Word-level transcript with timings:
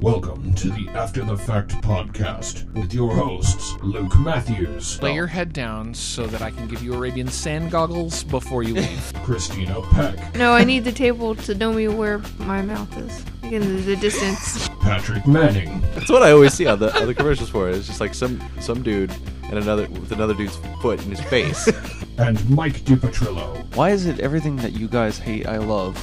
Welcome 0.00 0.54
to 0.54 0.70
the 0.70 0.88
After 0.92 1.22
the 1.22 1.36
Fact 1.36 1.70
podcast 1.82 2.68
with 2.72 2.92
your 2.92 3.14
hosts, 3.14 3.76
Luke 3.80 4.18
Matthews, 4.18 5.00
Lay 5.00 5.14
your 5.14 5.28
head 5.28 5.52
down 5.52 5.94
so 5.94 6.26
that 6.26 6.42
I 6.42 6.50
can 6.50 6.66
give 6.66 6.82
you 6.82 6.94
Arabian 6.94 7.28
sand 7.28 7.70
goggles 7.70 8.24
before 8.24 8.64
you 8.64 8.74
leave. 8.74 9.12
Christina 9.22 9.80
Peck, 9.92 10.34
No, 10.34 10.52
I 10.52 10.64
need 10.64 10.82
the 10.82 10.90
table 10.90 11.36
to 11.36 11.54
know 11.54 11.72
me 11.72 11.86
where 11.86 12.18
my 12.38 12.60
mouth 12.60 12.98
is. 12.98 13.24
Again, 13.52 13.84
the 13.84 13.96
distance. 13.96 14.66
Patrick 14.80 15.26
Manning, 15.26 15.82
That's 15.94 16.08
what 16.08 16.22
I 16.22 16.30
always 16.30 16.54
see 16.54 16.66
on 16.66 16.78
the 16.78 16.90
on 16.98 17.06
the 17.06 17.14
commercials 17.14 17.50
for 17.50 17.68
it. 17.68 17.74
It's 17.74 17.86
just 17.86 18.00
like 18.00 18.14
some 18.14 18.40
some 18.62 18.82
dude 18.82 19.14
and 19.50 19.58
another 19.58 19.86
with 19.90 20.10
another 20.10 20.32
dude's 20.32 20.56
foot 20.80 21.04
in 21.04 21.10
his 21.10 21.20
face. 21.20 21.66
and 22.16 22.48
Mike 22.48 22.80
DiPatrillo. 22.80 23.76
Why 23.76 23.90
is 23.90 24.06
it 24.06 24.20
everything 24.20 24.56
that 24.56 24.72
you 24.72 24.88
guys 24.88 25.18
hate 25.18 25.46
I 25.46 25.58
love? 25.58 25.98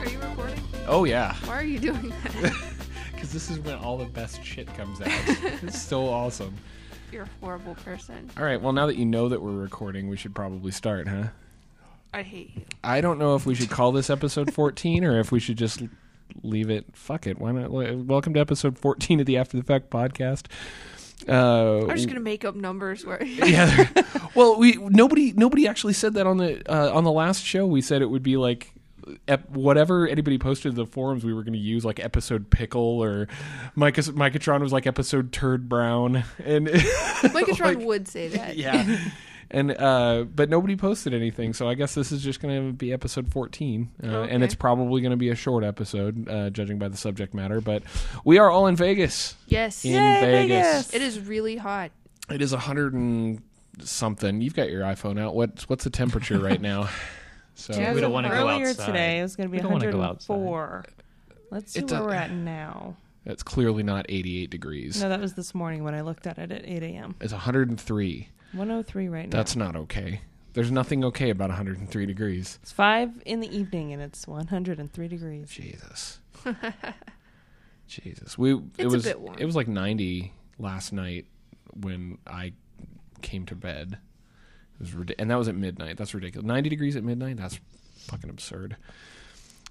Are 0.00 0.08
you 0.08 0.18
recording? 0.18 0.62
Oh 0.88 1.04
yeah, 1.04 1.34
Why 1.44 1.56
are 1.56 1.62
you 1.62 1.78
doing 1.78 2.08
that? 2.40 2.62
this 3.36 3.50
is 3.50 3.58
when 3.58 3.74
all 3.74 3.98
the 3.98 4.06
best 4.06 4.42
shit 4.42 4.66
comes 4.78 4.98
out. 4.98 5.08
it's 5.62 5.82
so 5.82 6.08
awesome. 6.08 6.56
You're 7.12 7.24
a 7.24 7.30
horrible 7.42 7.74
person. 7.74 8.30
All 8.34 8.42
right, 8.42 8.58
well 8.58 8.72
now 8.72 8.86
that 8.86 8.96
you 8.96 9.04
know 9.04 9.28
that 9.28 9.42
we're 9.42 9.52
recording, 9.52 10.08
we 10.08 10.16
should 10.16 10.34
probably 10.34 10.70
start, 10.70 11.06
huh? 11.06 11.24
I 12.14 12.22
hate 12.22 12.52
you. 12.56 12.62
I 12.82 13.02
don't 13.02 13.18
know 13.18 13.34
if 13.34 13.44
we 13.44 13.54
should 13.54 13.68
call 13.68 13.92
this 13.92 14.08
episode 14.08 14.54
14 14.54 15.04
or 15.04 15.20
if 15.20 15.32
we 15.32 15.38
should 15.38 15.58
just 15.58 15.82
leave 16.42 16.70
it. 16.70 16.86
Fuck 16.94 17.26
it. 17.26 17.38
Why 17.38 17.52
not? 17.52 17.70
Welcome 17.70 18.32
to 18.32 18.40
episode 18.40 18.78
14 18.78 19.20
of 19.20 19.26
the 19.26 19.36
After 19.36 19.58
the 19.58 19.64
Fact 19.64 19.90
podcast. 19.90 20.46
Uh, 21.28 21.82
I'm 21.82 21.94
just 21.94 22.08
gonna 22.08 22.20
make 22.20 22.42
up 22.42 22.54
numbers 22.54 23.04
where. 23.04 23.22
yeah. 23.24 23.86
well, 24.34 24.58
we 24.58 24.76
nobody 24.76 25.34
nobody 25.34 25.68
actually 25.68 25.92
said 25.92 26.14
that 26.14 26.26
on 26.26 26.38
the 26.38 26.62
uh, 26.72 26.90
on 26.90 27.04
the 27.04 27.12
last 27.12 27.44
show. 27.44 27.66
We 27.66 27.82
said 27.82 28.00
it 28.00 28.06
would 28.06 28.22
be 28.22 28.38
like 28.38 28.72
ep- 29.28 29.48
whatever 29.50 30.06
anybody 30.06 30.38
posted 30.38 30.70
in 30.70 30.76
the 30.76 30.86
forums. 30.86 31.24
We 31.24 31.32
were 31.32 31.42
going 31.42 31.52
to 31.54 31.58
use 31.58 31.84
like 31.84 32.00
episode 32.00 32.50
pickle 32.50 33.02
or 33.02 33.28
Micah 33.74 34.02
Micatron 34.02 34.60
was 34.60 34.72
like 34.72 34.86
episode 34.86 35.32
turd 35.32 35.68
brown 35.68 36.24
and 36.44 36.66
Micatron 36.68 37.60
like- 37.60 37.78
would 37.80 38.08
say 38.08 38.28
that. 38.28 38.56
yeah. 38.56 38.98
And 39.48 39.70
uh, 39.80 40.24
but 40.24 40.50
nobody 40.50 40.74
posted 40.74 41.14
anything, 41.14 41.52
so 41.54 41.68
I 41.68 41.74
guess 41.74 41.94
this 41.94 42.10
is 42.10 42.20
just 42.20 42.40
going 42.40 42.66
to 42.66 42.72
be 42.72 42.92
episode 42.92 43.30
fourteen, 43.30 43.90
uh, 44.02 44.22
and 44.22 44.42
it's 44.42 44.56
probably 44.56 45.00
going 45.02 45.12
to 45.12 45.16
be 45.16 45.28
a 45.28 45.36
short 45.36 45.62
episode, 45.62 46.28
uh, 46.28 46.50
judging 46.50 46.80
by 46.80 46.88
the 46.88 46.96
subject 46.96 47.32
matter. 47.32 47.60
But 47.60 47.84
we 48.24 48.38
are 48.38 48.50
all 48.50 48.66
in 48.66 48.74
Vegas. 48.74 49.36
Yes. 49.46 49.84
In 49.84 49.92
Vegas. 49.92 50.92
It 50.92 51.00
is 51.00 51.20
really 51.20 51.56
hot. 51.56 51.92
It 52.28 52.42
is 52.42 52.52
a 52.52 52.58
hundred 52.58 52.94
and 52.94 53.40
something. 53.80 54.40
You've 54.40 54.54
got 54.56 54.68
your 54.68 54.82
iPhone 54.82 55.16
out. 55.20 55.36
What's 55.36 55.68
what's 55.68 55.84
the 55.84 55.90
temperature 55.90 56.40
right 56.40 56.60
now? 56.60 56.88
So 57.58 57.72
As 57.74 57.94
We 57.94 58.00
don't 58.00 58.12
wanna 58.12 58.28
go 58.28 58.34
outside. 58.48 58.60
Earlier 58.62 58.74
today, 58.74 59.18
it 59.18 59.22
was 59.22 59.34
going 59.34 59.48
to 59.48 59.50
be 59.50 59.56
We 59.58 59.62
don't 59.62 59.72
wanna 59.72 59.90
go 59.90 60.02
outside. 60.02 60.34
104. 60.34 60.84
Let's 61.50 61.72
see 61.72 61.80
It's 61.80 61.92
where 61.92 62.02
a- 62.02 62.04
we're 62.06 62.12
at 62.12 62.30
now. 62.30 62.96
it's 63.24 63.42
clearly 63.42 63.82
not 63.82 64.04
eighty-eight 64.08 64.50
degrees. 64.50 65.00
No, 65.02 65.08
that 65.08 65.20
was 65.20 65.34
this 65.34 65.54
morning 65.54 65.82
when 65.82 65.94
I 65.94 66.02
looked 66.02 66.26
at 66.26 66.38
it 66.38 66.52
at 66.52 66.64
8 66.66 66.82
a.m. 66.82 67.14
It's 67.20 67.32
hundred 67.32 67.68
and 67.70 67.80
three. 67.80 68.28
103 68.52 69.08
right 69.08 69.24
now. 69.30 69.36
That's 69.36 69.56
not 69.56 69.74
okay. 69.76 70.20
There's 70.52 70.70
nothing 70.70 71.04
okay 71.04 71.30
about 71.30 71.50
hundred 71.50 71.78
and 71.78 71.88
three 71.90 72.06
degrees. 72.06 72.58
It's 72.62 72.72
5 72.72 73.22
in 73.26 73.40
the 73.40 73.54
evening 73.56 73.92
and 73.92 74.00
it's 74.02 74.26
103 74.26 75.08
degrees. 75.08 75.48
Jesus. 75.50 76.20
Jesus. 77.86 78.36
We 78.36 78.54
it 78.54 78.60
It's 78.78 78.84
a 78.84 78.88
was 78.96 79.04
bit 79.04 79.20
warm. 79.20 79.36
it 79.38 79.44
was 79.44 79.54
like 79.56 79.68
90 79.68 80.32
last 80.58 80.92
night 80.92 81.26
when 81.74 82.18
I 82.26 82.52
came 83.22 83.46
to 83.46 83.54
bed. 83.54 83.98
It 84.78 84.80
was 84.80 84.94
rid- 84.94 85.14
and 85.18 85.30
that 85.30 85.36
was 85.36 85.48
at 85.48 85.54
midnight. 85.54 85.96
That's 85.96 86.14
ridiculous. 86.14 86.46
90 86.46 86.68
degrees 86.68 86.96
at 86.96 87.04
midnight? 87.04 87.36
That's 87.36 87.58
fucking 88.06 88.30
absurd. 88.30 88.76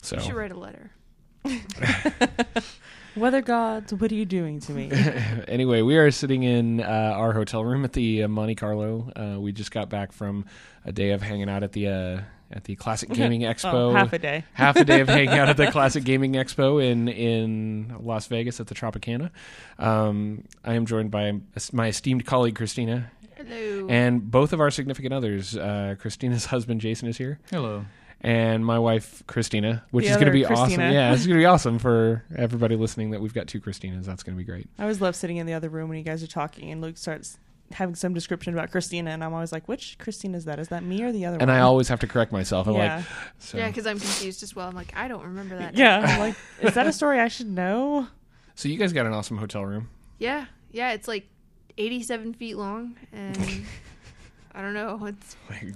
So 0.02 0.18
You 0.18 0.22
should 0.22 0.34
write 0.34 0.52
a 0.52 0.60
letter. 0.60 0.92
Weather 3.16 3.42
gods, 3.42 3.94
what 3.94 4.12
are 4.12 4.16
you 4.16 4.26
doing 4.26 4.60
to 4.62 4.74
me? 4.74 4.92
anyway, 5.48 5.82
we 5.82 5.96
are 5.98 6.12
sitting 6.12 6.44
in 6.44 6.82
uh, 6.82 6.84
our 7.16 7.32
hotel 7.32 7.64
room 7.64 7.86
at 7.86 7.94
the 7.94 8.24
uh, 8.24 8.28
Monte 8.28 8.56
Carlo. 8.56 9.10
Uh, 9.16 9.40
we 9.40 9.54
just 9.54 9.72
got 9.72 9.90
back 9.90 10.12
from 10.12 10.46
a 10.84 10.92
day 10.92 11.12
of 11.12 11.22
hanging 11.22 11.50
out 11.50 11.64
at 11.64 11.72
the 11.72 11.88
uh, 11.88 12.22
at 12.52 12.66
the 12.66 12.76
Classic 12.76 13.10
Gaming 13.10 13.42
Expo. 13.42 13.74
oh, 13.74 13.94
half 13.94 14.12
a 14.12 14.20
day. 14.20 14.44
half 14.54 14.76
a 14.76 14.84
day 14.84 15.00
of 15.00 15.08
hanging 15.08 15.30
out 15.30 15.48
at 15.48 15.56
the 15.56 15.72
Classic 15.72 16.04
Gaming 16.04 16.34
Expo 16.34 16.84
in 16.84 17.08
in 17.08 17.96
Las 18.02 18.28
Vegas 18.28 18.60
at 18.60 18.68
the 18.68 18.76
Tropicana. 18.76 19.32
Um, 19.80 20.44
I 20.66 20.74
am 20.74 20.86
joined 20.86 21.10
by 21.10 21.40
my 21.72 21.88
esteemed 21.88 22.26
colleague 22.26 22.56
Christina, 22.56 23.12
Hello. 23.38 23.88
and 23.90 24.30
both 24.32 24.54
of 24.54 24.60
our 24.62 24.72
significant 24.72 25.14
others. 25.14 25.56
Uh, 25.58 25.96
Christina's 26.00 26.46
husband 26.48 26.82
Jason 26.82 27.08
is 27.08 27.18
here, 27.18 27.40
Hello. 27.52 27.86
and 28.22 28.66
my 28.66 28.80
wife 28.80 29.24
Christina, 29.28 29.84
which 29.92 30.06
The 30.06 30.12
is 30.12 30.16
going 30.18 30.26
to 30.26 30.32
other 30.32 30.34
be 30.40 30.46
awesome. 30.46 30.66
Christina. 30.66 30.92
Yeah, 30.94 31.14
it's 31.14 31.26
going 31.26 31.38
to 31.38 31.42
be 31.42 31.46
awesome 31.54 31.80
for 31.80 32.24
everybody 32.36 32.76
listening 32.76 33.12
that 33.12 33.22
we've 33.22 33.34
got 33.34 33.48
two 33.48 33.60
Christinas. 33.60 34.06
That's 34.06 34.24
going 34.24 34.36
to 34.36 34.38
be 34.38 34.46
great. 34.46 34.68
I 34.80 34.84
always 34.84 35.02
love 35.02 35.16
sitting 35.16 35.38
in 35.38 35.46
the 35.46 35.54
other 35.54 35.70
room 35.70 35.90
when 35.90 35.98
you 35.98 36.04
guys 36.04 36.24
are 36.24 36.28
talking 36.28 36.72
and 36.72 36.82
Luke 36.82 36.98
starts 36.98 37.38
having 37.72 37.96
some 37.96 38.14
description 38.14 38.54
about 38.54 38.70
Christina 38.70 39.10
and 39.10 39.24
I'm 39.24 39.34
always 39.34 39.52
like, 39.52 39.68
which 39.68 39.98
Christina 39.98 40.38
is 40.38 40.46
that? 40.46 40.60
Is 40.60 40.68
that 40.68 40.84
me 40.84 41.02
or 41.02 41.12
the 41.12 41.26
other 41.26 41.38
one? 41.38 41.42
And 41.42 41.50
one? 41.50 41.58
I 41.58 41.62
always 41.62 41.88
have 41.88 42.00
to 42.02 42.08
correct 42.08 42.32
myself. 42.32 42.68
I'm 42.68 42.76
yeah. 42.76 42.98
like, 42.98 43.06
so, 43.40 43.58
yeah, 43.58 43.68
because 43.70 43.88
I'm 43.88 44.00
confused 44.00 44.44
as 44.44 44.56
well. 44.56 44.68
I'm 44.70 44.76
like, 44.76 44.94
I 44.96 45.08
don't 45.08 45.24
remember 45.24 45.58
that. 45.58 45.76
yeah. 45.76 46.00
I'm 46.08 46.20
like, 46.28 46.36
is 46.62 46.76
that 46.76 46.86
a 46.86 46.94
story 46.94 47.20
I 47.20 47.28
should 47.28 47.48
know? 47.50 48.08
so 48.54 48.70
you 48.70 48.78
guys 48.78 48.94
got 48.94 49.06
an 49.08 49.14
awesome 49.14 49.38
hotel 49.38 49.66
room. 49.66 49.90
Yeah. 50.20 50.46
Yeah. 50.72 50.92
It's 50.94 51.08
like 51.08 51.28
87 51.78 52.34
feet 52.34 52.58
long, 52.58 52.96
and 53.12 53.66
I 54.54 54.62
don't 54.62 54.74
know. 54.74 55.06
It's 55.06 55.36
Like, 55.50 55.74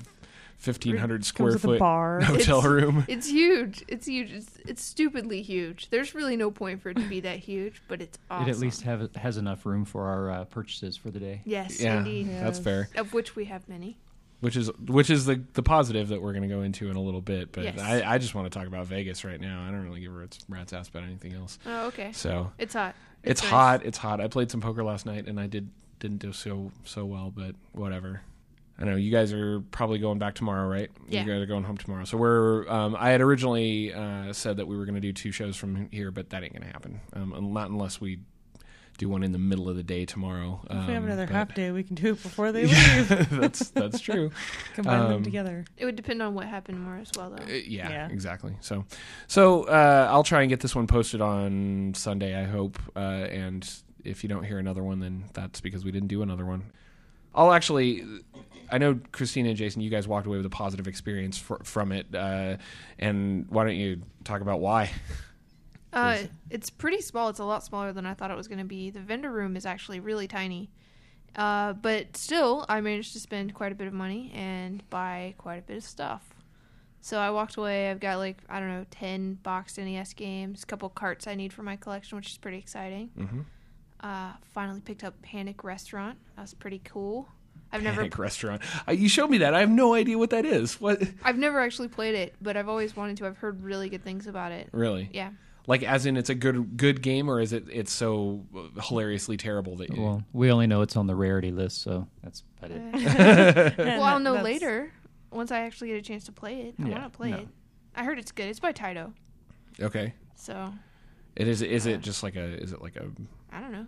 fifteen 0.57 0.97
hundred 0.97 1.23
square 1.23 1.51
Comes 1.51 1.63
with 1.63 1.63
a 1.63 1.67
foot 1.75 1.79
bar. 1.79 2.19
hotel 2.23 2.59
It's- 2.59 2.65
room. 2.71 3.05
it's 3.07 3.29
huge. 3.29 3.83
It's 3.87 4.05
huge. 4.07 4.31
It's, 4.31 4.57
it's 4.67 4.83
stupidly 4.83 5.41
huge. 5.41 5.89
There's 5.89 6.13
really 6.13 6.35
no 6.35 6.51
point 6.51 6.81
for 6.81 6.89
it 6.89 6.95
to 6.97 7.07
be 7.07 7.21
that 7.21 7.39
huge, 7.39 7.81
but 7.87 8.01
it's 8.01 8.17
awesome. 8.29 8.47
It 8.49 8.51
at 8.51 8.59
least 8.59 8.81
have, 8.83 9.15
has 9.15 9.37
enough 9.37 9.65
room 9.65 9.85
for 9.85 10.05
our 10.07 10.31
uh, 10.31 10.45
purchases 10.45 10.97
for 10.97 11.11
the 11.11 11.19
day. 11.19 11.41
yes, 11.45 11.79
Yeah, 11.81 11.97
indeed. 11.99 12.29
that's 12.29 12.59
fair. 12.59 12.89
Of 12.95 13.13
which 13.13 13.35
we 13.37 13.45
have 13.45 13.67
many. 13.69 13.97
which 14.41 14.55
is 14.57 14.69
which 14.87 15.09
is 15.09 15.25
the 15.25 15.41
the 15.53 15.63
positive 15.63 16.09
that 16.09 16.21
we're 16.21 16.31
going 16.33 16.47
to 16.47 16.53
go 16.53 16.61
into 16.61 16.89
in 16.89 16.95
a 16.97 17.01
little 17.01 17.21
bit. 17.21 17.51
But 17.53 17.63
Yes. 17.65 17.79
I, 17.79 18.15
I 18.15 18.17
just 18.17 18.35
want 18.35 18.51
to 18.51 18.57
talk 18.57 18.67
about 18.67 18.85
Vegas 18.87 19.23
right 19.23 19.39
now. 19.39 19.65
I 19.65 19.71
don't 19.71 19.83
really 19.85 20.01
give 20.01 20.11
a 20.13 20.17
rat's, 20.17 20.39
rat's 20.49 20.73
ass 20.73 20.89
about 20.89 21.03
anything 21.03 21.33
else. 21.33 21.57
Oh, 21.65 21.87
okay. 21.87 22.11
So 22.13 22.51
It's 22.57 22.73
hot. 22.73 22.95
it's, 23.23 23.41
nice. 23.41 23.49
hot. 23.51 23.85
It's 23.85 23.97
hot. 23.97 24.19
I 24.21 24.27
played 24.27 24.51
some 24.51 24.59
poker 24.61 24.83
last 24.83 25.05
night 25.05 25.27
and 25.27 25.39
I 25.39 25.47
did 25.47 25.69
didn't 25.99 26.17
do 26.19 26.31
so 26.33 26.71
so 26.83 27.05
well, 27.05 27.31
but 27.35 27.55
whatever. 27.73 28.21
I 28.81 28.85
know 28.85 28.95
you 28.95 29.11
guys 29.11 29.33
are 29.33 29.59
probably 29.71 29.99
going 29.99 30.19
back 30.19 30.35
tomorrow, 30.35 30.65
right? 30.65 30.89
Yeah. 31.09 31.23
You 31.25 31.27
guys 31.33 31.41
are 31.41 31.45
going 31.45 31.65
home 31.65 31.77
tomorrow. 31.77 32.05
So 32.05 32.17
we're. 32.17 32.65
Um, 32.69 32.95
I 32.97 33.09
had 33.09 33.19
originally 33.21 33.93
uh, 33.93 34.31
said 34.31 34.55
that 34.57 34.67
we 34.67 34.77
were 34.77 34.85
going 34.85 34.95
to 34.95 35.01
do 35.01 35.11
two 35.11 35.31
shows 35.33 35.57
from 35.57 35.89
here, 35.91 36.11
but 36.11 36.29
that 36.29 36.43
ain't 36.43 36.53
going 36.53 36.65
to 36.65 36.71
happen. 36.71 37.01
Um, 37.13 37.51
not 37.53 37.69
unless 37.69 37.99
we 37.99 38.19
do 38.97 39.07
one 39.09 39.23
in 39.23 39.31
the 39.33 39.37
middle 39.37 39.69
of 39.69 39.75
the 39.77 39.83
day 39.83 40.05
tomorrow. 40.05 40.61
If 40.69 40.87
we 40.87 40.93
have 40.93 41.03
Um, 41.03 41.05
another 41.09 41.25
but- 41.25 41.33
half 41.35 41.53
day, 41.55 41.71
we 41.71 41.83
can 41.83 41.95
do 41.95 42.11
it 42.13 42.23
before 42.23 42.51
they 42.53 42.63
leave. 42.67 43.29
that's 43.31 43.69
that's 43.71 43.99
true. 43.99 44.31
Combine 44.75 45.01
Um, 45.01 45.09
them 45.11 45.23
together. 45.23 45.65
It 45.77 45.83
would 45.83 45.97
depend 45.97 46.21
on 46.21 46.33
what 46.33 46.47
happened 46.47 46.77
tomorrow 46.77 47.01
as 47.01 47.11
well, 47.17 47.31
though. 47.31 47.43
Uh, 47.43 47.47
yeah, 47.65 47.89
Yeah. 47.89 48.07
exactly. 48.09 48.55
So, 48.61 48.85
so 49.27 49.63
uh, 49.63 50.07
I'll 50.09 50.23
try 50.23 50.41
and 50.41 50.49
get 50.49 50.61
this 50.61 50.73
one 50.73 50.87
posted 50.87 51.19
on 51.19 51.93
Sunday. 51.95 52.33
I 52.41 52.45
hope. 52.45 52.79
Uh, 52.95 52.99
and 52.99 53.69
if 54.09 54.23
you 54.23 54.29
don't 54.29 54.43
hear 54.43 54.57
another 54.59 54.83
one, 54.83 54.99
then 54.99 55.25
that's 55.33 55.61
because 55.61 55.85
we 55.85 55.91
didn't 55.91 56.07
do 56.09 56.21
another 56.21 56.45
one. 56.45 56.71
I'll 57.35 57.51
actually. 57.53 58.03
I 58.71 58.77
know 58.77 58.99
Christina 59.11 59.49
and 59.49 59.57
Jason, 59.57 59.81
you 59.81 59.89
guys 59.89 60.07
walked 60.07 60.27
away 60.27 60.37
with 60.37 60.45
a 60.45 60.49
positive 60.49 60.87
experience 60.87 61.37
fr- 61.37 61.63
from 61.63 61.91
it, 61.91 62.07
uh, 62.13 62.57
and 62.99 63.47
why 63.49 63.63
don't 63.63 63.75
you 63.75 64.01
talk 64.23 64.41
about 64.41 64.59
why? 64.59 64.91
Uh, 65.91 66.19
it's 66.51 66.69
pretty 66.69 67.01
small. 67.01 67.29
It's 67.29 67.39
a 67.39 67.43
lot 67.43 67.63
smaller 67.63 67.91
than 67.91 68.05
I 68.05 68.13
thought 68.13 68.29
it 68.29 68.37
was 68.37 68.47
going 68.47 68.59
to 68.59 68.63
be. 68.63 68.91
The 68.91 68.99
vendor 68.99 69.31
room 69.31 69.57
is 69.57 69.65
actually 69.65 69.99
really 69.99 70.27
tiny. 70.27 70.69
Uh, 71.35 71.73
but 71.73 72.15
still, 72.15 72.63
I 72.69 72.79
managed 72.79 73.13
to 73.13 73.19
spend 73.19 73.55
quite 73.55 73.71
a 73.71 73.75
bit 73.75 73.87
of 73.87 73.93
money 73.93 74.31
and 74.35 74.87
buy 74.91 75.33
quite 75.39 75.55
a 75.55 75.61
bit 75.63 75.77
of 75.77 75.83
stuff. 75.83 76.29
So 77.01 77.17
I 77.17 77.31
walked 77.31 77.55
away. 77.55 77.89
I've 77.89 77.99
got 77.99 78.19
like 78.19 78.37
I 78.47 78.59
don't 78.59 78.69
know, 78.69 78.85
ten 78.91 79.39
boxed 79.41 79.79
NES 79.79 80.13
games, 80.13 80.61
a 80.61 80.65
couple 80.67 80.89
carts 80.89 81.25
I 81.25 81.33
need 81.33 81.51
for 81.53 81.63
my 81.63 81.75
collection, 81.75 82.17
which 82.17 82.29
is 82.29 82.37
pretty 82.37 82.59
exciting. 82.59 83.09
Mhm. 83.17 83.45
Uh, 84.01 84.31
finally 84.53 84.79
picked 84.81 85.03
up 85.03 85.21
Panic 85.21 85.63
Restaurant. 85.63 86.17
That 86.35 86.43
was 86.43 86.53
pretty 86.53 86.81
cool. 86.85 87.27
I've 87.71 87.83
never, 87.83 87.97
Panic 87.97 88.17
restaurant. 88.17 88.61
Uh, 88.87 88.93
you 88.93 89.07
showed 89.09 89.29
me 89.29 89.39
that. 89.39 89.53
I 89.53 89.59
have 89.59 89.69
no 89.69 89.93
idea 89.93 90.17
what 90.17 90.31
that 90.31 90.43
is. 90.45 90.79
What? 90.81 91.03
I've 91.23 91.37
never 91.37 91.59
actually 91.59 91.89
played 91.89 92.15
it, 92.15 92.33
but 92.41 92.57
I've 92.57 92.69
always 92.69 92.95
wanted 92.95 93.17
to. 93.17 93.27
I've 93.27 93.37
heard 93.37 93.61
really 93.61 93.89
good 93.89 94.03
things 94.03 94.25
about 94.25 94.51
it. 94.51 94.69
Really? 94.71 95.09
Yeah, 95.13 95.31
Like, 95.67 95.83
as 95.83 96.05
in, 96.07 96.17
it's 96.17 96.29
a 96.31 96.35
good 96.35 96.77
good 96.77 97.01
game, 97.03 97.29
or 97.29 97.39
is 97.39 97.53
it 97.53 97.65
it's 97.71 97.91
so 97.91 98.43
hilariously 98.81 99.37
terrible 99.37 99.75
that 99.77 99.95
you? 99.95 100.01
Well, 100.01 100.23
we 100.33 100.51
only 100.51 100.65
know 100.65 100.81
it's 100.81 100.95
on 100.95 101.05
the 101.05 101.15
rarity 101.15 101.51
list, 101.51 101.81
so 101.83 102.07
that's 102.23 102.41
about 102.57 102.71
it. 102.71 103.77
well, 103.77 104.03
I'll 104.03 104.19
know 104.21 104.33
That's- 104.33 104.45
later 104.45 104.91
once 105.31 105.51
I 105.51 105.59
actually 105.59 105.89
get 105.89 105.97
a 105.97 106.01
chance 106.01 106.23
to 106.23 106.31
play 106.31 106.61
it. 106.61 106.75
I 106.83 106.87
Yeah, 106.87 106.99
want 107.01 107.03
to 107.13 107.17
play 107.17 107.31
no. 107.31 107.37
it. 107.37 107.47
I 107.95 108.03
heard 108.03 108.17
it's 108.17 108.31
good. 108.31 108.47
It's 108.47 108.59
by 108.59 108.73
Taito, 108.73 109.13
okay, 109.79 110.13
so 110.35 110.73
it 111.39 111.47
is. 111.47 111.61
Is 111.63 111.85
it 111.87 112.01
just 112.01 112.21
like 112.21 112.35
a? 112.35 112.61
Is 112.61 112.71
it 112.73 112.81
like 112.81 112.95
a? 112.95 113.05
I 113.51 113.59
don't 113.61 113.71
know. 113.71 113.87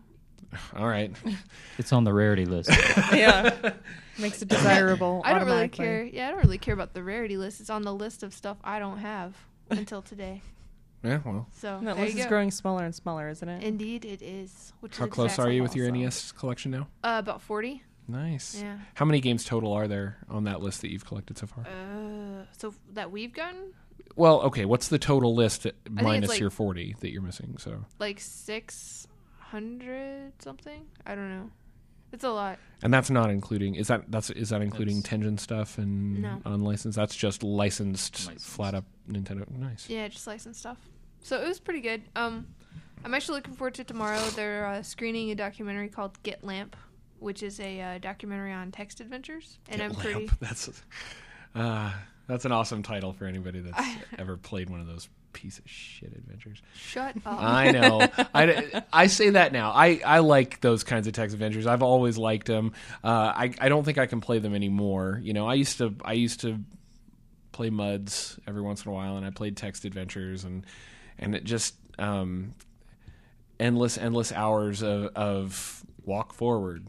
All 0.75 0.87
right. 0.87 1.11
It's 1.77 1.93
on 1.93 2.03
the 2.03 2.13
rarity 2.13 2.45
list. 2.45 2.69
yeah, 3.13 3.73
makes 4.19 4.41
it 4.41 4.47
desirable. 4.47 5.21
I 5.25 5.33
don't 5.33 5.45
really 5.47 5.67
care. 5.67 6.03
Yeah, 6.03 6.27
I 6.27 6.31
don't 6.31 6.43
really 6.43 6.59
care 6.59 6.73
about 6.75 6.93
the 6.93 7.03
rarity 7.03 7.37
list. 7.37 7.59
It's 7.59 7.69
on 7.71 7.81
the 7.81 7.93
list 7.93 8.21
of 8.23 8.33
stuff 8.33 8.57
I 8.63 8.77
don't 8.77 8.99
have 8.99 9.35
until 9.69 10.01
today. 10.01 10.41
Yeah. 11.03 11.19
Well, 11.25 11.47
So 11.51 11.77
And 11.77 11.87
that 11.87 11.97
list 11.97 12.15
is 12.15 12.27
growing 12.27 12.51
smaller 12.51 12.85
and 12.85 12.93
smaller, 12.93 13.27
isn't 13.29 13.49
it? 13.49 13.63
Indeed, 13.63 14.05
it 14.05 14.21
is. 14.21 14.71
Which 14.81 14.97
how 14.99 15.05
is 15.05 15.11
close 15.11 15.39
are 15.39 15.49
you 15.49 15.63
with 15.63 15.75
your 15.75 15.87
also- 15.87 15.99
NES 15.99 16.31
collection 16.33 16.69
now? 16.69 16.87
Uh, 17.03 17.17
about 17.17 17.41
forty. 17.41 17.81
Nice. 18.07 18.61
Yeah. 18.61 18.77
How 18.93 19.05
many 19.05 19.19
games 19.19 19.43
total 19.43 19.73
are 19.73 19.87
there 19.87 20.17
on 20.29 20.43
that 20.43 20.61
list 20.61 20.81
that 20.81 20.91
you've 20.91 21.05
collected 21.05 21.39
so 21.39 21.47
far? 21.47 21.65
Uh, 21.65 22.45
so 22.55 22.75
that 22.93 23.09
we've 23.09 23.33
gotten 23.33 23.73
well, 24.15 24.41
okay. 24.41 24.65
What's 24.65 24.87
the 24.87 24.99
total 24.99 25.33
list 25.35 25.67
minus 25.89 26.29
like- 26.29 26.39
your 26.39 26.49
forty 26.49 26.95
that 26.99 27.11
you're 27.11 27.21
missing? 27.21 27.57
So, 27.57 27.85
like 27.99 28.19
six 28.19 29.07
hundred 29.39 30.33
something. 30.39 30.85
I 31.05 31.15
don't 31.15 31.29
know. 31.29 31.49
It's 32.13 32.25
a 32.25 32.29
lot. 32.29 32.59
and 32.83 32.93
that's 32.93 33.09
not 33.09 33.29
including. 33.29 33.75
Is 33.75 33.87
that 33.87 34.11
that's 34.11 34.29
is 34.31 34.49
that 34.49 34.61
including 34.61 35.01
That's- 35.01 35.21
Tengen 35.21 35.39
stuff 35.39 35.77
and 35.77 36.21
No. 36.21 36.41
unlicensed? 36.45 36.95
That's 36.97 37.15
just 37.15 37.41
licensed, 37.41 38.25
Licensed. 38.27 38.47
flat 38.47 38.73
up 38.75 38.83
Nintendo. 39.09 39.49
Nice. 39.49 39.89
Yeah, 39.89 40.07
just 40.09 40.27
licensed 40.27 40.59
stuff. 40.59 40.77
So 41.21 41.41
it 41.41 41.47
was 41.47 41.59
pretty 41.59 41.79
good. 41.81 42.01
Um, 42.15 42.47
I'm 43.05 43.13
actually 43.13 43.37
looking 43.37 43.53
forward 43.53 43.75
to 43.75 43.83
tomorrow. 43.85 44.19
They're 44.35 44.65
uh, 44.65 44.81
screening 44.83 45.31
a 45.31 45.35
documentary 45.35 45.87
called 45.87 46.21
Get 46.23 46.43
Lamp, 46.43 46.75
which 47.19 47.43
is 47.43 47.59
a 47.61 47.79
uh, 47.81 47.97
documentary 47.99 48.51
on 48.51 48.71
text 48.71 48.99
adventures, 48.99 49.57
and 49.69 49.77
Get 49.79 49.85
I'm 49.85 49.91
Lamp. 49.93 50.01
pretty. 50.01 50.29
That's 50.41 50.83
uh, 51.55 51.91
that's 52.27 52.45
an 52.45 52.51
awesome 52.51 52.83
title 52.83 53.13
for 53.13 53.25
anybody 53.25 53.59
that's 53.59 53.87
ever 54.17 54.37
played 54.37 54.69
one 54.69 54.79
of 54.79 54.87
those 54.87 55.09
piece 55.33 55.59
of 55.59 55.69
shit 55.69 56.11
adventures. 56.13 56.61
Shut 56.75 57.15
up. 57.25 57.41
I 57.41 57.71
know. 57.71 58.07
I, 58.33 58.83
I 58.91 59.07
say 59.07 59.31
that 59.31 59.53
now. 59.53 59.71
I, 59.71 60.01
I 60.05 60.19
like 60.19 60.61
those 60.61 60.83
kinds 60.83 61.07
of 61.07 61.13
text 61.13 61.33
adventures. 61.33 61.67
I've 61.67 61.83
always 61.83 62.17
liked 62.17 62.47
them. 62.47 62.73
Uh, 63.03 63.31
I 63.35 63.53
I 63.59 63.69
don't 63.69 63.83
think 63.83 63.97
I 63.97 64.05
can 64.05 64.21
play 64.21 64.39
them 64.39 64.55
anymore. 64.55 65.19
You 65.23 65.33
know, 65.33 65.47
I 65.47 65.55
used 65.55 65.77
to 65.79 65.95
I 66.03 66.13
used 66.13 66.41
to 66.41 66.59
play 67.51 67.69
muds 67.69 68.39
every 68.47 68.61
once 68.61 68.85
in 68.85 68.91
a 68.91 68.93
while, 68.93 69.17
and 69.17 69.25
I 69.25 69.29
played 69.29 69.57
text 69.57 69.85
adventures, 69.85 70.43
and 70.43 70.65
and 71.17 71.35
it 71.35 71.43
just 71.43 71.75
um, 71.99 72.53
endless 73.59 73.97
endless 73.97 74.31
hours 74.31 74.81
of, 74.81 75.11
of 75.15 75.85
walk 76.03 76.33
forward. 76.33 76.87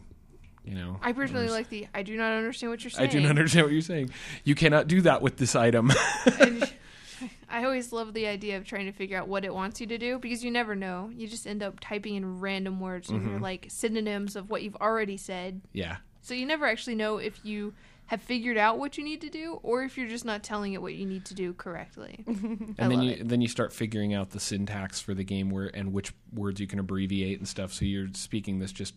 You 0.64 0.74
know, 0.76 0.98
I 1.02 1.12
personally 1.12 1.48
like 1.48 1.68
the. 1.68 1.88
I 1.94 2.02
do 2.02 2.16
not 2.16 2.32
understand 2.32 2.70
what 2.70 2.84
you're 2.84 2.90
saying. 2.90 3.08
I 3.08 3.12
do 3.12 3.20
not 3.20 3.30
understand 3.30 3.66
what 3.66 3.72
you're 3.72 3.82
saying. 3.82 4.10
You 4.44 4.54
cannot 4.54 4.86
do 4.86 5.00
that 5.02 5.20
with 5.22 5.36
this 5.36 5.56
item. 5.56 5.90
I 7.48 7.64
always 7.64 7.92
love 7.92 8.14
the 8.14 8.26
idea 8.26 8.56
of 8.56 8.64
trying 8.64 8.86
to 8.86 8.92
figure 8.92 9.16
out 9.18 9.28
what 9.28 9.44
it 9.44 9.54
wants 9.54 9.80
you 9.80 9.86
to 9.88 9.98
do 9.98 10.18
because 10.18 10.42
you 10.42 10.50
never 10.50 10.74
know. 10.74 11.10
You 11.14 11.28
just 11.28 11.46
end 11.46 11.62
up 11.62 11.78
typing 11.80 12.14
in 12.16 12.40
random 12.40 12.80
words 12.80 13.10
and 13.10 13.20
Mm-hmm. 13.20 13.30
you're 13.30 13.40
like 13.40 13.66
synonyms 13.68 14.34
of 14.36 14.50
what 14.50 14.62
you've 14.62 14.76
already 14.76 15.16
said. 15.16 15.60
yeah. 15.72 15.96
So 16.24 16.34
you 16.34 16.46
never 16.46 16.66
actually 16.66 16.94
know 16.94 17.16
if 17.18 17.44
you 17.44 17.74
have 18.06 18.22
figured 18.22 18.56
out 18.56 18.78
what 18.78 18.96
you 18.96 19.02
need 19.04 19.20
to 19.22 19.28
do 19.28 19.58
or 19.64 19.82
if 19.82 19.98
you're 19.98 20.06
just 20.08 20.24
not 20.24 20.44
telling 20.44 20.72
it 20.72 20.80
what 20.80 20.94
you 20.94 21.04
need 21.04 21.24
to 21.26 21.34
do 21.34 21.52
correctly. 21.52 22.24
I 22.28 22.30
and 22.30 22.76
then 22.78 22.90
love 22.92 23.02
you 23.04 23.10
it. 23.12 23.28
then 23.28 23.40
you 23.40 23.48
start 23.48 23.72
figuring 23.72 24.14
out 24.14 24.30
the 24.30 24.38
syntax 24.40 25.00
for 25.00 25.14
the 25.14 25.24
game 25.24 25.50
where 25.50 25.66
and 25.74 25.92
which 25.92 26.12
words 26.32 26.60
you 26.60 26.66
can 26.68 26.78
abbreviate 26.78 27.38
and 27.38 27.48
stuff. 27.48 27.72
So 27.72 27.84
you're 27.84 28.06
speaking 28.14 28.60
this 28.60 28.70
just 28.72 28.94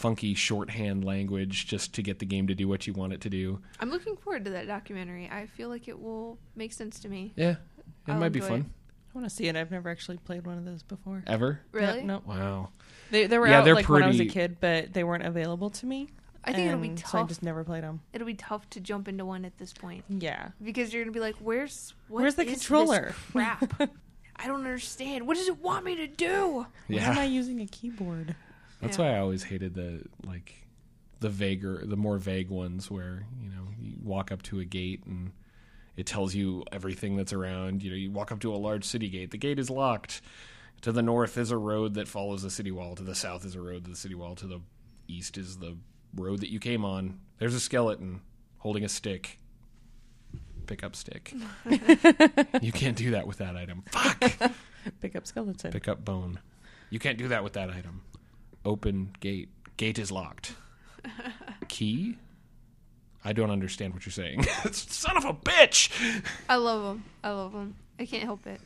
funky 0.00 0.32
shorthand 0.34 1.04
language 1.04 1.66
just 1.66 1.92
to 1.94 2.02
get 2.02 2.18
the 2.18 2.24
game 2.24 2.46
to 2.46 2.54
do 2.54 2.66
what 2.66 2.86
you 2.86 2.92
want 2.94 3.12
it 3.12 3.20
to 3.20 3.28
do. 3.28 3.60
I'm 3.80 3.90
looking 3.90 4.16
forward 4.16 4.46
to 4.46 4.50
that 4.52 4.66
documentary. 4.66 5.28
I 5.30 5.44
feel 5.46 5.68
like 5.68 5.88
it 5.88 6.00
will 6.00 6.38
make 6.56 6.72
sense 6.72 7.00
to 7.00 7.08
me. 7.10 7.32
Yeah, 7.36 7.50
it 7.50 7.56
I'll 8.08 8.18
might 8.18 8.30
be 8.32 8.40
fun. 8.40 8.60
it. 8.60 8.66
I 9.14 9.18
want 9.18 9.28
to 9.28 9.34
see 9.34 9.46
it. 9.48 9.56
I've 9.56 9.70
never 9.70 9.90
actually 9.90 10.16
played 10.16 10.46
one 10.46 10.56
of 10.56 10.64
those 10.64 10.82
before. 10.82 11.22
Ever? 11.26 11.60
Really? 11.72 11.98
Yeah, 11.98 12.04
no, 12.06 12.22
Wow. 12.24 12.70
they 13.10 13.26
they 13.26 13.38
were 13.38 13.46
Yeah, 13.48 13.58
out 13.58 13.64
they're 13.66 13.74
like 13.74 13.88
when 13.90 14.02
I 14.02 14.06
was 14.08 14.20
a 14.20 14.24
kid, 14.26 14.56
but 14.60 14.92
they 14.94 15.04
weren't 15.04 15.26
available 15.26 15.68
to 15.70 15.86
me. 15.86 16.08
I 16.42 16.54
think 16.54 16.68
it'll 16.68 16.80
be 16.80 16.88
tough. 16.94 17.10
So 17.10 17.18
I 17.18 17.20
tough. 17.20 17.28
just 17.28 17.42
never 17.42 17.62
played 17.64 17.82
them. 17.84 18.00
It'll 18.14 18.26
be 18.26 18.32
tough 18.34 18.70
to 18.70 18.80
jump 18.80 19.06
into 19.08 19.26
one 19.26 19.44
at 19.44 19.58
this 19.58 19.74
point 19.74 20.04
Yeah. 20.08 20.48
because 20.64 20.94
you're 20.94 21.04
gonna 21.04 21.12
be 21.12 21.20
like, 21.20 21.36
"Where's 21.36 21.92
what 22.08 22.22
Where's 22.22 22.36
the 22.36 22.42
is 22.44 22.48
this 22.54 22.58
controller?" 22.66 23.14
crap. 23.32 23.78
I 24.36 24.46
don't 24.46 24.56
understand. 24.60 25.26
What 25.26 25.36
does 25.36 25.48
it 25.48 25.60
want 25.60 25.84
me 25.84 25.96
to 25.96 26.06
do? 26.06 26.64
Why 26.86 26.96
am 26.98 27.18
I 27.18 27.24
using 27.24 27.60
a 27.60 27.66
keyboard? 27.66 28.34
That's 28.80 28.98
Yeah. 28.98 29.04
why 29.10 29.16
I 29.16 29.20
always 29.20 29.42
hated 29.44 29.74
the 29.74 30.04
like 30.24 30.66
the 31.20 31.28
vaguer, 31.28 31.84
the 31.84 31.96
more 31.96 32.18
vague 32.18 32.48
ones 32.48 32.90
where 32.90 33.26
you 33.42 33.48
know 33.50 33.68
you 33.80 33.96
walk 34.02 34.32
up 34.32 34.42
to 34.44 34.58
a 34.60 34.64
gate 34.64 35.04
and 35.06 35.32
it 35.96 36.06
tells 36.06 36.34
you 36.34 36.64
everything 36.72 37.16
that's 37.16 37.32
around. 37.32 37.82
You 37.82 37.90
know, 37.90 37.96
you 37.96 38.10
walk 38.10 38.32
up 38.32 38.40
to 38.40 38.54
a 38.54 38.56
large 38.56 38.84
city 38.84 39.08
gate. 39.08 39.30
The 39.32 39.38
gate 39.38 39.58
is 39.58 39.68
locked. 39.70 40.22
To 40.82 40.92
the 40.92 41.02
north 41.02 41.36
is 41.36 41.50
a 41.50 41.58
road 41.58 41.92
that 41.94 42.08
follows 42.08 42.42
the 42.42 42.48
city 42.50 42.70
wall. 42.70 42.94
To 42.96 43.02
the 43.02 43.14
south 43.14 43.44
is 43.44 43.54
a 43.54 43.60
road 43.60 43.84
to 43.84 43.90
the 43.90 43.96
city 43.96 44.14
wall. 44.14 44.34
To 44.36 44.46
the 44.46 44.60
east 45.08 45.36
is 45.36 45.58
the 45.58 45.76
road 46.16 46.40
that 46.40 46.50
you 46.50 46.58
came 46.58 46.86
on. 46.86 47.20
There's 47.38 47.54
a 47.54 47.60
skeleton 47.60 48.22
holding 48.58 48.82
a 48.84 48.88
stick. 48.88 49.38
Pick 50.66 50.82
up 50.82 50.96
stick. 50.96 51.34
you 52.62 52.72
can't 52.72 52.96
do 52.96 53.10
that 53.10 53.26
with 53.26 53.38
that 53.38 53.56
item. 53.56 53.82
Fuck. 53.90 54.52
Pick 55.00 55.16
up 55.16 55.26
skeleton. 55.26 55.70
Pick 55.72 55.88
up 55.88 56.02
bone. 56.04 56.38
You 56.88 56.98
can't 56.98 57.18
do 57.18 57.28
that 57.28 57.44
with 57.44 57.52
that 57.54 57.68
item. 57.70 58.02
Open 58.64 59.14
gate. 59.20 59.48
Gate 59.76 59.98
is 59.98 60.10
locked. 60.12 60.54
Key? 61.68 62.16
I 63.24 63.32
don't 63.32 63.50
understand 63.50 63.94
what 63.94 64.04
you're 64.06 64.12
saying. 64.12 64.42
Son 64.72 65.16
of 65.16 65.24
a 65.24 65.34
bitch! 65.34 65.90
I 66.48 66.56
love 66.56 66.82
them. 66.82 67.04
I 67.22 67.30
love 67.30 67.52
them. 67.52 67.74
I 67.98 68.06
can't 68.06 68.24
help 68.24 68.46
it. 68.46 68.60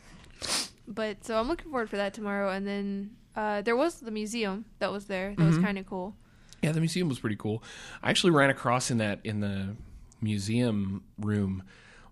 But 0.87 1.25
so 1.25 1.39
I'm 1.39 1.49
looking 1.49 1.71
forward 1.71 1.91
for 1.91 1.97
that 1.97 2.15
tomorrow. 2.15 2.51
And 2.51 2.67
then 2.67 3.11
uh, 3.35 3.63
there 3.63 3.75
was 3.77 3.97
the 4.01 4.11
museum 4.11 4.65
that 4.79 4.93
was 4.93 5.07
there. 5.07 5.35
That 5.37 5.45
was 5.45 5.57
Mm-hmm. 5.57 5.65
kind 5.65 5.79
of 5.79 5.87
cool. 5.87 6.15
Yeah, 6.63 6.73
the 6.73 6.81
museum 6.81 7.09
was 7.09 7.19
pretty 7.19 7.37
cool. 7.37 7.63
I 8.03 8.11
actually 8.11 8.31
ran 8.31 8.49
across 8.51 8.91
in 8.91 8.99
that 8.99 9.21
in 9.25 9.41
the 9.41 9.77
museum 10.21 11.03
room 11.19 11.63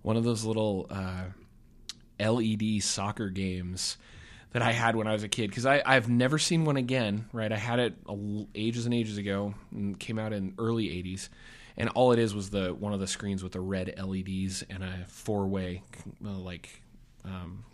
one 0.02 0.16
of 0.16 0.24
those 0.24 0.44
little 0.44 0.86
uh, 0.90 1.24
LED 2.20 2.82
soccer 2.82 3.28
games 3.30 3.96
that 4.52 4.62
I 4.62 4.72
had 4.72 4.96
when 4.96 5.06
I 5.06 5.12
was 5.12 5.22
a 5.22 5.28
kid 5.28 5.50
because 5.50 5.66
I've 5.66 6.08
never 6.08 6.38
seen 6.38 6.64
one 6.64 6.76
again. 6.76 7.26
Right, 7.32 7.50
I 7.50 7.56
had 7.56 7.78
it 7.78 7.94
ages 8.54 8.86
and 8.86 8.94
ages 8.94 9.18
ago 9.18 9.54
and 9.70 9.98
came 9.98 10.18
out 10.18 10.32
in 10.32 10.54
early 10.58 10.86
'80s, 10.86 11.28
and 11.76 11.88
all 11.90 12.12
it 12.12 12.18
is 12.18 12.34
was 12.34 12.50
the 12.50 12.74
one 12.74 12.92
of 12.92 13.00
the 13.00 13.06
screens 13.06 13.42
with 13.42 13.52
the 13.52 13.60
red 13.60 13.94
LEDs 14.02 14.62
and 14.68 14.82
a 14.82 15.04
four 15.08 15.46
way 15.46 15.82
uh, 16.24 16.30
like. 16.30 16.82
Um, 17.24 17.64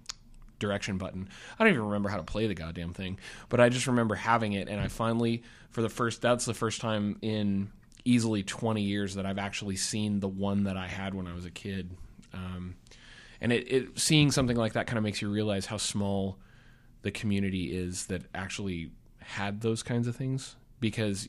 direction 0.58 0.98
button. 0.98 1.28
I 1.56 1.62
don't 1.62 1.72
even 1.72 1.84
remember 1.84 2.08
how 2.08 2.16
to 2.16 2.24
play 2.24 2.48
the 2.48 2.54
goddamn 2.54 2.92
thing, 2.92 3.20
but 3.48 3.60
I 3.60 3.68
just 3.68 3.86
remember 3.86 4.16
having 4.16 4.54
it, 4.54 4.68
and 4.68 4.80
I 4.80 4.88
finally, 4.88 5.44
for 5.70 5.82
the 5.82 5.88
first, 5.88 6.20
that's 6.20 6.46
the 6.46 6.52
first 6.52 6.80
time 6.80 7.16
in 7.22 7.70
easily 8.04 8.42
20 8.42 8.82
years 8.82 9.14
that 9.14 9.24
I've 9.24 9.38
actually 9.38 9.76
seen 9.76 10.18
the 10.18 10.28
one 10.28 10.64
that 10.64 10.76
I 10.76 10.88
had 10.88 11.14
when 11.14 11.28
I 11.28 11.32
was 11.32 11.44
a 11.44 11.50
kid. 11.50 11.90
Um, 12.34 12.74
and 13.40 13.52
it, 13.52 13.72
it 13.72 13.98
seeing 13.98 14.30
something 14.30 14.56
like 14.56 14.72
that 14.72 14.86
kind 14.86 14.98
of 14.98 15.04
makes 15.04 15.22
you 15.22 15.30
realize 15.30 15.66
how 15.66 15.76
small 15.76 16.38
the 17.08 17.18
community 17.18 17.74
is 17.74 18.04
that 18.06 18.22
actually 18.34 18.90
had 19.18 19.62
those 19.62 19.82
kinds 19.82 20.06
of 20.06 20.14
things 20.14 20.56
because 20.78 21.26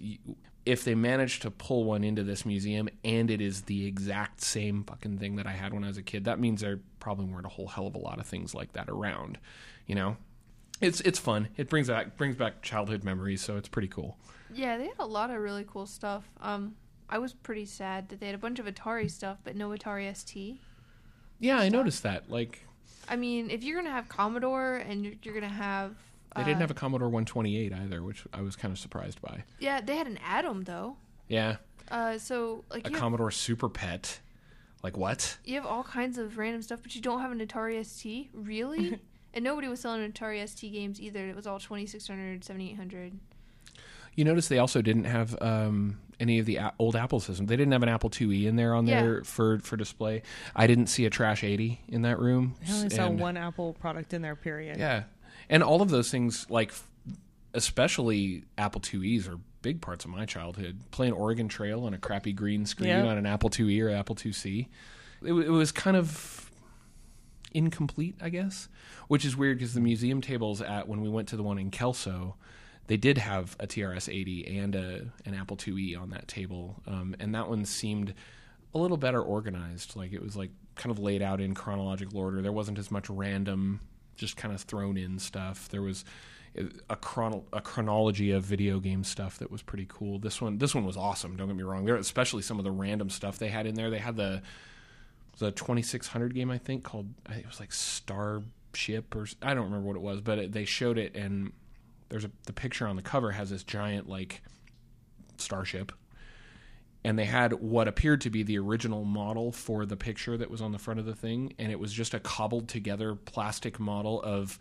if 0.66 0.84
they 0.84 0.94
manage 0.94 1.40
to 1.40 1.50
pull 1.50 1.86
one 1.86 2.04
into 2.04 2.22
this 2.22 2.46
museum 2.46 2.90
and 3.06 3.32
it 3.32 3.40
is 3.40 3.62
the 3.62 3.88
exact 3.88 4.42
same 4.42 4.84
fucking 4.84 5.18
thing 5.20 5.38
that 5.38 5.48
I 5.48 5.52
had 5.52 5.74
when 5.74 5.86
I 5.86 5.88
was 5.88 5.96
a 5.96 6.02
kid, 6.02 6.26
that 6.26 6.38
means 6.38 6.60
there 6.60 6.82
probably 7.00 7.28
weren't 7.28 7.46
a 7.46 7.50
whole 7.50 7.68
hell 7.68 7.88
of 7.88 7.96
a 7.96 7.98
lot 7.98 8.20
of 8.20 8.26
things 8.26 8.54
like 8.54 8.74
that 8.74 8.90
around. 8.90 9.38
You 9.88 9.96
know, 9.96 10.18
it's 10.82 11.00
it's 11.02 11.18
fun. 11.18 11.48
It 11.56 11.70
brings 11.70 11.88
back 11.88 12.18
brings 12.18 12.36
back 12.36 12.62
childhood 12.62 13.06
memories, 13.06 13.42
so 13.42 13.56
it's 13.56 13.70
pretty 13.70 13.88
cool. 13.88 14.18
Yeah, 14.54 14.78
they 14.78 14.84
had 14.84 15.00
a 15.00 15.06
lot 15.06 15.30
of 15.30 15.38
really 15.38 15.66
cool 15.66 15.86
stuff. 15.86 16.30
Um, 16.42 16.76
I 17.10 17.20
was 17.20 17.34
pretty 17.34 17.66
sad 17.66 18.10
that 18.10 18.20
they 18.20 18.26
had 18.26 18.36
a 18.36 18.40
bunch 18.40 18.60
of 18.60 18.66
Atari 18.66 19.10
stuff, 19.10 19.38
but 19.46 19.56
no 19.56 19.70
Atari 19.70 20.14
ST. 20.14 20.60
Yeah, 21.40 21.58
I 21.58 21.70
noticed 21.70 22.04
that. 22.04 22.30
Like 22.30 22.66
I 23.08 23.16
mean, 23.16 23.50
if 23.50 23.64
you're 23.64 23.76
gonna 23.82 23.94
have 23.94 24.08
Commodore 24.10 24.76
and 24.78 25.04
you're, 25.04 25.14
you're 25.24 25.34
gonna 25.34 25.48
have, 25.48 25.96
they 26.36 26.42
uh, 26.44 26.46
didn't 26.46 26.62
have 26.62 26.72
a 26.72 26.76
Commodore 26.76 27.08
128 27.10 27.74
either, 27.74 28.04
which 28.04 28.24
I 28.34 28.42
was 28.42 28.56
kind 28.56 28.72
of 28.72 28.78
surprised 28.80 29.22
by. 29.22 29.44
yeah, 29.60 29.82
they 29.82 29.96
had 29.96 30.08
an 30.08 30.20
Atom 30.26 30.64
though. 30.64 30.98
Yeah, 31.28 31.58
Uh, 31.90 32.18
so 32.18 32.64
like 32.70 32.86
a 32.86 32.90
you 32.90 32.96
have, 32.96 33.02
Commodore 33.02 33.32
Super 33.32 33.70
Pet. 33.70 34.20
Like 34.82 34.96
what? 34.96 35.38
you 35.44 35.56
have 35.56 35.66
all 35.66 35.84
kinds 35.84 36.18
of 36.18 36.38
random 36.38 36.62
stuff, 36.62 36.80
but 36.82 36.96
you 36.96 37.02
don't 37.02 37.20
have 37.20 37.32
an 37.32 37.40
Atari 37.46 37.84
ST, 37.86 38.30
really? 38.34 39.00
and 39.34 39.44
nobody 39.44 39.68
was 39.68 39.80
selling 39.82 40.10
Atari 40.12 40.48
ST 40.48 40.72
games 40.72 41.02
either. 41.02 41.28
It 41.28 41.36
was 41.36 41.46
all 41.46 41.60
2600, 41.60 42.44
7800. 42.44 43.20
You 44.16 44.24
notice 44.26 44.48
they 44.48 44.58
also 44.58 44.82
didn't 44.82 45.04
have 45.06 45.36
um, 45.42 46.00
any 46.20 46.40
of 46.40 46.46
the 46.46 46.58
a- 46.58 46.74
old 46.80 46.96
Apple 46.96 47.20
systems. 47.20 47.48
They 47.50 47.56
didn't 47.56 47.72
have 47.72 47.84
an 47.84 47.90
Apple 47.90 48.10
IIe 48.10 48.46
in 48.46 48.56
there 48.56 48.74
on 48.74 48.86
Yeah. 48.88 49.02
there 49.02 49.24
for 49.24 49.60
for 49.60 49.78
display. 49.78 50.22
I 50.56 50.68
didn't 50.68 50.88
see 50.88 51.06
a 51.06 51.10
Trash 51.10 51.44
80 51.44 51.80
in 51.88 52.02
that 52.04 52.20
room. 52.20 52.56
I 52.68 52.72
only 52.74 52.90
saw 52.90 53.10
one 53.10 53.38
Apple 53.38 53.74
product 53.74 54.14
in 54.14 54.22
there. 54.22 54.36
Period. 54.36 54.78
Yeah, 54.78 55.04
and 55.50 55.64
all 55.64 55.82
of 55.82 55.90
those 55.90 56.12
things, 56.12 56.46
like 56.50 56.74
especially 57.54 58.44
Apple 58.58 58.82
IIe's, 58.82 59.28
are 59.28 59.40
big 59.62 59.82
parts 59.82 60.06
of 60.06 60.12
my 60.12 60.26
childhood. 60.26 60.80
Playing 60.92 61.14
Oregon 61.14 61.48
Trail 61.48 61.84
on 61.86 61.94
a 61.94 61.98
crappy 61.98 62.32
green 62.34 62.66
screen 62.66 62.92
on 62.92 63.18
an 63.18 63.26
Apple 63.26 63.50
IIe 63.50 63.82
or 63.84 63.90
Apple 63.90 64.16
IIc, 64.16 64.68
it, 65.24 65.34
it 65.34 65.50
was 65.50 65.72
kind 65.72 65.98
of 65.98 66.52
incomplete, 67.54 68.16
I 68.22 68.30
guess. 68.30 68.68
Which 69.08 69.26
is 69.26 69.36
weird 69.36 69.58
because 69.58 69.74
the 69.74 69.82
museum 69.82 70.22
tables 70.22 70.62
at 70.62 70.88
when 70.88 71.02
we 71.02 71.10
went 71.10 71.28
to 71.30 71.36
the 71.38 71.42
one 71.44 71.58
in 71.58 71.72
Kelso, 71.72 72.36
they 72.90 72.98
did 72.98 73.20
have 73.20 73.56
a 73.60 73.68
TRS 73.68 74.12
80 74.12 74.58
and 74.58 74.76
a 74.76 75.06
an 75.24 75.36
Apple 75.36 75.56
IIe 75.56 75.96
on 75.96 76.10
that 76.10 76.28
table, 76.28 76.82
um, 76.88 77.16
and 77.20 77.36
that 77.36 77.48
one 77.48 77.64
seemed 77.64 78.16
a 78.74 78.80
little 78.80 78.98
better 78.98 79.22
organized. 79.22 79.96
Like 79.96 80.12
it 80.12 80.24
was 80.24 80.36
like 80.36 80.50
kind 80.74 80.92
of 80.92 80.98
laid 80.98 81.22
out 81.22 81.40
in 81.40 81.54
chronological 81.54 82.20
order. 82.20 82.42
There 82.42 82.52
wasn't 82.52 82.80
as 82.80 82.90
much 82.90 83.08
random, 83.08 83.80
just 84.16 84.38
kind 84.38 84.56
of 84.56 84.62
thrown 84.62 84.98
in 84.98 85.20
stuff. 85.20 85.70
There 85.70 85.84
was 85.84 86.04
a 86.90 86.96
chrono- 86.96 87.46
a 87.54 87.62
chronology 87.62 88.32
of 88.32 88.44
video 88.44 88.80
game 88.80 89.04
stuff 89.04 89.38
that 89.38 89.52
was 89.52 89.62
pretty 89.62 89.86
cool. 89.88 90.18
This 90.18 90.42
one 90.42 90.58
this 90.58 90.74
one 90.74 90.84
was 90.84 90.98
awesome. 90.98 91.38
Don't 91.38 91.46
get 91.46 91.56
me 91.56 91.62
wrong. 91.62 91.86
There 91.86 91.96
especially 91.96 92.42
some 92.42 92.58
of 92.58 92.66
the 92.66 92.72
random 92.72 93.12
stuff 93.12 93.38
they 93.38 93.50
had 93.50 93.68
in 93.68 93.76
there. 93.76 93.92
They 93.92 94.00
had 94.00 94.16
the 94.16 94.42
the 95.38 95.52
2600 95.52 96.34
game 96.34 96.50
I 96.50 96.58
think 96.58 96.84
called 96.84 97.14
it 97.30 97.46
was 97.46 97.60
like 97.60 97.72
Starship 97.72 99.16
or 99.16 99.28
I 99.44 99.54
don't 99.54 99.66
remember 99.66 99.86
what 99.86 99.96
it 99.96 100.02
was, 100.02 100.22
but 100.22 100.40
it, 100.40 100.52
they 100.54 100.66
showed 100.66 100.98
it 100.98 101.16
and 101.16 101.52
there's 102.10 102.26
a 102.26 102.32
the 102.46 102.54
picture 102.54 102.88
on 102.88 102.96
the 102.96 103.02
cover 103.02 103.32
has 103.32 103.50
this 103.50 103.64
giant 103.64 104.10
like 104.10 104.42
starship. 105.38 105.92
And 107.02 107.18
they 107.18 107.26
had 107.26 107.54
what 107.54 107.88
appeared 107.88 108.20
to 108.22 108.30
be 108.30 108.44
the 108.44 108.60
original 108.60 109.06
model 109.06 109.54
for 109.54 109.86
the 109.86 109.96
picture 109.96 110.36
that 110.36 110.52
was 110.52 110.60
on 110.62 110.74
the 110.74 110.78
front 110.78 111.00
of 111.00 111.06
the 111.06 111.16
thing. 111.16 111.54
And 111.58 111.72
it 111.72 111.80
was 111.80 111.94
just 111.94 112.14
a 112.14 112.20
cobbled 112.20 112.68
together 112.68 113.16
plastic 113.16 113.80
model 113.80 114.22
of 114.22 114.60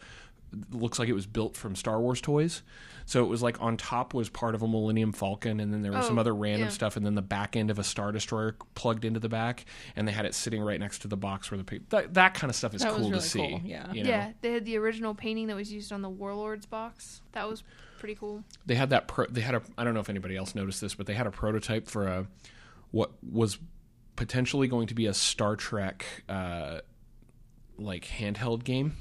looks 0.70 0.98
like 0.98 1.08
it 1.08 1.12
was 1.14 1.26
built 1.26 1.56
from 1.56 1.74
Star 1.76 2.00
Wars 2.00 2.20
toys. 2.20 2.62
So 3.06 3.24
it 3.24 3.28
was 3.28 3.42
like 3.42 3.60
on 3.62 3.76
top 3.78 4.12
was 4.12 4.28
part 4.28 4.54
of 4.54 4.62
a 4.62 4.68
Millennium 4.68 5.12
Falcon 5.12 5.60
and 5.60 5.72
then 5.72 5.80
there 5.82 5.92
was 5.92 6.06
some 6.06 6.18
Oh, 6.18 6.20
other 6.20 6.34
random 6.34 6.68
yeah. 6.68 6.72
stuff 6.72 6.96
and 6.96 7.06
then 7.06 7.14
the 7.14 7.22
back 7.22 7.56
end 7.56 7.70
of 7.70 7.78
a 7.78 7.84
Star 7.84 8.12
Destroyer 8.12 8.54
plugged 8.74 9.04
into 9.06 9.18
the 9.18 9.28
back 9.30 9.64
and 9.96 10.06
they 10.06 10.12
had 10.12 10.26
it 10.26 10.34
sitting 10.34 10.60
right 10.62 10.78
next 10.78 10.98
to 11.00 11.08
the 11.08 11.16
box 11.16 11.50
where 11.50 11.56
the 11.58 11.64
pic- 11.64 11.88
that, 11.88 12.12
that 12.14 12.34
kind 12.34 12.50
of 12.50 12.56
stuff 12.56 12.74
is 12.74 12.82
That 12.82 12.90
cool 12.92 13.08
really 13.08 13.12
to 13.12 13.20
see. 13.22 13.38
cool, 13.38 13.60
yeah. 13.64 13.90
you 13.92 14.04
know? 14.04 14.10
Yeah, 14.10 14.32
they 14.42 14.52
had 14.52 14.64
the 14.66 14.76
original 14.76 15.14
painting 15.14 15.46
that 15.46 15.56
was 15.56 15.72
used 15.72 15.90
on 15.92 16.02
the 16.02 16.10
Warlords 16.10 16.66
box. 16.66 17.22
That 17.32 17.48
was 17.48 17.62
pretty 17.98 18.14
cool. 18.14 18.44
they 18.66 18.74
had 18.74 18.90
that 18.90 19.08
pro- 19.08 19.26
they 19.26 19.40
had 19.40 19.54
a 19.54 19.62
I 19.78 19.84
don't 19.84 19.94
know 19.94 20.00
if 20.00 20.10
anybody 20.10 20.36
else 20.36 20.54
noticed 20.54 20.80
this, 20.82 20.94
but 20.94 21.06
they 21.06 21.14
had 21.14 21.26
a 21.26 21.30
prototype 21.30 21.88
for 21.88 22.06
a 22.06 22.26
what 22.90 23.12
was 23.22 23.58
potentially 24.16 24.68
going 24.68 24.86
to 24.88 24.94
be 24.94 25.06
a 25.06 25.14
Star 25.14 25.56
Trek 25.56 26.04
uh, 26.28 26.80
like 27.78 28.04
handheld 28.04 28.64
game, 28.64 28.96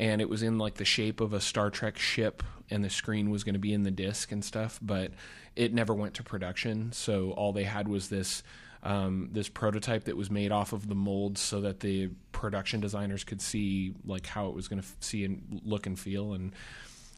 and 0.00 0.22
it 0.22 0.30
was 0.30 0.42
in 0.42 0.56
like 0.56 0.74
the 0.74 0.84
shape 0.84 1.20
of 1.20 1.34
a 1.34 1.40
Star 1.40 1.68
Trek 1.70 1.98
ship, 1.98 2.42
and 2.70 2.82
the 2.82 2.88
screen 2.88 3.30
was 3.30 3.44
going 3.44 3.52
to 3.52 3.60
be 3.60 3.74
in 3.74 3.82
the 3.82 3.90
disc 3.90 4.32
and 4.32 4.42
stuff, 4.42 4.80
but 4.80 5.12
it 5.54 5.74
never 5.74 5.92
went 5.92 6.14
to 6.14 6.22
production. 6.22 6.90
So 6.92 7.32
all 7.32 7.52
they 7.52 7.64
had 7.64 7.86
was 7.86 8.08
this. 8.08 8.42
Um, 8.82 9.28
this 9.32 9.50
prototype 9.50 10.04
that 10.04 10.16
was 10.16 10.30
made 10.30 10.52
off 10.52 10.72
of 10.72 10.88
the 10.88 10.94
molds 10.94 11.38
so 11.38 11.60
that 11.60 11.80
the 11.80 12.08
production 12.32 12.80
designers 12.80 13.24
could 13.24 13.42
see 13.42 13.92
like 14.06 14.24
how 14.24 14.48
it 14.48 14.54
was 14.54 14.68
going 14.68 14.80
to 14.80 14.88
f- 14.88 14.96
see 15.00 15.26
and 15.26 15.60
look 15.66 15.84
and 15.84 15.98
feel 15.98 16.32
and 16.32 16.54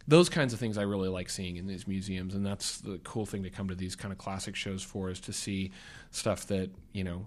those 0.09 0.29
kinds 0.29 0.53
of 0.53 0.59
things 0.59 0.77
I 0.77 0.83
really 0.83 1.09
like 1.09 1.31
seeing 1.31 1.59
in 1.59 1.69
these 1.69 1.87
museums, 1.87 2.35
and 2.35 2.45
that's 2.45 2.81
the 2.81 2.99
cool 3.05 3.27
thing 3.27 3.45
to 3.45 3.51
come 3.51 3.69
to 3.69 3.77
these 3.77 3.95
kind 3.95 4.11
of 4.11 4.19
classic 4.19 4.57
shows 4.57 4.83
for 4.83 5.09
is 5.09 5.21
to 5.21 5.33
see 5.33 5.71
stuff 6.11 6.47
that 6.49 6.71
you 6.93 7.05
know 7.05 7.27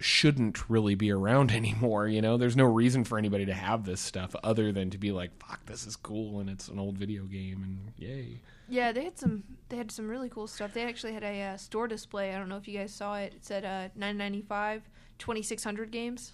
shouldn't 0.00 0.68
really 0.68 0.94
be 0.94 1.10
around 1.10 1.50
anymore. 1.52 2.08
You 2.08 2.20
know, 2.22 2.36
there's 2.36 2.56
no 2.56 2.64
reason 2.64 3.04
for 3.04 3.18
anybody 3.18 3.46
to 3.46 3.54
have 3.54 3.84
this 3.84 4.00
stuff 4.00 4.34
other 4.42 4.72
than 4.72 4.90
to 4.90 4.98
be 4.98 5.12
like, 5.12 5.30
"Fuck, 5.40 5.66
this 5.66 5.86
is 5.86 5.96
cool," 5.96 6.40
and 6.40 6.48
it's 6.50 6.68
an 6.68 6.78
old 6.78 6.98
video 6.98 7.24
game, 7.24 7.62
and 7.62 7.92
yay. 7.96 8.40
Yeah, 8.68 8.92
they 8.92 9.04
had 9.04 9.18
some. 9.18 9.44
They 9.68 9.76
had 9.76 9.90
some 9.90 10.08
really 10.08 10.28
cool 10.28 10.46
stuff. 10.46 10.72
They 10.72 10.84
actually 10.84 11.12
had 11.12 11.22
a 11.24 11.42
uh, 11.42 11.56
store 11.56 11.88
display. 11.88 12.34
I 12.34 12.38
don't 12.38 12.48
know 12.48 12.56
if 12.56 12.66
you 12.68 12.78
guys 12.78 12.92
saw 12.94 13.16
it. 13.16 13.34
It 13.34 13.44
said 13.44 13.64
uh, 13.64 13.88
995, 13.96 14.82
2600 15.18 15.90
games. 15.90 16.32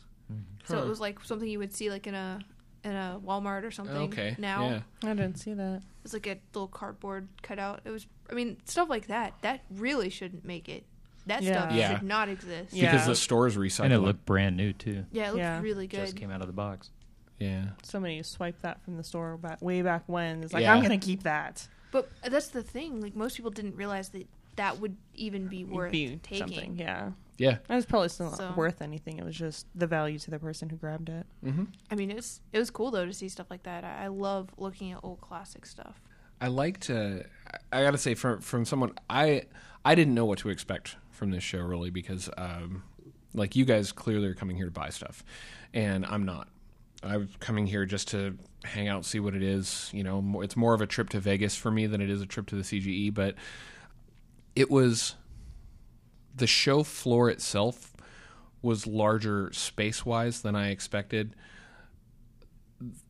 So 0.65 0.77
Huh. 0.77 0.85
it 0.85 0.89
was 0.89 1.01
like 1.01 1.25
something 1.25 1.49
you 1.49 1.59
would 1.59 1.73
see 1.75 1.91
like 1.91 2.07
in 2.07 2.15
a 2.15 2.39
in 2.85 2.93
a 2.93 3.19
Walmart 3.25 3.65
or 3.65 3.71
something. 3.71 3.97
Okay, 3.97 4.37
Now 4.39 4.69
yeah. 4.69 4.81
I 5.11 5.15
didn't 5.15 5.37
see 5.37 5.55
that. 5.55 5.77
it 5.77 5.83
was 6.03 6.13
like 6.13 6.27
a 6.27 6.39
little 6.55 6.69
cardboard 6.69 7.29
cutout. 7.43 7.81
It 7.85 7.91
was. 7.91 8.07
I 8.31 8.35
mean, 8.35 8.59
stuff 8.67 8.89
like 8.91 9.07
that. 9.09 9.35
That 9.43 9.63
really 9.71 10.11
shouldn't 10.11 10.45
make 10.45 10.69
it. 10.69 10.85
That 11.29 11.43
stuff 11.45 11.73
Yeah. 11.73 11.95
should 11.99 12.07
not 12.07 12.29
exist. 12.29 12.73
Yeah. 12.73 12.91
because 12.93 13.07
the 13.07 13.15
stores 13.15 13.57
is 13.57 13.59
recycled. 13.59 13.85
And 13.85 13.93
it 13.95 13.99
looked 14.01 14.25
brand 14.27 14.57
new 14.57 14.73
too. 14.73 15.05
Yeah, 15.13 15.29
it 15.29 15.31
looks 15.33 15.39
Yeah. 15.39 15.61
really 15.61 15.87
Just 15.87 16.15
good. 16.15 16.21
came 16.21 16.31
out 16.31 16.41
of 16.41 16.47
the 16.47 16.53
box. 16.53 16.91
yeah. 17.39 17.67
Somebody 17.83 18.23
swiped 18.25 18.63
that 18.63 18.83
from 18.83 18.97
the 18.97 19.05
store 19.05 19.37
back 19.37 19.63
way 19.63 19.83
back 19.83 20.03
when. 20.07 20.43
It's 20.43 20.53
like 20.53 20.63
Yeah. 20.63 20.75
I'm 20.75 20.83
gonna 20.83 20.99
keep 20.99 21.23
that. 21.23 21.69
But 21.93 22.11
that's 22.23 22.49
the 22.49 22.63
thing. 22.63 23.01
Like 23.01 23.15
most 23.17 23.37
people 23.37 23.51
didn't 23.51 23.77
realize 23.77 24.09
that 24.11 24.27
that 24.57 24.81
would 24.81 24.97
even 25.15 25.47
be 25.47 25.65
worth 25.65 25.93
Be 25.93 26.17
taking. 26.23 26.39
something. 26.49 26.77
Yeah. 26.79 27.13
Yeah. 27.39 27.59
It 27.69 27.75
was 27.75 27.87
probably 27.87 28.09
still 28.09 28.27
not 28.31 28.37
So- 28.39 28.53
worth 28.57 28.83
anything. 28.83 29.19
It 29.19 29.25
was 29.25 29.37
just 29.37 29.67
the 29.75 29.87
value 29.87 30.19
to 30.19 30.31
the 30.33 30.39
person 30.41 30.69
who 30.69 30.77
grabbed 30.77 31.09
it. 31.09 31.25
Mm-hmm. 31.45 31.65
I 31.91 31.95
mean, 31.95 32.11
it 32.11 32.17
was 32.17 32.41
it 32.53 32.59
was 32.59 32.71
cool 32.71 32.91
though 32.91 33.07
to 33.07 33.13
see 33.13 33.29
stuff 33.29 33.47
like 33.51 33.63
that. 33.63 33.85
I, 33.85 34.05
I 34.05 34.07
love 34.09 34.51
looking 34.59 34.91
at 34.93 34.99
old 35.05 35.21
classic 35.21 35.65
stuff. 35.65 36.01
I 36.41 36.49
like 36.49 36.81
to. 36.81 37.25
I 37.73 37.83
gotta 37.83 37.99
say, 37.99 38.15
from 38.15 38.41
from 38.41 38.65
someone 38.65 38.93
I 39.09 39.43
I 39.85 39.95
didn't 39.95 40.15
know 40.15 40.25
what 40.25 40.39
to 40.41 40.49
expect 40.51 40.97
from 41.19 41.31
this 41.31 41.43
show 41.43 41.59
really 41.59 41.91
because 41.91 42.31
um, 42.39 42.83
like 43.35 43.57
you 43.57 43.65
guys 43.65 43.93
clearly 43.93 44.27
are 44.29 44.35
coming 44.35 44.57
here 44.57 44.67
to 44.67 44.73
buy 44.73 44.89
stuff, 44.91 45.23
and 45.75 46.07
I'm 46.07 46.25
not. 46.25 46.49
I'm 47.03 47.29
coming 47.39 47.67
here 47.67 47.85
just 47.85 48.09
to 48.09 48.37
hang 48.65 48.89
out, 48.89 49.05
see 49.05 49.21
what 49.21 49.35
it 49.35 49.43
is. 49.43 49.91
You 49.93 50.03
know, 50.03 50.41
it's 50.41 50.57
more 50.57 50.75
of 50.75 50.81
a 50.81 50.87
trip 50.87 51.11
to 51.11 51.21
Vegas 51.21 51.55
for 51.55 51.71
me 51.71 51.87
than 51.87 52.01
it 52.01 52.11
is 52.11 52.23
a 52.23 52.27
trip 52.27 52.47
to 52.47 52.57
the 52.57 52.63
CGE. 52.63 53.13
But 53.13 53.35
it 54.57 54.71
was 54.71 55.15
the 56.35 56.47
show 56.47 56.83
floor 56.83 57.31
itself 57.31 57.95
was 58.63 58.87
larger 58.87 59.53
space 59.53 60.05
wise 60.05 60.43
than 60.43 60.57
I 60.57 60.71
expected. 60.71 61.35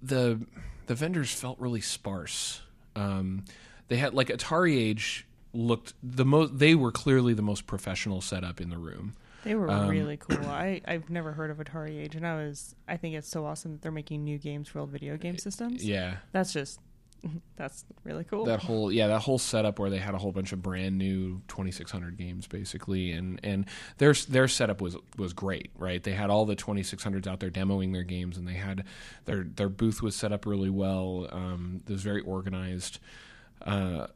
The 0.02 0.44
the 0.86 0.94
vendors 0.94 1.32
felt 1.32 1.58
really 1.60 1.80
sparse. 1.80 2.62
Um, 2.96 3.44
they 3.88 3.96
had 3.96 4.14
like 4.14 4.28
Atari 4.28 4.76
Age 4.76 5.26
looked 5.52 5.94
the 6.02 6.24
most. 6.24 6.58
They 6.58 6.74
were 6.74 6.92
clearly 6.92 7.34
the 7.34 7.42
most 7.42 7.66
professional 7.66 8.20
setup 8.20 8.60
in 8.60 8.70
the 8.70 8.78
room. 8.78 9.14
They 9.44 9.54
were 9.54 9.70
Um, 9.70 9.88
really 9.88 10.16
cool. 10.16 10.44
I 10.46 10.80
I've 10.86 11.08
never 11.10 11.32
heard 11.32 11.50
of 11.50 11.58
Atari 11.58 11.98
Age, 11.98 12.14
and 12.16 12.26
I 12.26 12.36
was 12.36 12.74
I 12.86 12.96
think 12.96 13.14
it's 13.14 13.28
so 13.28 13.46
awesome 13.46 13.72
that 13.72 13.82
they're 13.82 13.92
making 13.92 14.24
new 14.24 14.38
games 14.38 14.68
for 14.68 14.80
old 14.80 14.90
video 14.90 15.16
game 15.16 15.38
systems. 15.38 15.84
Yeah, 15.84 16.16
That's 16.32 16.52
just 16.52 16.80
that's 17.56 17.84
really 18.04 18.22
cool. 18.24 18.44
that 18.44 18.60
whole 18.62 18.92
yeah 18.92 19.08
that 19.08 19.20
whole 19.20 19.38
setup 19.38 19.78
where 19.80 19.90
they 19.90 19.98
had 19.98 20.14
a 20.14 20.18
whole 20.18 20.30
bunch 20.30 20.52
of 20.52 20.62
brand 20.62 20.96
new 20.98 21.40
2600 21.48 22.16
games 22.16 22.46
basically 22.46 23.10
and 23.10 23.40
and 23.42 23.66
their 23.96 24.12
their 24.12 24.46
setup 24.46 24.80
was 24.80 24.96
was 25.16 25.32
great 25.32 25.72
right 25.76 26.04
they 26.04 26.12
had 26.12 26.30
all 26.30 26.44
the 26.46 26.54
2600s 26.54 27.26
out 27.26 27.40
there 27.40 27.50
demoing 27.50 27.92
their 27.92 28.04
games 28.04 28.36
and 28.36 28.46
they 28.46 28.54
had 28.54 28.84
their 29.24 29.42
their 29.42 29.68
booth 29.68 30.00
was 30.00 30.14
set 30.14 30.30
up 30.30 30.46
really 30.46 30.70
well 30.70 31.26
um 31.32 31.80
it 31.88 31.92
was 31.92 32.02
very 32.02 32.20
organized 32.20 33.00
uh 33.62 34.06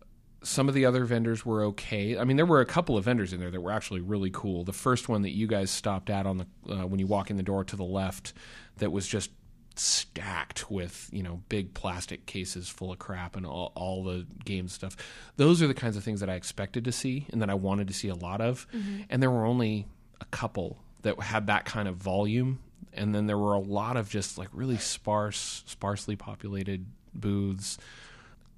some 0.42 0.68
of 0.68 0.74
the 0.74 0.84
other 0.84 1.04
vendors 1.04 1.46
were 1.46 1.64
okay. 1.64 2.18
I 2.18 2.24
mean, 2.24 2.36
there 2.36 2.46
were 2.46 2.60
a 2.60 2.66
couple 2.66 2.96
of 2.96 3.04
vendors 3.04 3.32
in 3.32 3.40
there 3.40 3.50
that 3.50 3.60
were 3.60 3.72
actually 3.72 4.00
really 4.00 4.30
cool. 4.30 4.64
The 4.64 4.72
first 4.72 5.08
one 5.08 5.22
that 5.22 5.30
you 5.30 5.46
guys 5.46 5.70
stopped 5.70 6.10
at 6.10 6.26
on 6.26 6.38
the 6.38 6.46
uh, 6.68 6.86
when 6.86 6.98
you 6.98 7.06
walk 7.06 7.30
in 7.30 7.36
the 7.36 7.42
door 7.42 7.64
to 7.64 7.76
the 7.76 7.84
left, 7.84 8.32
that 8.78 8.90
was 8.90 9.06
just 9.06 9.30
stacked 9.74 10.70
with 10.70 11.08
you 11.12 11.22
know 11.22 11.42
big 11.48 11.72
plastic 11.72 12.26
cases 12.26 12.68
full 12.68 12.92
of 12.92 12.98
crap 12.98 13.36
and 13.36 13.46
all, 13.46 13.72
all 13.74 14.04
the 14.04 14.26
game 14.44 14.68
stuff. 14.68 14.96
Those 15.36 15.62
are 15.62 15.66
the 15.66 15.74
kinds 15.74 15.96
of 15.96 16.04
things 16.04 16.20
that 16.20 16.28
I 16.28 16.34
expected 16.34 16.84
to 16.84 16.92
see 16.92 17.26
and 17.30 17.40
that 17.42 17.50
I 17.50 17.54
wanted 17.54 17.88
to 17.88 17.94
see 17.94 18.08
a 18.08 18.14
lot 18.14 18.40
of. 18.40 18.66
And 19.08 19.22
there 19.22 19.30
were 19.30 19.46
only 19.46 19.86
a 20.20 20.24
couple 20.26 20.78
that 21.02 21.20
had 21.20 21.46
that 21.48 21.64
kind 21.64 21.88
of 21.88 21.96
volume. 21.96 22.60
And 22.94 23.14
then 23.14 23.26
there 23.26 23.38
were 23.38 23.54
a 23.54 23.60
lot 23.60 23.96
of 23.96 24.08
just 24.08 24.38
like 24.38 24.48
really 24.52 24.76
sparse, 24.76 25.62
sparsely 25.66 26.16
populated 26.16 26.86
booths. 27.14 27.78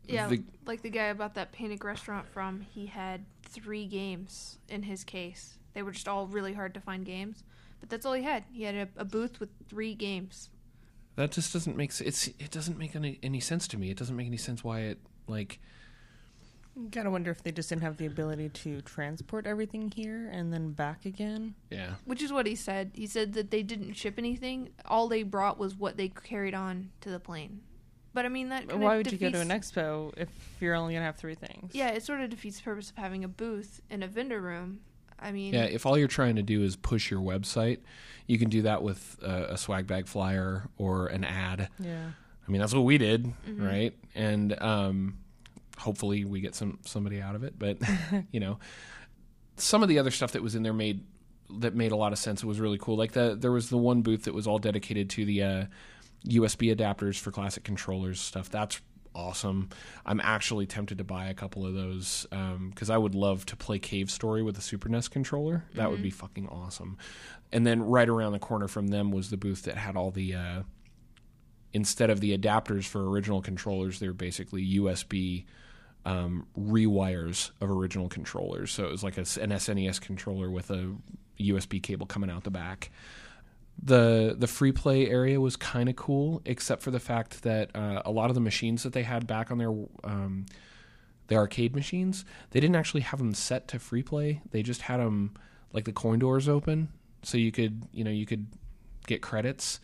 Yeah, 0.07 0.29
The- 0.29 0.43
like 0.67 0.83
the 0.83 0.91
guy 0.91 1.07
about 1.07 1.35
that 1.35 1.53
Panic 1.53 1.83
restaurant 1.85 2.27
from, 2.29 2.61
he 2.61 2.87
had 2.87 3.25
three 3.43 3.87
games 3.87 4.59
in 4.69 4.83
his 4.83 5.05
case. 5.05 5.59
They 5.73 5.83
were 5.83 5.93
just 5.93 6.09
all 6.09 6.27
really 6.27 6.53
hard 6.53 6.75
to 6.75 6.81
find 6.81 7.05
games, 7.05 7.43
but 7.81 7.89
that's 7.89 8.05
all 8.07 8.13
he 8.13 8.23
had. 8.23 8.45
He 8.53 8.63
had 8.65 8.75
a, 8.75 8.89
a 8.97 9.05
booth 9.05 9.41
with 9.41 9.51
three 9.69 9.95
games. 9.95 10.51
That 11.17 11.31
just 11.33 11.53
doesn't 11.53 11.77
make 11.77 11.91
s- 11.91 12.01
it's 12.01 12.27
it 12.27 12.51
doesn't 12.51 12.77
make 12.79 12.95
any, 12.97 13.19
any 13.23 13.41
sense 13.41 13.67
to 13.69 13.79
me. 13.79 13.91
It 13.91 13.97
doesn't 13.97 14.17
make 14.17 14.27
any 14.27 14.37
sense 14.37 14.63
why 14.65 14.81
it 14.81 14.99
like 15.29 15.61
You 16.77 16.89
Gotta 16.91 17.11
wonder 17.11 17.31
if 17.31 17.43
they 17.43 17.53
just 17.53 17.69
didn't 17.69 17.83
have 17.83 17.97
the 17.99 18.07
ability 18.07 18.49
to 18.49 18.81
transport 18.83 19.47
everything 19.47 19.93
here 19.95 20.29
and 20.33 20.53
then 20.53 20.73
back 20.73 21.05
again. 21.05 21.55
yeah. 21.71 21.95
Which 22.05 22.21
is 22.21 22.33
what 22.33 22.47
he 22.47 22.57
said. 22.57 22.91
He 22.95 23.07
said 23.07 23.33
that 23.35 23.51
they 23.53 23.63
didn't 23.63 23.95
ship 23.95 24.15
anything. 24.19 24.71
All 24.87 25.07
they 25.09 25.23
brought 25.23 25.57
was 25.57 25.77
what 25.77 25.97
they 25.97 26.09
carried 26.09 26.55
on 26.55 26.91
to 27.03 27.11
the 27.11 27.21
plane. 27.21 27.61
But 28.15 28.25
I 28.25 28.29
mean 28.29 28.49
that. 28.51 28.69
kinda 28.69 28.85
Why 28.85 28.97
would 28.97 29.11
you 29.11 29.19
go 29.19 29.31
to 29.31 29.41
an 29.41 29.49
expo 29.49 30.15
if 30.17 30.29
you're 30.61 30.75
only 30.75 30.95
gonna 30.95 31.05
have 31.05 31.17
three 31.17 31.35
things? 31.35 31.75
Yeah, 31.75 31.89
it 31.89 32.05
sort 32.05 32.21
of 32.21 32.31
defeats 32.31 32.59
the 32.59 32.63
purpose 32.63 32.91
of 32.91 32.97
having 32.97 33.25
a 33.25 33.29
booth 33.29 33.81
in 33.91 34.03
a 34.03 34.07
vendor 34.09 34.41
room. 34.41 34.81
I 35.19 35.33
mean, 35.33 35.53
Yeah, 35.55 35.65
if 35.65 35.85
all 35.85 35.99
you're 35.99 36.09
trying 36.09 36.37
to 36.37 36.43
do 36.43 36.63
is 36.63 36.77
push 36.77 37.11
your 37.11 37.21
website, 37.21 37.79
you 38.27 38.39
can 38.39 38.49
do 38.49 38.63
that 38.63 38.83
with 38.83 39.19
a, 39.23 39.53
a 39.55 39.59
swag 39.59 39.87
bag 39.87 40.07
flyer 40.07 40.69
or 40.79 41.09
an 41.09 41.25
ad. 41.25 41.69
Yeah. 41.79 42.11
I 42.47 42.51
mean, 42.51 42.61
that's 42.61 42.75
what 42.75 42.83
we 42.85 42.99
did, 42.99 43.33
right? 43.49 43.95
And 44.15 44.61
um, 44.61 45.19
hopefully, 45.79 46.25
we 46.25 46.41
get 46.41 46.55
some 46.55 46.79
somebody 46.85 47.21
out 47.21 47.35
of 47.35 47.43
it. 47.43 47.59
But 47.59 47.79
you 48.33 48.39
know, 48.41 48.59
some 49.57 49.83
of 49.83 49.89
the 49.89 49.99
other 49.99 50.11
stuff 50.11 50.33
that 50.33 50.43
was 50.43 50.55
in 50.55 50.63
there 50.63 50.75
made 50.75 51.05
that 51.61 51.75
made 51.75 51.93
a 51.93 51.97
lot 51.97 52.13
of 52.13 52.19
sense. 52.19 52.43
It 52.43 52.47
was 52.47 52.61
really 52.61 52.79
cool. 52.79 52.97
Like 52.97 53.13
the 53.13 53.35
there 53.35 53.53
was 53.53 53.71
the 53.71 53.79
one 53.79 54.03
booth 54.03 54.25
that 54.25 54.35
was 54.35 54.47
all 54.47 54.59
dedicated 54.59 55.09
to 55.11 55.25
the 55.25 55.43
uh, 55.43 55.65
USB 56.29 56.75
adapters 56.75 57.19
for 57.19 57.31
classic 57.31 57.65
controllers 57.65 58.21
stuff. 58.21 58.51
That's 58.51 58.81
awesome. 59.15 59.69
I'm 60.05 60.21
actually 60.21 60.67
tempted 60.67 60.99
to 60.99 61.05
buy 61.05 61.27
a 61.27 61.35
couple 61.35 61.65
of 61.65 61.75
those 61.75 62.27
because 62.71 62.91
I 62.91 62.99
would 62.99 63.15
love 63.15 63.47
to 63.47 63.57
play 63.57 63.79
Cave 63.79 64.11
Story 64.11 64.43
with 64.43 64.59
a 64.59 64.61
Super 64.61 64.89
NES 64.89 65.09
controller. 65.09 65.65
That 65.75 65.91
would 65.91 66.03
be 66.03 66.11
fucking 66.11 66.49
awesome. 66.49 66.99
And 67.53 67.67
then 67.67 67.83
right 67.83 68.09
around 68.09 68.33
the 68.33 68.39
corner 68.39 68.67
from 68.67 68.89
them 68.89 69.13
was 69.13 69.31
the 69.31 69.37
booth 69.37 69.63
that 69.63 69.77
had 69.77 69.97
all 69.97 70.11
the 70.11 70.35
uh, 70.35 70.63
instead 71.73 72.11
of 72.11 72.21
the 72.21 72.37
adapters 72.37 72.85
for 72.85 73.09
original 73.09 73.43
controllers, 73.43 73.99
they're 73.99 74.13
basically 74.13 74.77
USB 74.77 75.45
um, 76.07 76.47
rewires 76.59 77.51
of 77.61 77.71
original 77.71 78.09
controllers. 78.09 78.71
So 78.71 78.85
it 78.85 78.91
was 78.91 79.03
like 79.03 79.17
a, 79.17 79.21
an 79.41 79.51
SNES 79.51 80.01
controller 80.01 80.51
with 80.51 80.71
a 80.71 80.95
USB 81.41 81.83
cable 81.83 82.07
coming 82.07 82.31
out 82.31 82.45
the 82.45 82.51
back. 82.51 82.91
The 83.83 84.35
the 84.39 84.47
free 84.47 84.73
play 84.73 85.09
area 85.09 85.41
was 85.41 85.57
kind 85.57 85.89
of 85.89 85.97
cool, 85.97 86.41
except 86.45 86.83
for 86.83 86.91
the 86.91 87.01
fact 87.01 87.43
that 87.43 87.75
uh, 87.75 88.03
a 88.05 88.11
lot 88.11 88.31
of 88.31 88.35
the 88.35 88.41
machines 88.41 88.83
that 88.85 88.93
they 88.93 89.03
had 89.03 89.27
back 89.27 89.51
on 89.51 89.59
their 89.59 89.73
um, 90.05 90.47
the 91.27 91.37
arcade 91.37 91.75
machines, 91.75 92.25
they 92.51 92.61
didn't 92.61 92.77
actually 92.77 93.03
have 93.03 93.19
them 93.19 93.35
set 93.35 93.69
to 93.69 93.79
free 93.79 94.03
play. 94.03 94.43
They 94.51 94.63
just 94.63 94.83
had 94.83 95.01
them 95.01 95.35
like 95.73 95.85
the 95.85 95.93
coin 95.93 96.19
doors 96.19 96.49
open, 96.49 96.89
so 97.23 97.37
you 97.37 97.53
could 97.53 97.83
you 97.93 98.05
know 98.05 98.11
you 98.11 98.27
could 98.27 98.47
get 99.07 99.23
credits. 99.23 99.81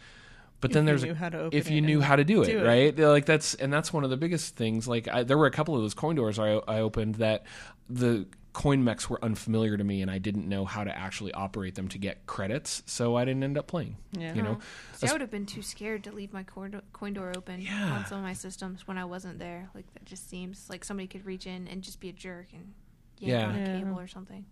But 0.60 0.70
If 0.70 0.74
then 0.74 0.84
there's 0.84 1.04
knew 1.04 1.14
how 1.14 1.30
to 1.30 1.38
open 1.38 1.58
if 1.58 1.70
you 1.70 1.80
knew 1.80 2.00
how 2.00 2.16
to 2.16 2.24
do 2.24 2.42
it, 2.42 2.46
do 2.46 2.64
right? 2.64 2.96
Like 2.96 3.24
that's 3.24 3.54
and 3.54 3.72
that's 3.72 3.92
one 3.92 4.04
of 4.04 4.10
the 4.10 4.16
biggest 4.16 4.56
things. 4.56 4.86
Like 4.86 5.08
I, 5.08 5.22
there 5.22 5.38
were 5.38 5.46
a 5.46 5.50
couple 5.50 5.74
of 5.74 5.82
those 5.82 5.94
coin 5.94 6.16
doors 6.16 6.38
I, 6.38 6.52
I 6.68 6.80
opened 6.80 7.16
that 7.16 7.44
the 7.88 8.26
coin 8.52 8.82
mechs 8.82 9.08
were 9.08 9.22
unfamiliar 9.24 9.76
to 9.76 9.84
me, 9.84 10.02
and 10.02 10.10
I 10.10 10.18
didn't 10.18 10.48
know 10.48 10.64
how 10.64 10.82
to 10.84 10.96
actually 10.96 11.32
operate 11.32 11.74
them 11.76 11.88
to 11.88 11.98
get 11.98 12.26
credits, 12.26 12.82
so 12.86 13.16
I 13.16 13.24
didn't 13.24 13.44
end 13.44 13.56
up 13.56 13.66
playing. 13.68 13.96
Yeah. 14.12 14.34
You 14.34 14.42
know, 14.42 14.58
See, 14.94 15.06
I 15.06 15.12
would 15.12 15.20
have 15.20 15.30
been 15.30 15.46
too 15.46 15.62
scared 15.62 16.04
to 16.04 16.12
leave 16.12 16.32
my 16.32 16.42
coin 16.42 16.72
do- 16.72 16.82
coin 16.92 17.12
door 17.12 17.32
open 17.36 17.60
Yeah. 17.60 17.92
on 17.92 18.06
some 18.06 18.18
of 18.18 18.24
my 18.24 18.32
systems 18.32 18.86
when 18.88 18.98
I 18.98 19.04
wasn't 19.04 19.38
there. 19.38 19.70
Like 19.74 19.92
that 19.94 20.04
just 20.04 20.28
seems 20.28 20.68
like 20.68 20.84
somebody 20.84 21.06
could 21.06 21.24
reach 21.24 21.46
in 21.46 21.68
and 21.68 21.82
just 21.82 22.00
be 22.00 22.08
a 22.08 22.12
jerk 22.12 22.48
and 22.52 22.72
yank 23.18 23.32
Yeah. 23.32 23.46
on 23.48 23.54
a 23.54 23.58
Yeah. 23.60 23.78
cable 23.78 24.00
or 24.00 24.08
something. 24.08 24.44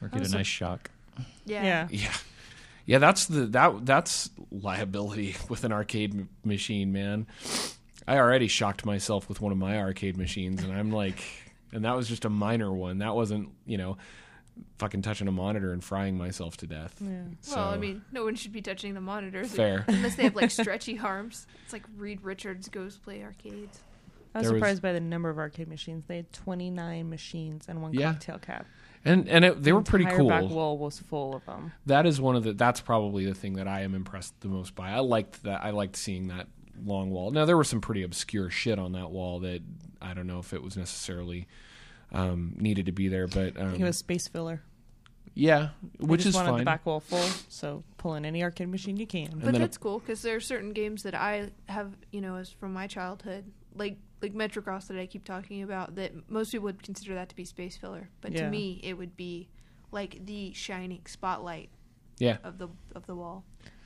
Or 0.00 0.08
get 0.08 0.18
a 0.20 0.22
Also- 0.24 0.36
nice 0.38 0.46
shock. 0.46 0.90
Yeah. 1.44 1.64
Yeah. 1.64 1.88
Yeah, 1.90 2.14
yeah. 2.86 2.98
That's 2.98 3.26
the 3.26 3.46
that 3.46 3.84
that's 3.84 4.30
liability 4.52 5.34
with 5.48 5.64
an 5.64 5.72
arcade 5.72 6.14
m- 6.14 6.28
machine, 6.44 6.92
man. 6.92 7.26
I 8.06 8.16
already 8.18 8.46
shocked 8.48 8.86
myself 8.86 9.28
with 9.28 9.40
one 9.40 9.50
of 9.52 9.58
my 9.58 9.76
arcade 9.78 10.16
machines, 10.16 10.62
and 10.62 10.72
I'm 10.72 10.90
like, 10.92 11.22
and 11.72 11.84
that 11.84 11.96
was 11.96 12.08
just 12.08 12.24
a 12.24 12.30
minor 12.30 12.72
one. 12.72 12.98
That 12.98 13.14
wasn't, 13.14 13.50
you 13.66 13.78
know, 13.78 13.96
fucking 14.78 15.02
touching 15.02 15.28
a 15.28 15.32
monitor 15.32 15.72
and 15.72 15.82
frying 15.84 16.16
myself 16.18 16.56
to 16.58 16.66
death. 16.66 16.94
Yeah. 17.00 17.22
Well, 17.54 17.68
I 17.68 17.76
mean, 17.76 18.02
no 18.12 18.24
one 18.24 18.34
should 18.34 18.52
be 18.52 18.62
touching 18.62 18.94
the 18.94 19.00
monitors 19.00 19.52
fair. 19.54 19.84
unless 19.88 20.16
they 20.16 20.24
have 20.24 20.36
like 20.36 20.50
stretchy 20.52 20.98
arms. 20.98 21.46
It's 21.64 21.72
like 21.72 21.84
Reed 21.96 22.20
Richards 22.22 22.68
goes 22.68 22.96
play 22.96 23.22
arcades. 23.22 23.80
I 24.34 24.38
was 24.38 24.46
There 24.46 24.54
was- 24.54 24.60
surprised 24.60 24.82
by 24.82 24.92
the 24.92 25.00
number 25.00 25.30
of 25.30 25.38
arcade 25.38 25.68
machines. 25.68 26.04
They 26.06 26.16
had 26.16 26.32
29 26.32 27.08
machines 27.08 27.66
and 27.68 27.82
one 27.82 27.92
Yeah. 27.94 28.12
cocktail 28.12 28.38
cab. 28.38 28.66
And 29.04 29.28
and 29.28 29.44
it, 29.44 29.62
they 29.62 29.70
The 29.70 29.76
were 29.76 29.82
pretty 29.82 30.04
entire 30.04 30.18
cool. 30.18 30.28
Back 30.28 30.42
wall 30.50 30.76
was 30.76 30.98
full 30.98 31.36
of 31.36 31.46
them. 31.46 31.72
that 31.86 32.04
is 32.04 32.20
one 32.20 32.34
of 32.34 32.42
the 32.42 32.52
that's 32.52 32.80
probably 32.80 33.24
the 33.24 33.34
thing 33.34 33.52
that 33.54 33.68
I 33.68 33.82
am 33.82 33.94
impressed 33.94 34.38
the 34.40 34.48
most 34.48 34.74
by. 34.74 34.90
I 34.90 34.98
liked 34.98 35.44
that 35.44 35.62
I 35.64 35.70
liked 35.70 35.94
seeing 35.94 36.28
that 36.28 36.48
long 36.84 37.10
wall. 37.10 37.30
Now 37.30 37.44
there 37.44 37.56
was 37.56 37.68
some 37.68 37.80
pretty 37.80 38.02
obscure 38.02 38.50
shit 38.50 38.78
on 38.78 38.92
that 38.92 39.10
wall 39.10 39.40
that 39.40 39.62
I 40.00 40.14
don't 40.14 40.26
know 40.26 40.38
if 40.38 40.52
it 40.52 40.62
was 40.62 40.76
necessarily 40.76 41.46
um, 42.12 42.54
needed 42.58 42.86
to 42.86 42.92
be 42.92 43.08
there, 43.08 43.26
but 43.26 43.56
I 43.58 43.62
um, 43.62 43.70
think 43.70 43.80
it 43.80 43.84
was 43.84 43.98
space 43.98 44.28
filler. 44.28 44.62
yeah, 45.34 45.70
They 45.98 46.06
which 46.06 46.20
just 46.20 46.28
is 46.30 46.34
wanted 46.34 46.50
fine. 46.50 46.58
the 46.60 46.64
back 46.64 46.86
wall 46.86 47.00
full, 47.00 47.28
so 47.48 47.84
pull 47.98 48.14
in 48.14 48.24
any 48.24 48.42
arcade 48.42 48.68
machine 48.68 48.96
you 48.96 49.06
can. 49.06 49.30
But 49.34 49.44
then 49.46 49.56
a- 49.56 49.58
that's 49.58 49.76
cool 49.78 49.98
because 49.98 50.22
there 50.22 50.34
are 50.36 50.40
certain 50.40 50.72
games 50.72 51.02
that 51.02 51.14
I 51.14 51.50
have, 51.66 51.92
you 52.12 52.20
know, 52.20 52.36
as 52.36 52.50
from 52.50 52.72
my 52.72 52.86
childhood, 52.86 53.44
like 53.74 53.98
like 54.20 54.34
Metrocross 54.34 54.88
that 54.88 54.98
I 54.98 55.06
keep 55.06 55.24
talking 55.24 55.62
about, 55.62 55.94
that 55.94 56.28
most 56.28 56.50
people 56.50 56.64
would 56.64 56.82
consider 56.82 57.14
that 57.14 57.28
to 57.28 57.36
be 57.36 57.44
space 57.44 57.76
filler, 57.76 58.08
but 58.20 58.32
Yeah. 58.32 58.44
to 58.46 58.50
me, 58.50 58.80
it 58.82 58.94
would 58.94 59.16
be 59.16 59.48
like 59.92 60.24
the 60.26 60.52
shining 60.54 61.02
spotlight 61.06 61.68
yeah, 62.18 62.38
of 62.42 62.58
the 62.58 62.68
of 62.96 63.06
the 63.06 63.14
wall. 63.14 63.44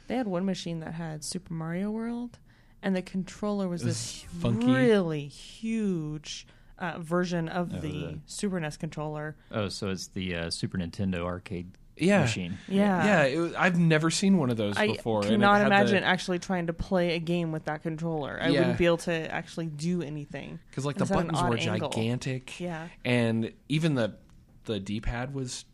They 0.09 0.17
had 0.17 0.27
one 0.27 0.45
machine 0.45 0.81
that 0.81 0.95
had 0.95 1.23
Super 1.25 1.53
Mario 1.55 1.91
World, 1.91 2.39
and 2.83 2.95
the 2.97 3.03
controller 3.03 3.69
was 3.69 3.83
It 3.83 3.87
was 3.87 3.97
this 3.97 4.25
funky. 4.41 4.67
really 4.67 5.27
huge 5.29 6.47
uh, 6.79 6.99
version 6.99 7.49
of 7.49 7.73
Oh, 7.75 7.79
the 7.81 7.89
the- 7.89 8.19
Super 8.27 8.59
NES 8.61 8.77
controller. 8.77 9.37
Oh, 9.51 9.69
so 9.69 9.89
it's 9.91 10.09
the 10.09 10.35
uh, 10.35 10.51
Super 10.51 10.79
Nintendo 10.79 11.25
arcade 11.25 11.71
yeah, 11.97 12.21
machine. 12.23 12.59
Yeah. 12.69 13.05
yeah. 13.05 13.23
It 13.25 13.39
was, 13.39 13.53
I've 13.55 13.79
never 13.79 14.11
seen 14.11 14.39
one 14.39 14.51
of 14.51 14.57
those 14.57 14.77
I 14.77 14.89
before. 14.89 15.19
and 15.21 15.27
it 15.27 15.31
cannot 15.35 15.59
had 15.59 15.63
the- 15.63 15.67
imagine 15.67 16.03
actually 16.05 16.39
trying 16.41 16.67
to 16.69 16.73
play 16.73 17.15
a 17.15 17.19
game 17.21 17.53
with 17.53 17.67
that 17.67 17.83
controller. 17.83 18.39
I 18.43 18.49
Yeah. 18.49 18.61
wouldn't 18.61 18.79
be 18.79 18.87
able 18.87 18.97
to 18.99 19.13
actually 19.33 19.67
do 19.67 20.03
anything. 20.03 20.59
because 20.71 20.85
like 20.87 20.97
the 20.97 21.05
was 21.05 21.11
at 21.13 21.19
an 21.19 21.27
buttons 21.29 21.49
were 21.67 21.73
angle. 21.73 21.91
gigantic. 21.91 22.59
Yeah. 22.59 22.89
and 23.05 23.53
even 23.69 23.95
the 23.95 24.17
the 24.65 24.81
D 24.81 25.01
pad 25.01 25.35
was 25.35 25.65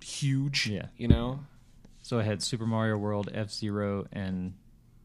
huge. 0.00 0.68
Yeah. 0.68 0.86
you 0.96 1.08
know, 1.08 1.40
So 2.02 2.18
I 2.18 2.22
had 2.22 2.42
Super 2.42 2.66
Mario 2.66 2.96
World, 2.96 3.28
F 3.34 3.50
Zero, 3.50 4.06
and 4.12 4.54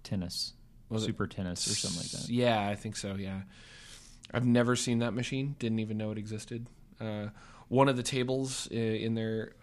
Tennis. 0.04 0.54
Was 0.92 1.04
it- 1.04 1.08
Super 1.08 1.28
Tennis 1.28 1.68
or 1.68 1.76
something 1.76 2.02
like 2.02 2.12
that. 2.12 2.30
Yeah, 2.32 2.68
I 2.68 2.76
think 2.76 2.96
so. 2.96 3.16
Yeah, 3.16 3.42
I've 4.34 4.46
never 4.46 4.76
seen 4.76 5.00
that 5.00 5.12
machine. 5.14 5.56
Didn't 5.60 5.80
even 5.80 5.98
know 5.98 6.12
it 6.12 6.18
existed. 6.18 6.68
Uh, 7.00 7.28
one 7.68 7.90
of 7.90 7.98
the 7.98 8.04
tables 8.04 8.68
uh, 8.72 8.76
in 8.76 9.16
there. 9.16 9.54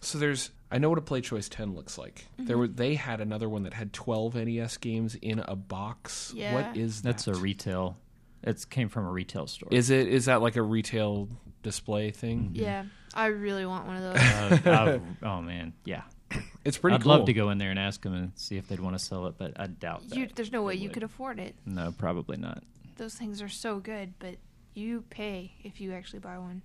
So 0.00 0.18
there's. 0.18 0.50
I 0.70 0.76
know 0.78 0.90
what 0.90 0.98
a 0.98 1.02
Play 1.02 1.22
Choice 1.22 1.48
10 1.48 1.74
looks 1.74 1.96
like. 1.98 2.26
There 2.36 2.46
Mm-hmm. 2.56 2.58
were. 2.60 2.68
They 2.68 2.94
had 2.94 3.20
another 3.20 3.48
one 3.48 3.62
that 3.64 3.72
had 3.74 3.92
12 3.92 4.34
NES 4.36 4.76
games 4.76 5.14
in 5.16 5.40
a 5.40 5.56
box. 5.56 6.32
Yeah. 6.36 6.54
What 6.54 6.76
is 6.76 7.02
that? 7.02 7.08
That's 7.16 7.26
a 7.28 7.34
retail. 7.34 7.96
It 8.44 8.64
came 8.70 8.88
from 8.88 9.06
a 9.06 9.10
retail 9.10 9.46
store. 9.48 9.68
Is 9.72 9.90
it? 9.90 10.06
Is 10.08 10.26
that 10.26 10.40
like 10.42 10.54
a 10.56 10.62
retail 10.62 11.28
display 11.64 12.12
thing? 12.12 12.50
Yeah, 12.54 12.84
I 13.12 13.26
really 13.26 13.66
want 13.66 13.86
one 13.88 13.96
of 13.96 14.02
those. 14.02 14.66
Uh, 14.66 14.98
oh 15.24 15.42
man, 15.42 15.72
yeah. 15.84 16.02
It's 16.64 16.76
pretty. 16.76 16.96
I'd 16.96 17.02
cool. 17.02 17.12
love 17.12 17.26
to 17.26 17.32
go 17.32 17.50
in 17.50 17.58
there 17.58 17.70
and 17.70 17.78
ask 17.78 18.02
them 18.02 18.12
and 18.14 18.32
see 18.36 18.56
if 18.58 18.68
they'd 18.68 18.80
want 18.80 18.98
to 18.98 19.02
sell 19.02 19.26
it, 19.26 19.34
but 19.38 19.58
I 19.58 19.66
doubt 19.68 20.08
that. 20.10 20.18
you, 20.18 20.28
there's 20.34 20.52
no 20.52 20.62
way 20.62 20.74
they 20.74 20.82
you 20.82 20.88
would. 20.88 20.94
could 20.94 21.02
afford 21.02 21.38
it. 21.38 21.54
No, 21.64 21.92
probably 21.96 22.36
not. 22.36 22.62
Those 22.96 23.14
things 23.14 23.40
are 23.40 23.48
so 23.48 23.78
good, 23.78 24.12
but 24.18 24.36
you 24.74 25.04
pay 25.08 25.52
if 25.64 25.80
you 25.80 25.92
actually 25.94 26.18
buy 26.18 26.36
one. 26.38 26.62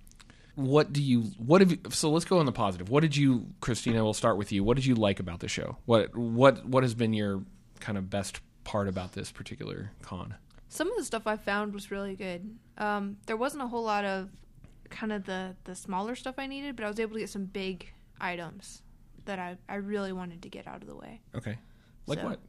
what 0.56 0.92
do 0.92 1.02
you 1.02 1.22
what 1.38 1.60
have 1.62 1.70
you, 1.70 1.78
so 1.88 2.10
let's 2.10 2.24
go 2.24 2.38
on 2.38 2.46
the 2.46 2.52
positive 2.52 2.88
what 2.88 3.00
did 3.00 3.16
you 3.16 3.44
christina 3.60 4.04
we'll 4.04 4.14
start 4.14 4.36
with 4.36 4.52
you 4.52 4.62
what 4.62 4.76
did 4.76 4.86
you 4.86 4.94
like 4.94 5.18
about 5.18 5.40
the 5.40 5.48
show 5.48 5.76
what 5.84 6.14
what 6.16 6.64
what 6.64 6.84
has 6.84 6.94
been 6.94 7.12
your 7.12 7.42
kind 7.80 7.98
of 7.98 8.08
best 8.08 8.40
part 8.62 8.86
about 8.86 9.12
this 9.14 9.32
particular 9.32 9.90
con 10.02 10.34
Some 10.68 10.88
of 10.92 10.96
the 10.96 11.02
stuff 11.04 11.26
I 11.26 11.36
found 11.36 11.74
was 11.74 11.90
really 11.90 12.14
good. 12.14 12.56
Um, 12.78 13.16
there 13.26 13.36
wasn't 13.36 13.64
a 13.64 13.66
whole 13.66 13.82
lot 13.82 14.04
of 14.04 14.28
kind 14.90 15.10
of 15.12 15.24
the 15.24 15.56
the 15.64 15.74
smaller 15.74 16.14
stuff 16.14 16.36
I 16.38 16.46
needed, 16.46 16.76
but 16.76 16.84
I 16.84 16.88
was 16.88 17.00
able 17.00 17.14
to 17.14 17.20
get 17.20 17.30
some 17.30 17.46
big 17.46 17.88
items 18.20 18.82
that 19.26 19.38
I, 19.38 19.56
I 19.68 19.76
really 19.76 20.12
wanted 20.12 20.42
to 20.42 20.48
get 20.48 20.66
out 20.66 20.82
of 20.82 20.88
the 20.88 20.96
way. 20.96 21.20
okay 21.34 21.58
like 22.06 22.18
So- 22.20 22.24
what 22.28 22.40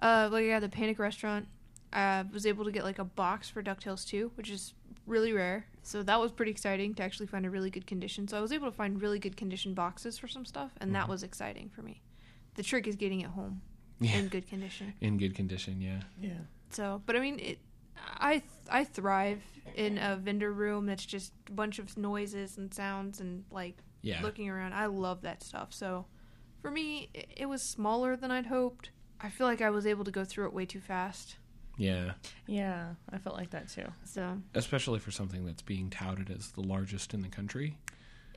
Uh, 0.00 0.28
like 0.32 0.44
I 0.44 0.48
had 0.54 0.62
the 0.62 0.68
Panic 0.68 0.98
Restaurant. 0.98 1.46
I 1.92 2.24
was 2.32 2.46
able 2.46 2.64
to 2.64 2.70
get 2.72 2.84
like 2.84 2.98
a 3.00 3.04
box 3.04 3.50
for 3.50 3.62
DuckTales 3.62 4.06
2, 4.06 4.30
which 4.36 4.48
is 4.48 4.74
really 5.06 5.32
rare. 5.32 5.66
So 5.82 6.02
that 6.04 6.20
was 6.20 6.30
pretty 6.30 6.52
exciting 6.52 6.94
to 6.94 7.02
actually 7.02 7.26
find 7.26 7.44
a 7.44 7.50
really 7.50 7.68
good 7.70 7.86
condition. 7.86 8.28
So 8.28 8.38
I 8.38 8.40
was 8.40 8.52
able 8.52 8.66
to 8.70 8.76
find 8.76 9.02
really 9.02 9.18
good 9.18 9.36
condition 9.36 9.74
boxes 9.74 10.16
for 10.18 10.28
some 10.28 10.44
stuff, 10.46 10.70
and 10.80 10.94
that 10.94 11.08
was 11.08 11.22
exciting 11.24 11.68
for 11.68 11.82
me. 11.82 12.00
The 12.54 12.62
trick 12.62 12.86
is 12.86 12.94
getting 12.96 13.20
it 13.20 13.30
home 13.30 13.60
Yeah. 14.00 14.18
in 14.18 14.28
good 14.28 14.46
condition. 14.48 14.94
in 15.00 15.18
good 15.18 15.34
condition 15.34 15.80
yeah 15.80 16.02
Yeah. 16.20 16.38
So, 16.70 17.02
but 17.06 17.16
I 17.16 17.20
mean, 17.20 17.38
it, 17.40 17.58
I 17.96 18.42
I 18.70 18.84
thrive 18.84 19.42
in 19.74 19.98
a 19.98 20.16
vendor 20.16 20.52
room 20.52 20.86
that's 20.86 21.04
just 21.04 21.32
a 21.48 21.52
bunch 21.52 21.78
of 21.80 21.96
noises 21.98 22.56
and 22.56 22.72
sounds 22.72 23.20
and 23.20 23.44
like 23.50 23.76
yeah 24.02 24.22
looking 24.22 24.48
around. 24.48 24.72
I 24.74 24.86
love 24.86 25.22
that 25.22 25.42
stuff. 25.42 25.74
So, 25.74 26.06
for 26.60 26.70
me, 26.70 27.10
it, 27.14 27.28
it 27.36 27.46
was 27.46 27.62
smaller 27.62 28.16
than 28.16 28.30
I'd 28.30 28.46
hoped. 28.46 28.90
I 29.20 29.28
feel 29.28 29.46
like 29.46 29.60
I 29.60 29.70
was 29.70 29.86
able 29.86 30.04
to 30.04 30.10
go 30.10 30.24
through 30.24 30.46
it 30.46 30.52
way 30.52 30.66
too 30.66 30.80
fast. 30.80 31.36
yeah 31.76 32.12
Yeah, 32.46 32.94
I 33.12 33.18
felt 33.18 33.36
like 33.36 33.50
that 33.50 33.68
too. 33.68 33.86
So 34.04 34.38
especially 34.54 34.98
for 34.98 35.10
something 35.10 35.44
that's 35.44 35.62
being 35.62 35.90
touted 35.90 36.30
as 36.30 36.50
the 36.52 36.62
largest 36.62 37.14
in 37.14 37.22
the 37.22 37.28
country 37.28 37.76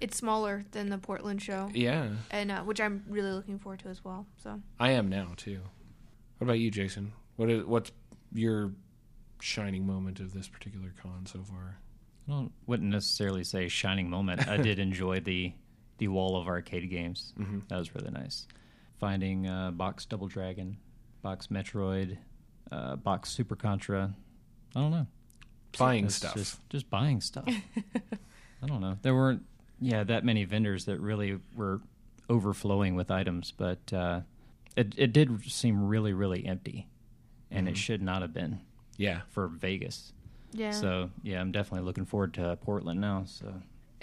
it's 0.01 0.17
smaller 0.17 0.65
than 0.71 0.89
the 0.89 0.97
Portland 0.97 1.41
show, 1.41 1.69
yeah 1.73 2.09
and 2.31 2.51
uh, 2.51 2.61
which 2.63 2.81
I'm 2.81 3.05
really 3.07 3.31
looking 3.31 3.59
forward 3.59 3.79
to 3.81 3.89
as 3.89 4.03
well. 4.03 4.25
So 4.35 4.59
i 4.79 4.91
am 4.91 5.07
now 5.07 5.33
too 5.37 5.61
what 6.37 6.45
about 6.45 6.59
you 6.59 6.71
jason 6.71 7.13
what 7.37 7.49
is 7.49 7.63
what's 7.63 7.91
your 8.33 8.73
shining 9.43 9.85
moment 9.85 10.19
of 10.19 10.33
this 10.33 10.47
particular 10.47 10.93
con 11.01 11.25
so 11.25 11.43
far. 11.43 11.77
I 12.27 12.31
don't, 12.31 12.51
wouldn't 12.65 12.89
necessarily 12.89 13.43
say 13.43 13.67
shining 13.67 14.09
moment. 14.09 14.47
I 14.47 14.57
did 14.57 14.79
enjoy 14.87 15.19
the 15.19 15.53
the 15.97 16.07
wall 16.07 16.35
of 16.39 16.47
arcade 16.47 16.89
games. 16.89 17.33
Mm-hmm. 17.39 17.59
That 17.69 17.77
was 17.77 17.93
really 17.95 18.11
nice. 18.11 18.47
Finding 18.99 19.47
uh, 19.47 19.71
Box 19.71 20.05
Double 20.05 20.27
Dragon, 20.27 20.77
Box 21.21 21.47
Metroid, 21.47 22.17
uh, 22.71 22.95
Box 22.95 23.29
Super 23.31 23.55
Contra. 23.55 24.13
I 24.75 24.79
don't 24.79 24.91
know. 24.91 25.07
Buying 25.77 26.05
It's 26.05 26.15
stuff. 26.15 26.35
Just, 26.35 26.69
just 26.69 26.89
buying 26.89 27.19
stuff. 27.21 27.45
I 28.63 28.67
don't 28.67 28.79
know. 28.81 28.97
There 29.01 29.13
weren't, 29.15 29.43
yeah, 29.81 30.03
that 30.03 30.23
many 30.23 30.45
vendors 30.45 30.85
that 30.85 30.99
really 30.99 31.39
were 31.55 31.81
overflowing 32.29 32.95
with 32.95 33.11
items, 33.11 33.51
but 33.51 33.91
uh, 33.91 34.21
it 34.75 34.93
it 34.97 35.11
did 35.13 35.43
seem 35.51 35.85
really 35.87 36.13
really 36.13 36.45
empty, 36.45 36.87
and 37.51 37.67
Mm-hmm. 37.67 37.73
it 37.73 37.77
should 37.77 38.01
not 38.01 38.21
have 38.21 38.33
been 38.33 38.61
Yeah. 38.97 39.21
for 39.31 39.47
Vegas. 39.47 40.13
Yeah. 40.53 40.71
So 40.71 41.09
yeah, 41.23 41.41
I'm 41.41 41.51
definitely 41.51 41.85
looking 41.85 42.05
forward 42.05 42.33
to 42.35 42.55
Portland 42.61 43.01
now. 43.01 43.23
So 43.25 43.53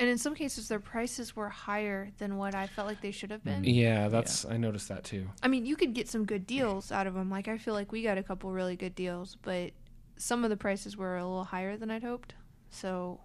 and 0.01 0.09
in 0.09 0.19
some 0.19 0.35
cases, 0.35 0.67
their 0.67 0.81
prices 0.81 1.37
were 1.37 1.49
higher 1.49 2.11
than 2.19 2.37
what 2.37 2.55
I 2.57 2.67
felt 2.67 2.89
like 2.89 3.01
they 3.01 3.13
should 3.13 3.31
have 3.31 3.45
been. 3.45 3.63
Yeah, 3.63 4.09
that's 4.09 4.45
I 4.45 4.57
noticed 4.57 4.89
that 4.89 5.05
too. 5.05 5.29
I 5.43 5.47
mean, 5.49 5.65
you 5.67 5.77
could 5.77 5.93
get 5.95 6.09
some 6.09 6.25
good 6.25 6.47
deals 6.47 6.91
out 6.91 7.07
of 7.07 7.15
them. 7.15 7.31
Like 7.31 7.47
I 7.47 7.59
feel 7.59 7.75
like 7.75 7.93
we 7.93 8.03
got 8.03 8.19
a 8.19 8.23
couple 8.25 8.51
really 8.51 8.75
good 8.77 8.95
deals, 8.97 9.37
but 9.43 9.71
some 10.17 10.43
of 10.43 10.51
the 10.51 10.57
prices 10.57 10.97
were 10.97 11.17
a 11.17 11.23
little 11.25 11.45
higher 11.45 11.77
than 11.77 11.91
I'd 11.91 12.03
hoped. 12.03 12.35
So 12.71 13.21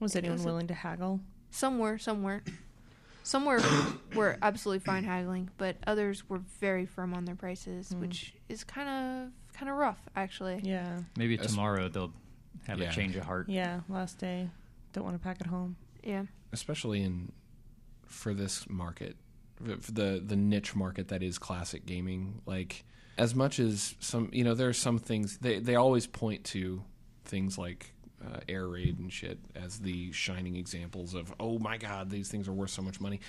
Was 0.00 0.14
anyone 0.16 0.42
willing 0.42 0.66
to 0.66 0.74
haggle? 0.74 1.20
some 1.50 1.78
were, 1.78 1.96
some 1.96 2.22
weren't. 2.22 2.46
Some 3.22 3.44
were 3.44 3.60
were 4.14 4.36
absolutely 4.42 4.80
fine 4.84 5.04
haggling, 5.04 5.50
but 5.58 5.76
others 5.86 6.28
were 6.28 6.38
very 6.60 6.86
firm 6.86 7.14
on 7.14 7.24
their 7.24 7.34
prices, 7.36 7.90
Hmm. 7.90 8.00
which 8.00 8.34
is 8.48 8.64
kind 8.64 8.88
of 8.88 9.32
kind 9.58 9.70
of 9.70 9.76
rough, 9.76 9.98
actually. 10.16 10.60
Yeah. 10.62 11.00
maybe 11.16 11.36
tomorrow 11.36 11.88
they'll 11.88 12.12
have 12.66 12.78
Yeah. 12.80 12.90
a 12.90 12.92
change 12.92 13.16
of 13.16 13.24
heart. 13.24 13.48
Yeah. 13.48 13.80
Last 13.88 14.18
day. 14.18 14.50
Don't 14.98 15.04
want 15.06 15.16
to 15.16 15.22
pack 15.22 15.40
it 15.40 15.46
home. 15.46 15.76
Yeah. 16.02 16.24
especially 16.52 17.02
in 17.02 17.30
for 18.06 18.34
this 18.34 18.68
market, 18.68 19.16
for 19.80 19.92
the 19.92 20.20
the 20.24 20.34
niche 20.36 20.74
market 20.74 21.08
that 21.08 21.22
is 21.22 21.38
classic 21.38 21.86
gaming. 21.86 22.40
Like 22.46 22.84
as 23.16 23.32
much 23.34 23.60
as 23.60 23.94
some, 24.00 24.28
you 24.32 24.42
know, 24.42 24.54
there 24.54 24.68
are 24.68 24.72
some 24.72 24.98
things 24.98 25.38
they 25.38 25.60
they 25.60 25.76
always 25.76 26.06
point 26.08 26.42
to 26.46 26.82
things 27.24 27.56
like 27.58 27.94
uh, 28.24 28.40
air 28.48 28.66
raid 28.66 28.98
and 28.98 29.12
shit 29.12 29.38
as 29.54 29.78
the 29.78 30.10
shining 30.10 30.56
examples 30.56 31.14
of 31.14 31.32
oh 31.38 31.58
my 31.60 31.76
god 31.76 32.10
these 32.10 32.28
things 32.28 32.48
are 32.48 32.52
worth 32.52 32.70
so 32.70 32.82
much 32.82 33.00
money, 33.00 33.20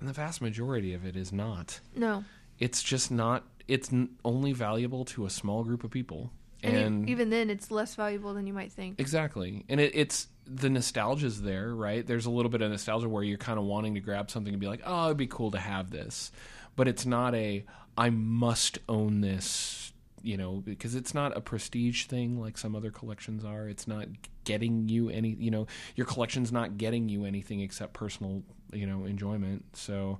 and 0.00 0.06
the 0.08 0.12
vast 0.12 0.42
majority 0.42 0.92
of 0.92 1.06
it 1.06 1.16
is 1.16 1.32
not. 1.32 1.80
No. 1.94 2.24
It's 2.58 2.82
just 2.82 3.10
not. 3.10 3.44
It's 3.68 3.90
n- 3.92 4.10
only 4.22 4.52
valuable 4.52 5.06
to 5.06 5.24
a 5.24 5.30
small 5.30 5.64
group 5.64 5.82
of 5.82 5.90
people, 5.90 6.30
And, 6.62 6.76
and 6.76 7.08
even 7.08 7.30
then, 7.30 7.48
it's 7.50 7.70
less 7.70 7.94
valuable 7.94 8.34
than 8.34 8.46
you 8.46 8.52
might 8.52 8.72
think. 8.72 8.98
Exactly, 9.00 9.64
and 9.68 9.80
it, 9.80 9.92
it's 9.94 10.28
the 10.46 10.70
nostalgia's 10.70 11.42
there, 11.42 11.74
right? 11.74 12.06
There's 12.06 12.26
a 12.26 12.30
little 12.30 12.50
bit 12.50 12.62
of 12.62 12.70
nostalgia 12.70 13.08
where 13.08 13.22
you're 13.22 13.38
kind 13.38 13.58
of 13.58 13.64
wanting 13.64 13.94
to 13.94 14.00
grab 14.00 14.30
something 14.30 14.52
and 14.52 14.60
be 14.60 14.68
like, 14.68 14.82
"Oh, 14.84 15.06
it'd 15.06 15.16
be 15.16 15.26
cool 15.26 15.50
to 15.50 15.58
have 15.58 15.90
this," 15.90 16.30
but 16.76 16.88
it's 16.88 17.04
not 17.06 17.34
a 17.34 17.64
"I 17.96 18.10
must 18.10 18.78
own 18.88 19.20
this," 19.20 19.92
you 20.22 20.36
know, 20.36 20.62
because 20.64 20.94
it's 20.94 21.14
not 21.14 21.36
a 21.36 21.40
prestige 21.40 22.04
thing 22.06 22.40
like 22.40 22.58
some 22.58 22.76
other 22.76 22.90
collections 22.90 23.44
are. 23.44 23.68
It's 23.68 23.88
not 23.88 24.08
getting 24.44 24.88
you 24.88 25.08
any, 25.10 25.30
you 25.30 25.50
know, 25.50 25.66
your 25.96 26.06
collection's 26.06 26.52
not 26.52 26.78
getting 26.78 27.08
you 27.08 27.24
anything 27.24 27.60
except 27.60 27.92
personal, 27.92 28.42
you 28.72 28.86
know, 28.86 29.04
enjoyment. 29.04 29.64
So 29.76 30.18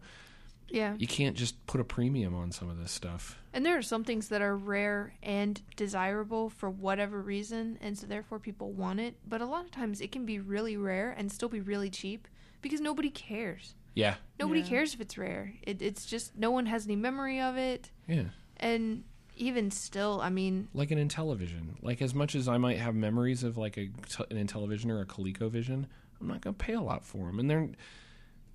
Yeah. 0.68 0.94
you 0.98 1.06
can't 1.06 1.36
just 1.36 1.64
put 1.66 1.80
a 1.80 1.84
premium 1.84 2.34
on 2.34 2.50
some 2.52 2.68
of 2.68 2.78
this 2.78 2.90
stuff. 2.92 3.38
And 3.52 3.64
there 3.64 3.78
are 3.78 3.82
some 3.82 4.04
things 4.04 4.28
that 4.28 4.42
are 4.42 4.56
rare 4.56 5.14
and 5.22 5.60
desirable 5.76 6.50
for 6.50 6.68
whatever 6.68 7.22
reason, 7.22 7.78
and 7.80 7.96
so 7.96 8.06
therefore 8.06 8.38
people 8.38 8.72
want 8.72 9.00
it. 9.00 9.16
But 9.26 9.40
a 9.40 9.46
lot 9.46 9.64
of 9.64 9.70
times 9.70 10.00
it 10.00 10.10
can 10.12 10.26
be 10.26 10.38
really 10.40 10.76
rare 10.76 11.14
and 11.16 11.30
still 11.30 11.48
be 11.48 11.60
really 11.60 11.88
cheap 11.90 12.26
because 12.62 12.80
nobody 12.80 13.10
cares. 13.10 13.74
Yeah, 13.94 14.16
Nobody 14.38 14.60
Yeah. 14.60 14.66
cares 14.66 14.92
if 14.92 15.00
it's 15.00 15.16
rare. 15.16 15.54
It, 15.62 15.80
it's 15.80 16.04
just 16.04 16.36
no 16.36 16.50
one 16.50 16.66
has 16.66 16.84
any 16.84 16.96
memory 16.96 17.40
of 17.40 17.56
it. 17.56 17.90
yeah. 18.06 18.24
And 18.58 19.04
even 19.38 19.70
still, 19.70 20.20
I 20.22 20.30
mean, 20.30 20.68
like 20.74 20.90
an 20.90 20.98
Intellivision. 21.08 21.76
Like 21.82 22.00
as 22.02 22.14
much 22.14 22.34
as 22.34 22.48
I 22.48 22.56
might 22.58 22.78
have 22.78 22.94
memories 22.94 23.42
of 23.42 23.56
like 23.56 23.76
a 23.78 23.90
an 24.30 24.46
Intellivision 24.46 24.90
or 24.90 25.00
a 25.00 25.06
ColecoVision, 25.06 25.84
I'm 26.20 26.26
not 26.28 26.40
going 26.40 26.54
to 26.54 26.64
pay 26.64 26.72
a 26.74 26.80
lot 26.80 27.04
for 27.04 27.26
them, 27.26 27.38
and 27.38 27.48
they're 27.50 27.68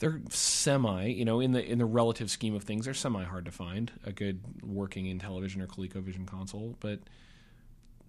they're 0.01 0.19
semi, 0.29 1.05
you 1.05 1.23
know, 1.25 1.39
in 1.39 1.51
the 1.51 1.63
in 1.63 1.77
the 1.77 1.85
relative 1.85 2.29
scheme 2.29 2.55
of 2.55 2.63
things, 2.63 2.85
they're 2.85 2.93
semi 2.93 3.23
hard 3.23 3.45
to 3.45 3.51
find 3.51 3.91
a 4.03 4.11
good 4.11 4.41
working 4.63 5.05
Intellivision 5.05 5.61
or 5.61 5.67
ColecoVision 5.67 6.25
console, 6.27 6.75
but 6.79 6.99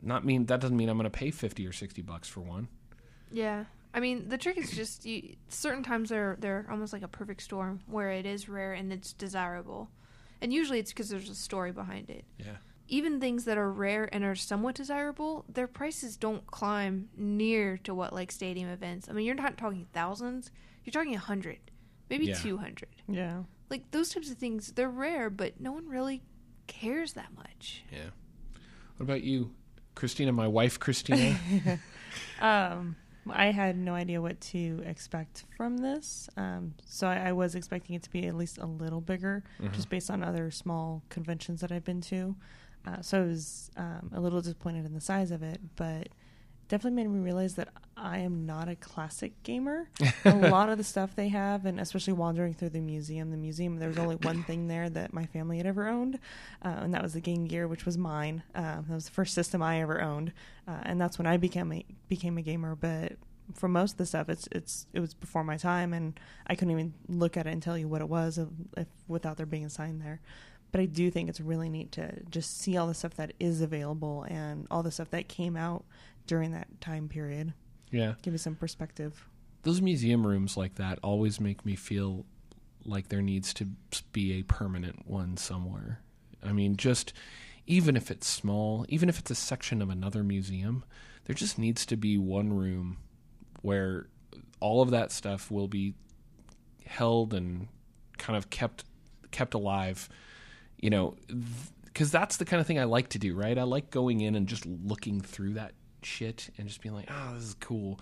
not 0.01 0.25
mean 0.25 0.47
that 0.47 0.59
doesn't 0.61 0.77
mean 0.77 0.89
I'm 0.89 0.97
going 0.97 1.05
to 1.05 1.11
pay 1.11 1.31
50 1.31 1.67
or 1.67 1.73
60 1.73 2.03
bucks 2.03 2.29
for 2.29 2.41
one. 2.41 2.69
yeah. 3.31 3.65
I 3.95 4.01
mean, 4.01 4.31
the 4.31 4.39
trick 4.39 4.57
is 4.57 4.71
just 4.71 5.05
you, 5.05 5.37
certain 5.49 5.83
times 5.83 6.09
they're 6.09 6.37
they're 6.41 6.67
almost 6.71 6.95
like 6.95 7.03
a 7.03 7.09
perfect 7.09 7.43
storm 7.43 7.81
where 7.87 8.11
it 8.11 8.25
is 8.25 8.49
rare 8.49 8.73
and 8.73 8.91
it's 8.91 9.13
desirable, 9.13 9.91
and 10.41 10.51
usually 10.51 10.79
it's 10.79 10.93
because 10.93 11.11
there's 11.11 11.29
a 11.29 11.35
story 11.35 11.73
behind 11.73 12.09
it. 12.09 12.25
Yeah. 12.39 12.57
even 12.89 13.21
things 13.21 13.45
that 13.45 13.59
are 13.59 13.71
rare 13.71 14.09
and 14.11 14.25
are 14.25 14.35
somewhat 14.35 14.75
desirable, 14.77 15.45
their 15.47 15.67
prices 15.69 16.17
don't 16.17 16.47
climb 16.47 17.11
near 17.19 17.77
to 17.85 17.95
what 17.95 18.15
like 18.15 18.33
stadium 18.33 18.71
events. 18.71 19.11
I 19.11 19.13
mean, 19.13 19.27
you're 19.27 19.35
not 19.35 19.59
talking 19.59 19.87
thousands; 19.93 20.51
you're 20.85 20.93
talking 20.93 21.15
a 21.15 21.19
hundred, 21.19 21.59
maybe 22.13 22.27
Yeah. 22.27 22.35
two 22.37 22.59
hundred. 22.59 22.89
Yeah. 23.09 23.43
Like 23.71 23.91
those 23.91 24.11
types 24.11 24.31
of 24.31 24.37
things, 24.37 24.73
they're 24.73 24.89
rare, 24.91 25.31
but 25.31 25.61
no 25.61 25.73
one 25.73 25.89
really 25.89 26.23
cares 26.67 27.15
that 27.15 27.35
much. 27.37 27.83
Yeah. 27.91 28.11
What 28.97 29.05
about 29.05 29.23
you, 29.23 29.53
Christina, 29.95 30.31
my 30.33 30.47
wife 30.49 30.79
Christina? 30.79 31.39
Um, 32.41 32.97
I 33.31 33.47
had 33.47 33.77
no 33.79 33.95
idea 33.95 34.21
what 34.21 34.41
to 34.53 34.83
expect 34.85 35.45
from 35.57 35.79
this, 35.79 36.29
um, 36.37 36.75
so 36.85 37.07
I, 37.07 37.29
I 37.29 37.33
was 37.33 37.55
expecting 37.55 37.95
it 37.97 38.03
to 38.03 38.11
be 38.11 38.27
at 38.27 38.35
least 38.35 38.59
a 38.59 38.67
little 38.67 39.01
bigger, 39.01 39.45
just 39.73 39.89
based 39.89 40.11
on 40.11 40.23
other 40.23 40.51
small 40.51 41.03
conventions 41.09 41.61
that 41.61 41.71
I've 41.73 41.85
been 41.85 42.01
to. 42.03 42.37
Uh, 42.87 43.01
so 43.01 43.23
I 43.23 43.25
was 43.27 43.71
um, 43.77 44.11
a 44.13 44.21
little 44.21 44.41
disappointed 44.41 44.85
in 44.85 44.93
the 44.93 45.01
size 45.01 45.31
of 45.31 45.43
it, 45.43 45.61
but 45.77 46.09
definitely 46.73 47.05
made 47.05 47.11
me 47.11 47.21
realize 47.21 47.57
that 47.57 47.69
I 47.99 48.21
am 48.21 48.47
not 48.47 48.67
a 48.67 48.75
classic 48.75 49.43
gamer. 49.43 49.91
a 50.25 50.35
lot 50.35 50.71
of 50.71 50.79
the 50.79 50.85
stuff 50.85 51.15
they 51.15 51.29
have, 51.29 51.67
and 51.67 51.79
especially 51.79 52.15
wandering 52.15 52.55
through 52.55 52.71
the 52.71 52.81
museum, 52.81 53.31
the 53.31 53.37
museum, 53.37 53.77
there 53.77 53.91
was 53.91 53.99
only 53.99 54.17
one 54.17 54.43
thing 54.47 54.69
there 54.69 54.89
that 54.89 55.13
my 55.13 55.27
family 55.27 55.59
had 55.59 55.67
ever 55.67 55.87
owned, 55.87 56.19
uh, 56.65 56.77
and 56.81 56.95
that 56.95 57.03
was 57.03 57.13
the 57.13 57.21
Game 57.21 57.45
Gear, 57.45 57.69
which 57.69 57.85
was 57.85 57.99
mine. 57.99 58.43
Um, 58.55 58.87
that 58.89 58.95
was 58.95 59.05
the 59.05 59.11
first 59.11 59.35
system 59.35 59.63
I 59.63 59.83
ever 59.83 60.01
owned, 60.01 60.33
uh, 60.67 60.79
and 60.85 60.99
that's 60.99 61.19
when 61.19 61.27
I 61.27 61.37
became 61.37 61.71
a 61.75 61.85
became 62.09 62.39
a 62.39 62.43
gamer. 62.43 62.75
But 62.75 63.19
for 63.53 63.69
most 63.69 63.93
of 63.93 63.99
the 63.99 64.07
stuff, 64.07 64.31
it's 64.31 64.49
it's 64.51 64.87
it 64.95 65.01
was 65.01 65.13
before 65.13 65.45
my 65.45 65.59
time, 65.59 65.93
and 65.93 66.19
I 66.47 66.55
couldn't 66.55 66.73
even 66.73 66.95
look 67.07 67.37
at 67.37 67.47
it 67.47 67.51
and 67.51 67.63
tell 67.63 67.77
you 67.77 67.87
what 67.87 68.01
it 68.01 68.09
was 68.09 68.39
if, 68.39 68.49
if, 68.79 68.87
without 69.07 69.37
there 69.37 69.45
being 69.45 69.67
a 69.67 69.71
sign 69.71 69.99
there. 69.99 70.23
But 70.71 70.81
I 70.81 70.87
do 70.87 71.11
think 71.11 71.29
it's 71.29 71.41
really 71.41 71.69
neat 71.69 71.93
to 71.93 72.23
just 72.31 72.59
see 72.59 72.79
all 72.79 72.87
the 72.87 72.95
stuff 72.95 73.15
that 73.17 73.35
is 73.39 73.61
available 73.61 74.23
and 74.23 74.67
all 74.71 74.83
the 74.83 74.91
stuff 74.91 75.11
that 75.11 75.29
came 75.29 75.55
out 75.55 75.85
during 76.27 76.53
that 76.53 76.81
time 76.81 77.09
period. 77.09 77.55
yeah. 77.91 78.15
Give 78.23 78.35
you 78.35 78.39
some 78.39 78.55
perspective. 78.55 79.29
Those 79.63 79.81
museum 79.81 80.27
rooms 80.27 80.57
like 80.57 80.75
that 80.77 80.99
always 81.03 81.41
make 81.41 81.65
me 81.65 81.77
feel 81.77 82.27
like 82.85 83.09
there 83.09 83.23
needs 83.23 83.55
to 83.55 83.69
be 84.13 84.39
a 84.39 84.43
permanent 84.43 85.07
one 85.09 85.37
somewhere. 85.37 86.01
I 86.43 86.53
mean, 86.53 86.77
just 86.77 87.13
even 87.67 87.97
if 87.97 88.11
it's 88.11 88.27
small, 88.27 88.85
even 88.89 89.09
if 89.09 89.19
it's 89.19 89.31
a 89.31 89.37
section 89.37 89.81
of 89.81 89.89
another 89.89 90.25
museum, 90.25 90.85
there 91.25 91.35
just 91.35 91.59
needs 91.59 91.87
to 91.87 91.97
be 91.97 92.19
one 92.19 92.53
room 92.53 92.99
where 93.61 94.09
all 94.59 94.83
of 94.83 94.91
that 94.91 95.13
stuff 95.13 95.51
will 95.51 95.69
be 95.69 95.95
held 96.85 97.33
and 97.33 97.69
kind 98.19 98.37
of 98.37 98.51
kept 98.51 98.85
kept 99.31 99.55
alive. 99.55 100.09
You 100.81 100.91
know, 100.91 101.15
because 101.85 102.11
that's 102.11 102.39
the 102.39 102.45
kind 102.45 102.61
of 102.61 102.67
thing 102.67 102.81
I 102.81 102.85
like 102.85 103.11
to 103.11 103.19
do, 103.21 103.37
right? 103.37 103.57
I 103.57 103.63
like 103.63 103.91
going 103.91 104.21
in 104.21 104.35
and 104.35 104.49
just 104.49 104.67
looking 104.67 105.21
through 105.21 105.55
that 105.55 105.73
shit 106.05 106.51
and 106.59 106.69
just 106.69 106.81
being 106.81 106.95
like, 106.95 107.09
"Oh, 107.11 107.35
this 107.35 107.45
is 107.45 107.55
cool." 107.55 108.01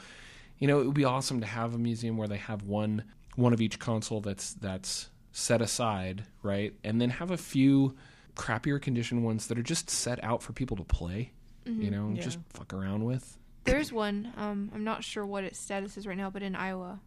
You 0.59 0.67
know, 0.69 0.81
it 0.81 0.87
would 0.87 0.95
be 0.95 1.05
awesome 1.05 1.41
to 1.41 1.47
have 1.47 1.75
a 1.75 1.79
museum 1.79 2.17
where 2.17 2.29
they 2.29 2.37
have 2.37 2.63
one 2.63 3.05
one 3.37 3.53
of 3.53 3.61
each 3.61 3.79
console 3.79 4.21
that's 4.21 4.55
that's 4.55 5.09
set 5.33 5.63
aside, 5.63 6.25
right? 6.43 6.75
And 6.85 7.01
then 7.01 7.11
have 7.11 7.31
a 7.31 7.37
few 7.37 7.97
crappier 8.35 8.81
condition 8.81 9.23
ones 9.23 9.47
that 9.47 9.59
are 9.59 9.63
just 9.63 9.89
set 9.91 10.23
out 10.25 10.43
for 10.43 10.53
people 10.53 10.77
to 10.79 10.85
play, 10.85 11.33
you 11.65 11.91
know, 11.91 12.11
Yeah. 12.15 12.23
just 12.23 12.39
fuck 12.49 12.73
around 12.75 13.05
with. 13.05 13.39
There's 13.65 13.93
one. 13.93 14.33
Um, 14.37 14.71
I'm 14.75 14.83
not 14.85 15.05
sure 15.05 15.25
what 15.25 15.45
its 15.45 15.59
status 15.59 15.97
is 15.97 16.07
right 16.07 16.17
now, 16.17 16.31
but 16.31 16.43
in 16.43 16.57
Iowa, 16.57 17.01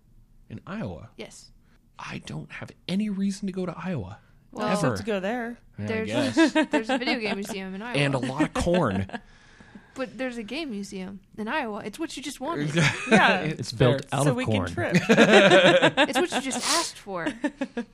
In 0.49 0.62
Iowa, 0.67 1.10
yes. 1.17 1.51
I 1.99 2.19
don't 2.25 2.51
have 2.51 2.71
any 2.88 3.10
reason 3.10 3.47
to 3.47 3.51
go 3.53 3.65
to 3.65 3.73
Iowa. 3.77 4.19
Well, 4.51 4.67
Ever. 4.67 4.95
To 4.97 5.03
go 5.03 5.19
there. 5.19 5.58
I 5.79 5.86
There's 5.86 6.08
guess. 6.08 6.36
there's 6.71 6.89
a 6.89 6.97
video 6.99 7.19
game 7.19 7.36
museum 7.38 7.73
in 7.75 7.82
Iowa, 7.82 7.97
and 7.97 8.13
a 8.13 8.19
lot 8.19 8.43
of 8.43 8.53
corn. 8.53 9.08
but 9.95 10.17
there's 10.17 10.38
a 10.38 10.43
game 10.43 10.71
museum 10.71 11.19
in 11.38 11.47
Iowa. 11.47 11.82
It's 11.86 11.99
what 11.99 12.15
you 12.17 12.23
just 12.23 12.39
wanted. 12.39 12.73
Yeah. 12.75 13.41
It's 13.41 13.71
built 13.71 14.06
fair. 14.10 14.19
out 14.19 14.23
so 14.25 14.32
of 14.32 14.36
we 14.36 14.45
corn. 14.45 14.65
can 14.65 14.73
trip. 14.73 14.95
it's 15.10 16.19
what 16.19 16.32
you 16.32 16.41
just 16.41 16.65
asked 16.67 16.97
for. 16.97 17.27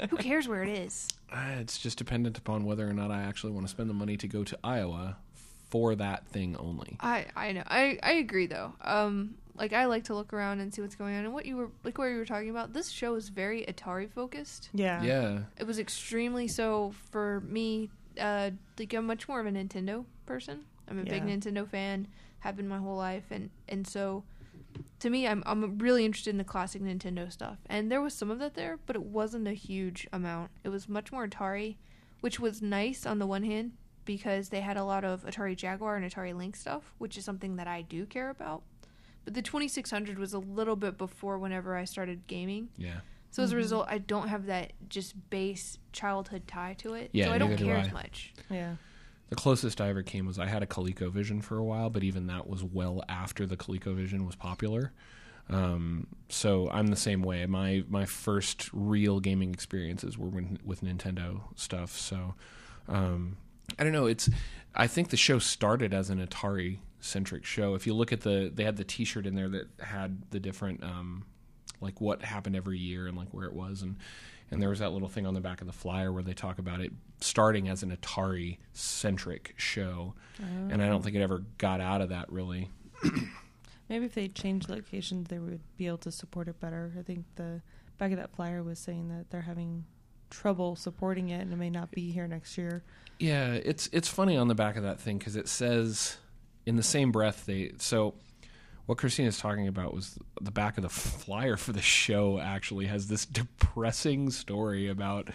Who 0.10 0.18
cares 0.18 0.48
where 0.48 0.64
it 0.64 0.70
is? 0.70 1.08
Uh, 1.32 1.56
it's 1.60 1.78
just 1.78 1.98
dependent 1.98 2.38
upon 2.38 2.66
whether 2.66 2.88
or 2.88 2.94
not 2.94 3.12
I 3.12 3.24
actually 3.24 3.52
want 3.54 3.66
to 3.66 3.70
spend 3.70 3.90
the 3.90 3.94
money 3.94 4.18
to 4.18 4.28
go 4.28 4.44
to 4.44 4.58
Iowa 4.64 5.18
for 5.70 5.96
that 5.96 6.26
thing 6.28 6.56
only. 6.58 6.98
I 7.00 7.26
I 7.36 7.52
know. 7.52 7.64
I 7.68 8.00
I 8.02 8.14
agree 8.14 8.48
though. 8.48 8.74
Um, 8.82 9.36
like 9.56 9.74
I 9.74 9.86
like 9.86 10.06
to 10.06 10.16
look 10.16 10.34
around 10.34 10.62
and 10.62 10.74
see 10.74 10.82
what's 10.82 10.96
going 10.96 11.16
on. 11.16 11.26
And 11.26 11.34
what 11.34 11.46
you 11.46 11.58
were 11.58 11.70
like, 11.84 11.98
what 11.98 12.06
you 12.06 12.18
were 12.18 12.26
talking 12.26 12.50
about. 12.50 12.74
This 12.74 12.90
show 12.90 13.16
is 13.16 13.30
very 13.30 13.66
Atari 13.66 14.10
focused. 14.10 14.70
Yeah. 14.74 15.04
Yeah. 15.04 15.40
It 15.58 15.66
was 15.68 15.78
extremely 15.80 16.48
so 16.48 16.94
for 17.12 17.42
me. 17.42 17.90
Uh, 18.20 18.52
like 18.78 18.94
I'm 18.94 19.06
much 19.06 19.28
more 19.28 19.40
of 19.40 19.46
a 19.46 19.52
Nintendo 19.52 20.06
person. 20.26 20.62
I'm 20.89 20.99
a 20.99 21.04
big 21.04 21.23
Nintendo 21.23 21.67
fan. 21.67 22.08
Have 22.39 22.56
been 22.56 22.67
my 22.67 22.78
whole 22.78 22.95
life, 22.95 23.25
and 23.32 23.49
and 23.67 23.86
so 23.86 24.23
to 24.99 25.10
me, 25.10 25.28
I'm 25.28 25.43
I'm 25.45 25.78
really 25.78 26.06
interested 26.06 26.32
in 26.32 26.38
the 26.38 26.43
classic 26.43 26.82
Nintendo 26.82 27.32
stuff. 27.32 27.58
And 27.67 27.91
there 27.91 28.02
was 28.02 28.13
some 28.13 28.32
of 28.32 28.39
that 28.39 28.56
there, 28.56 28.80
but 28.86 28.95
it 28.95 29.04
wasn't 29.04 29.47
a 29.47 29.54
huge 29.54 30.08
amount. 30.12 30.52
It 30.63 30.69
was 30.69 30.89
much 30.89 31.12
more 31.12 31.28
Atari, 31.28 31.78
which 32.21 32.39
was 32.39 32.62
nice 32.62 33.06
on 33.06 33.19
the 33.19 33.28
one 33.28 33.43
hand 33.43 33.73
because 34.06 34.49
they 34.49 34.62
had 34.62 34.78
a 34.78 34.84
lot 34.84 35.06
of 35.06 35.23
Atari 35.25 35.56
Jaguar 35.56 35.95
and 35.95 36.10
Atari 36.10 36.36
Lynx 36.36 36.60
stuff, 36.60 36.93
which 36.97 37.17
is 37.17 37.25
something 37.25 37.58
that 37.58 37.67
I 37.67 37.82
do 37.82 38.06
care 38.06 38.30
about. 38.30 38.63
But 39.23 39.34
the 39.34 39.41
2600 39.41 40.17
was 40.17 40.34
a 40.34 40.39
little 40.39 40.75
bit 40.75 40.97
before 40.97 41.38
whenever 41.38 41.75
I 41.75 41.86
started 41.86 42.25
gaming. 42.25 42.69
Yeah. 42.78 43.02
So 43.32 43.43
as 43.43 43.52
a 43.52 43.54
mm-hmm. 43.54 43.58
result, 43.60 43.88
I 43.88 43.99
don't 43.99 44.28
have 44.30 44.47
that 44.47 44.73
just 44.89 45.13
base 45.30 45.78
childhood 45.91 46.47
tie 46.47 46.73
to 46.80 46.95
it. 46.95 47.12
Yeah, 47.13 47.25
so 47.25 47.34
I 47.34 47.38
don't 47.38 47.52
neither 47.52 47.63
do 47.63 47.65
care 47.65 47.78
I. 47.78 47.82
as 47.82 47.91
much. 47.91 48.34
Yeah. 48.49 48.75
The 49.30 49.36
closest 49.36 49.80
I 49.80 49.89
ever 49.89 50.02
came 50.02 50.26
was 50.26 50.39
I 50.39 50.48
had 50.48 50.63
a 50.63 50.68
ColecoVision 50.68 51.44
for 51.44 51.58
a 51.58 51.63
while, 51.63 51.89
but 51.89 52.04
even 52.04 52.28
that 52.28 52.48
was 52.48 52.63
well 52.63 53.04
after 53.08 53.46
the 53.46 53.58
ColecoVision 53.58 54.26
was 54.26 54.36
popular. 54.36 54.92
Um, 55.50 56.08
so 56.30 56.70
I'm 56.72 56.88
the 56.88 56.96
same 56.96 57.22
way. 57.22 57.46
My 57.46 57.84
my 57.89 58.06
first 58.06 58.70
real 58.74 59.20
gaming 59.20 59.54
experiences 59.54 60.18
were 60.18 60.30
when, 60.30 60.60
with 60.63 60.82
Nintendo 60.82 61.42
stuff. 61.56 61.98
So 61.98 62.36
um, 62.88 63.38
I 63.78 63.84
don't 63.84 63.94
know. 63.94 64.06
It's 64.06 64.30
I 64.76 64.88
think 64.88 65.10
the 65.10 65.18
show 65.18 65.39
started 65.39 65.94
as 65.94 66.10
an 66.10 66.26
Atari 66.26 66.80
centric 67.00 67.46
show. 67.46 67.76
If 67.76 67.88
you 67.88 67.94
look 67.94 68.12
at 68.12 68.22
the 68.22 68.52
they 68.54 68.63
had 68.63 68.78
the 68.78 68.84
T-shirt 68.84 69.26
in 69.26 69.36
there 69.36 69.50
that 69.50 69.68
had 69.80 70.22
the 70.32 70.39
different 70.39 70.84
um, 70.84 71.26
like 71.82 72.00
what 72.02 72.22
happened 72.24 72.56
every 72.56 72.78
year 72.78 73.08
and 73.08 73.18
like 73.18 73.30
where 73.32 73.46
it 73.46 73.54
was 73.54 73.82
and 73.82 73.98
and 74.52 74.62
there 74.62 74.70
was 74.70 74.80
that 74.80 74.92
little 74.92 75.08
thing 75.08 75.26
on 75.26 75.34
the 75.34 75.42
back 75.42 75.62
of 75.62 75.68
the 75.68 75.74
flyer 75.74 76.12
where 76.12 76.24
they 76.24 76.34
talk 76.34 76.60
about 76.60 76.82
it 76.82 76.92
starting 77.22 77.68
as 77.68 77.84
an 77.84 77.96
Atari 77.96 78.58
centric 78.74 79.54
show, 79.58 80.14
oh. 80.42 80.44
and 80.70 80.82
I 80.82 80.88
don't 80.88 81.04
think 81.04 81.16
it 81.16 81.22
ever 81.22 81.44
got 81.58 81.82
out 81.82 82.02
of 82.02 82.10
that 82.10 82.32
really. 82.32 82.70
Maybe 83.90 84.06
if 84.06 84.14
they 84.14 84.28
changed 84.28 84.70
locations, 84.70 85.30
they 85.30 85.40
would 85.40 85.62
be 85.78 85.88
able 85.88 85.98
to 86.00 86.12
support 86.12 86.48
it 86.48 86.60
better. 86.60 86.94
I 86.98 87.02
think 87.02 87.26
the 87.36 87.62
back 87.98 88.12
of 88.12 88.18
that 88.18 88.36
flyer 88.36 88.62
was 88.62 88.78
saying 88.78 89.10
that 89.10 89.32
they're 89.32 89.42
having 89.42 89.86
trouble 90.30 90.76
supporting 90.76 91.30
it 91.30 91.42
and 91.42 91.52
it 91.52 91.56
may 91.56 91.70
not 91.70 91.92
be 91.92 92.12
here 92.12 92.28
next 92.28 92.58
year. 92.58 92.84
Yeah, 93.20 93.54
it's 93.54 93.90
it's 93.92 94.08
funny 94.08 94.38
on 94.38 94.48
the 94.48 94.56
back 94.56 94.78
of 94.78 94.84
that 94.84 95.00
thing 95.00 95.18
because 95.18 95.36
it 95.36 95.48
says 95.48 96.18
in 96.66 96.76
the 96.76 96.84
same 96.84 97.12
breath 97.12 97.46
they 97.46 97.74
so 97.78 98.14
what 98.89 98.97
Christina's 98.97 99.38
talking 99.38 99.67
about 99.67 99.93
was 99.93 100.17
the 100.41 100.49
back 100.49 100.75
of 100.80 100.82
the 100.82 100.89
flyer 100.89 101.58
for 101.58 101.73
the 101.73 101.82
show 101.82 102.39
actually 102.39 102.88
has 102.88 103.08
this 103.08 103.23
depressing 103.23 104.32
story 104.32 104.88
about 104.88 105.30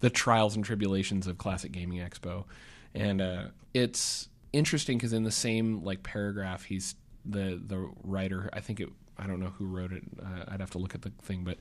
the 0.00 0.08
trials 0.08 0.56
and 0.56 0.64
tribulations 0.64 1.26
of 1.26 1.36
Classic 1.36 1.70
Gaming 1.70 1.98
Expo, 1.98 2.44
and 2.94 3.20
uh, 3.20 3.48
it's 3.74 4.30
interesting 4.54 4.96
because 4.96 5.12
in 5.12 5.22
the 5.22 5.30
same 5.30 5.84
like 5.84 6.02
paragraph 6.02 6.64
he's 6.64 6.94
the 7.26 7.60
the 7.66 7.90
writer 8.04 8.48
I 8.54 8.60
think 8.60 8.80
it 8.80 8.88
I 9.18 9.26
don't 9.26 9.38
know 9.38 9.52
who 9.58 9.66
wrote 9.66 9.92
it 9.92 10.04
uh, 10.18 10.44
I'd 10.48 10.60
have 10.60 10.70
to 10.70 10.78
look 10.78 10.94
at 10.94 11.02
the 11.02 11.12
thing 11.20 11.44
but 11.44 11.58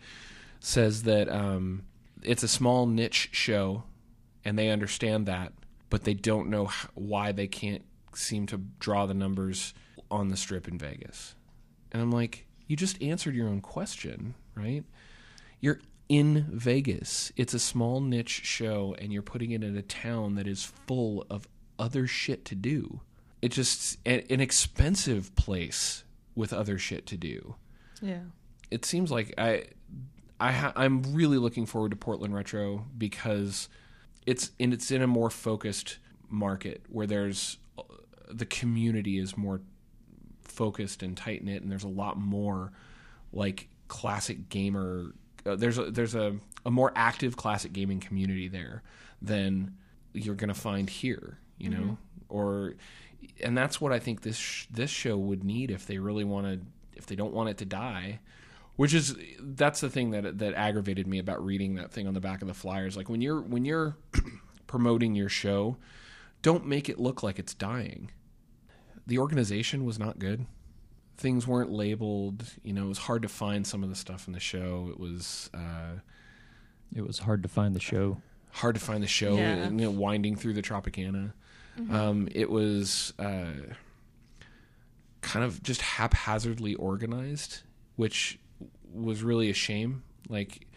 says 0.62 1.03
that 1.03 1.27
um, 1.27 1.84
it's 2.21 2.43
a 2.43 2.47
small 2.47 2.86
niche 2.86 3.27
show 3.34 3.84
and 4.45 4.58
they 4.58 4.69
understand 4.69 5.25
that, 5.25 5.51
but 5.89 6.06
they 6.06 6.13
don't 6.13 6.49
know 6.49 6.69
why 6.93 7.34
they 7.34 7.47
can't 7.47 7.84
seem 8.15 8.45
to 8.47 8.62
draw 8.79 9.06
the 9.06 9.13
numbers 9.13 9.73
on 10.13 10.30
the 10.30 10.38
strip 10.38 10.67
in 10.67 10.78
Vegas. 10.78 11.36
And 11.91 12.02
I'm 12.02 12.12
like, 12.12 12.45
you 12.67 12.76
just 12.76 13.02
answered 13.02 13.36
your 13.36 13.47
own 13.49 13.62
question, 13.62 14.36
right? 14.56 14.84
You're 15.60 15.80
in 16.10 16.45
Vegas. 16.52 17.32
It's 17.36 17.54
a 17.54 17.60
small 17.60 17.99
niche 18.02 18.41
show, 18.45 18.95
and 18.99 19.12
you're 19.12 19.21
putting 19.21 19.52
it 19.52 19.63
in 19.63 19.76
a 19.76 19.82
town 19.82 20.36
that 20.36 20.47
is 20.47 20.63
full 20.88 21.26
of 21.30 21.47
other 21.80 22.08
shit 22.08 22.45
to 22.45 22.56
do. 22.56 23.02
It's 23.41 23.56
just 23.56 23.97
an 24.06 24.39
expensive 24.39 25.36
place 25.36 26.04
with 26.36 26.54
other 26.54 26.78
shit 26.80 27.06
to 27.08 27.17
do 27.17 27.56
Yeah. 28.02 28.21
it 28.71 28.86
seems 28.86 29.12
like 29.12 29.34
I, 29.38 29.65
I 30.39 30.52
ha- 30.52 30.73
I'm 30.76 31.04
really 31.13 31.38
looking 31.38 31.65
forward 31.67 31.91
to 31.91 31.95
Portland 31.97 32.34
Retro 32.34 32.86
because 32.97 33.69
it's 34.26 34.49
and 34.60 34.73
it's 34.73 34.89
in 34.89 35.02
a 35.04 35.08
more 35.08 35.30
focused 35.30 35.99
market 36.30 36.82
where 36.89 37.06
there's 37.06 37.58
uh, 37.78 37.84
the 38.32 38.45
community 38.47 39.19
is 39.19 39.38
more 39.38 39.62
focused 40.54 41.04
and 41.04 41.18
tight 41.18 41.44
knit, 41.44 41.62
and 41.62 41.72
there's 41.72 41.84
a 41.84 41.89
lot 41.89 42.18
more 42.18 42.72
like 43.32 43.68
classic 43.88 44.50
gamer. 44.50 45.13
Uh, 45.46 45.56
there's 45.56 45.78
a, 45.78 45.92
there's 45.92 46.16
a, 46.16 46.36
a 46.66 46.72
more 46.72 46.92
active 46.96 47.36
classic 47.36 47.74
gaming 47.74 48.00
community 48.00 48.48
there 48.48 48.84
than 49.22 49.76
you're 50.13 50.36
going 50.36 50.50
to 50.50 50.54
find 50.54 50.89
here, 50.89 51.39
you 51.58 51.70
know, 51.70 51.98
or 52.30 52.76
and 53.42 53.58
that's 53.58 53.80
what 53.80 53.92
I 53.92 54.00
think 54.00 54.22
this 54.22 54.38
sh- 54.38 54.68
this 54.72 54.89
show 54.89 55.18
would 55.18 55.44
need 55.44 55.72
if 55.72 55.86
they 55.86 55.98
really 55.98 56.24
wanted 56.24 56.66
if 56.96 57.06
they 57.06 57.16
don't 57.16 57.34
want 57.34 57.50
it 57.50 57.58
to 57.58 57.66
die. 57.66 58.20
Which 58.76 58.94
is 58.94 59.16
that's 59.39 59.82
the 59.82 59.89
thing 59.89 60.12
that 60.12 60.39
that 60.39 60.54
aggravated 60.56 61.08
me 61.08 61.20
about 61.20 61.44
reading 61.46 61.76
that 61.76 61.92
thing 61.92 62.08
on 62.08 62.13
the 62.13 62.20
back 62.20 62.42
of 62.42 62.48
the 62.48 62.54
flyers. 62.54 62.98
Like 62.98 63.10
when 63.10 63.22
you're 63.22 63.42
when 63.42 63.66
you're 63.66 63.96
promoting 64.68 65.13
your 65.13 65.30
show, 65.30 65.78
don't 66.42 66.66
make 66.66 66.89
it 66.89 67.00
look 67.00 67.22
like 67.22 67.38
it's 67.38 67.54
dying. 67.54 68.12
The 69.08 69.18
organization 69.20 69.86
was 69.86 70.00
not 70.00 70.20
good. 70.20 70.46
Things 71.18 71.46
weren't 71.46 71.72
labeled. 71.72 72.46
You 72.63 72.74
know, 72.74 72.86
it 72.86 72.89
was 72.89 72.98
hard 73.00 73.22
to 73.24 73.28
find 73.30 73.66
some 73.68 73.84
of 73.84 73.89
the 73.89 73.96
stuff 73.96 74.28
in 74.28 74.34
the 74.34 74.39
show. 74.39 74.88
It 74.92 75.00
was 75.00 75.50
uh, 75.54 76.00
It 76.96 77.06
was 77.06 77.20
hard 77.20 77.44
to 77.44 77.50
find 77.50 77.76
the 77.76 77.80
show. 77.80 78.22
hard 78.52 78.76
to 78.76 78.82
find 78.82 79.04
the 79.04 79.08
show. 79.08 79.36
Yeah. 79.36 79.66
You 79.66 79.72
know, 79.72 79.92
winding 79.92 80.36
through 80.36 80.54
the 80.54 80.62
Tropicana. 80.62 81.34
Um, 81.89 82.28
it 82.32 82.50
was 82.52 83.13
uh, 83.18 83.46
kind 85.22 85.44
of 85.44 85.63
just 85.63 85.82
haphazardly 85.82 86.76
organized, 86.76 87.62
which 87.96 88.39
was 88.94 89.24
really 89.24 89.50
a 89.50 89.54
shame. 89.54 90.04
Like, 90.30 90.68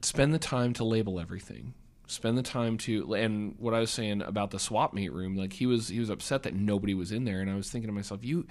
spend 0.00 0.32
the 0.32 0.38
time 0.38 0.72
to 0.74 0.84
label 0.84 1.20
everything. 1.20 1.74
Spend 2.06 2.38
the 2.38 2.42
time 2.42 2.78
to 2.78 3.14
and 3.14 3.54
what 3.58 3.74
I 3.74 3.80
was 3.80 3.90
saying 3.90 4.22
about 4.22 4.50
the 4.50 4.58
swap 4.58 4.94
meet 4.94 5.12
room, 5.12 5.36
like 5.36 5.54
he 5.54 5.66
was 5.66 5.88
he 5.88 5.98
was 5.98 6.10
upset 6.10 6.44
that 6.44 6.54
nobody 6.54 6.94
was 6.94 7.12
in 7.12 7.24
there, 7.24 7.40
and 7.40 7.50
I 7.50 7.54
was 7.54 7.70
thinking 7.70 7.88
to 7.88 7.94
myself, 7.94 8.24
you. 8.24 8.46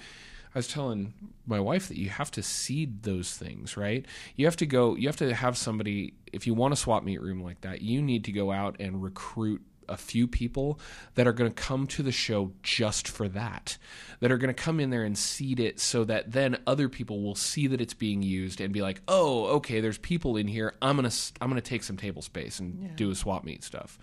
I 0.53 0.59
was 0.59 0.67
telling 0.69 1.13
my 1.45 1.59
wife 1.59 1.89
that 1.89 1.97
you 1.97 2.07
have 2.07 2.31
to 2.31 2.41
seed 2.41 3.03
those 3.03 3.33
things, 3.33 3.75
right? 3.75 4.05
You 4.37 4.45
have 4.45 4.55
to 4.57 4.65
go. 4.65 4.95
You 4.95 5.09
have 5.09 5.17
to 5.17 5.33
have 5.33 5.57
somebody. 5.57 6.13
If 6.31 6.47
you 6.47 6.53
want 6.53 6.73
a 6.73 6.77
swap 6.77 7.03
meet 7.03 7.21
room 7.21 7.43
like 7.43 7.61
that, 7.61 7.81
you 7.81 8.01
need 8.01 8.23
to 8.25 8.31
go 8.31 8.53
out 8.53 8.77
and 8.79 9.03
recruit 9.03 9.61
a 9.89 9.97
few 9.97 10.27
people 10.27 10.79
that 11.15 11.27
are 11.27 11.33
going 11.33 11.49
to 11.51 11.55
come 11.55 11.87
to 11.87 12.03
the 12.03 12.11
show 12.11 12.51
just 12.63 13.07
for 13.07 13.27
that 13.29 13.77
that 14.19 14.31
are 14.31 14.37
going 14.37 14.53
to 14.53 14.63
come 14.63 14.79
in 14.79 14.89
there 14.89 15.03
and 15.03 15.17
seed 15.17 15.59
it 15.59 15.79
so 15.79 16.03
that 16.03 16.31
then 16.31 16.57
other 16.65 16.87
people 16.89 17.21
will 17.21 17.35
see 17.35 17.67
that 17.67 17.81
it's 17.81 17.93
being 17.93 18.21
used 18.21 18.61
and 18.61 18.73
be 18.73 18.81
like 18.81 19.01
oh 19.07 19.45
okay 19.45 19.79
there's 19.81 19.97
people 19.97 20.37
in 20.37 20.47
here 20.47 20.73
i'm 20.81 20.97
going 20.97 21.09
to 21.09 21.15
i'm 21.41 21.49
going 21.49 21.61
to 21.61 21.67
take 21.69 21.83
some 21.83 21.97
table 21.97 22.21
space 22.21 22.59
and 22.59 22.81
Yeah. 22.83 22.89
do 22.95 23.09
a 23.11 23.15
swap 23.15 23.43
meet 23.43 23.63
stuff 23.63 23.97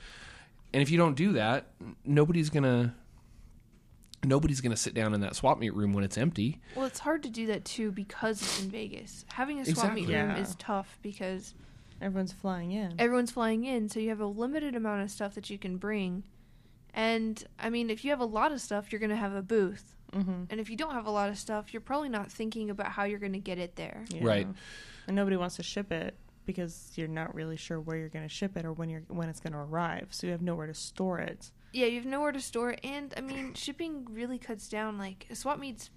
and 0.72 0.82
if 0.82 0.90
you 0.90 0.98
don't 0.98 1.14
do 1.14 1.32
that 1.34 1.66
nobody's 2.04 2.50
going 2.50 2.64
to 2.64 2.92
nobody's 4.24 4.60
going 4.60 4.70
to 4.70 4.76
sit 4.76 4.94
down 4.94 5.14
in 5.14 5.20
that 5.22 5.34
swap 5.34 5.58
meet 5.58 5.74
room 5.74 5.92
when 5.92 6.04
it's 6.04 6.16
empty 6.16 6.60
Well, 6.76 6.86
it's 6.86 7.00
hard 7.00 7.22
to 7.24 7.28
do 7.30 7.46
that 7.48 7.64
too 7.64 7.90
because 7.90 8.40
it's 8.40 8.62
in 8.62 8.70
Vegas. 8.70 9.24
Having 9.32 9.58
a 9.60 9.64
swap 9.64 9.70
Exactly. 9.76 10.00
meet 10.02 10.08
room 10.14 10.30
Yeah. 10.30 10.38
is 10.40 10.54
tough 10.56 10.98
because 11.02 11.54
Everyone's 12.02 12.32
flying 12.32 12.72
in. 12.72 12.94
everyone's 12.98 13.30
flying 13.30 13.64
in, 13.64 13.88
so 13.88 14.00
you 14.00 14.08
have 14.10 14.20
a 14.20 14.26
limited 14.26 14.74
amount 14.76 15.02
of 15.02 15.10
stuff 15.10 15.34
that 15.36 15.48
you 15.50 15.56
can 15.58 15.76
bring. 15.76 16.24
And 16.94 17.42
I 17.58 17.70
mean, 17.70 17.88
if 17.90 18.04
you 18.04 18.10
have 18.10 18.20
a 18.20 18.24
lot 18.26 18.52
of 18.52 18.60
stuff, 18.60 18.92
you're 18.92 18.98
going 19.00 19.10
to 19.10 19.16
have 19.16 19.34
a 19.34 19.40
booth. 19.42 19.96
mm-hmm. 20.12 20.44
And 20.50 20.60
if 20.60 20.68
you 20.68 20.76
don't 20.76 20.92
have 20.92 21.06
a 21.06 21.10
lot 21.10 21.30
of 21.30 21.38
stuff, 21.38 21.72
you're 21.72 21.80
probably 21.80 22.08
not 22.10 22.30
thinking 22.30 22.68
about 22.70 22.88
how 22.92 23.04
you're 23.04 23.18
going 23.18 23.32
to 23.32 23.38
get 23.38 23.58
it 23.58 23.76
there. 23.76 24.04
Right. 24.20 24.46
And 25.06 25.16
nobody 25.16 25.36
wants 25.36 25.56
to 25.56 25.62
ship 25.62 25.90
it 25.90 26.14
because 26.44 26.90
you're 26.96 27.08
not 27.08 27.34
really 27.34 27.56
sure 27.56 27.80
where 27.80 27.96
you're 27.96 28.08
going 28.10 28.24
to 28.28 28.34
ship 28.34 28.56
it 28.56 28.64
or 28.66 28.72
when 28.72 28.90
you're 28.90 29.04
when 29.08 29.28
it's 29.28 29.40
going 29.40 29.52
to 29.54 29.58
arrive. 29.60 30.08
So 30.10 30.26
you 30.26 30.32
have 30.32 30.42
nowhere 30.42 30.66
to 30.66 30.74
store 30.74 31.18
it. 31.20 31.50
Yeah, 31.72 31.86
you 31.86 31.96
have 31.96 32.04
nowhere 32.04 32.32
to 32.32 32.40
store 32.40 32.70
it, 32.72 32.80
and 32.84 33.14
I 33.16 33.22
mean, 33.22 33.54
shipping 33.54 34.06
really 34.10 34.38
cuts 34.38 34.68
down. 34.68 34.98
Like 34.98 35.26
a 35.30 35.34
swap 35.34 35.58
meet's 35.58 35.88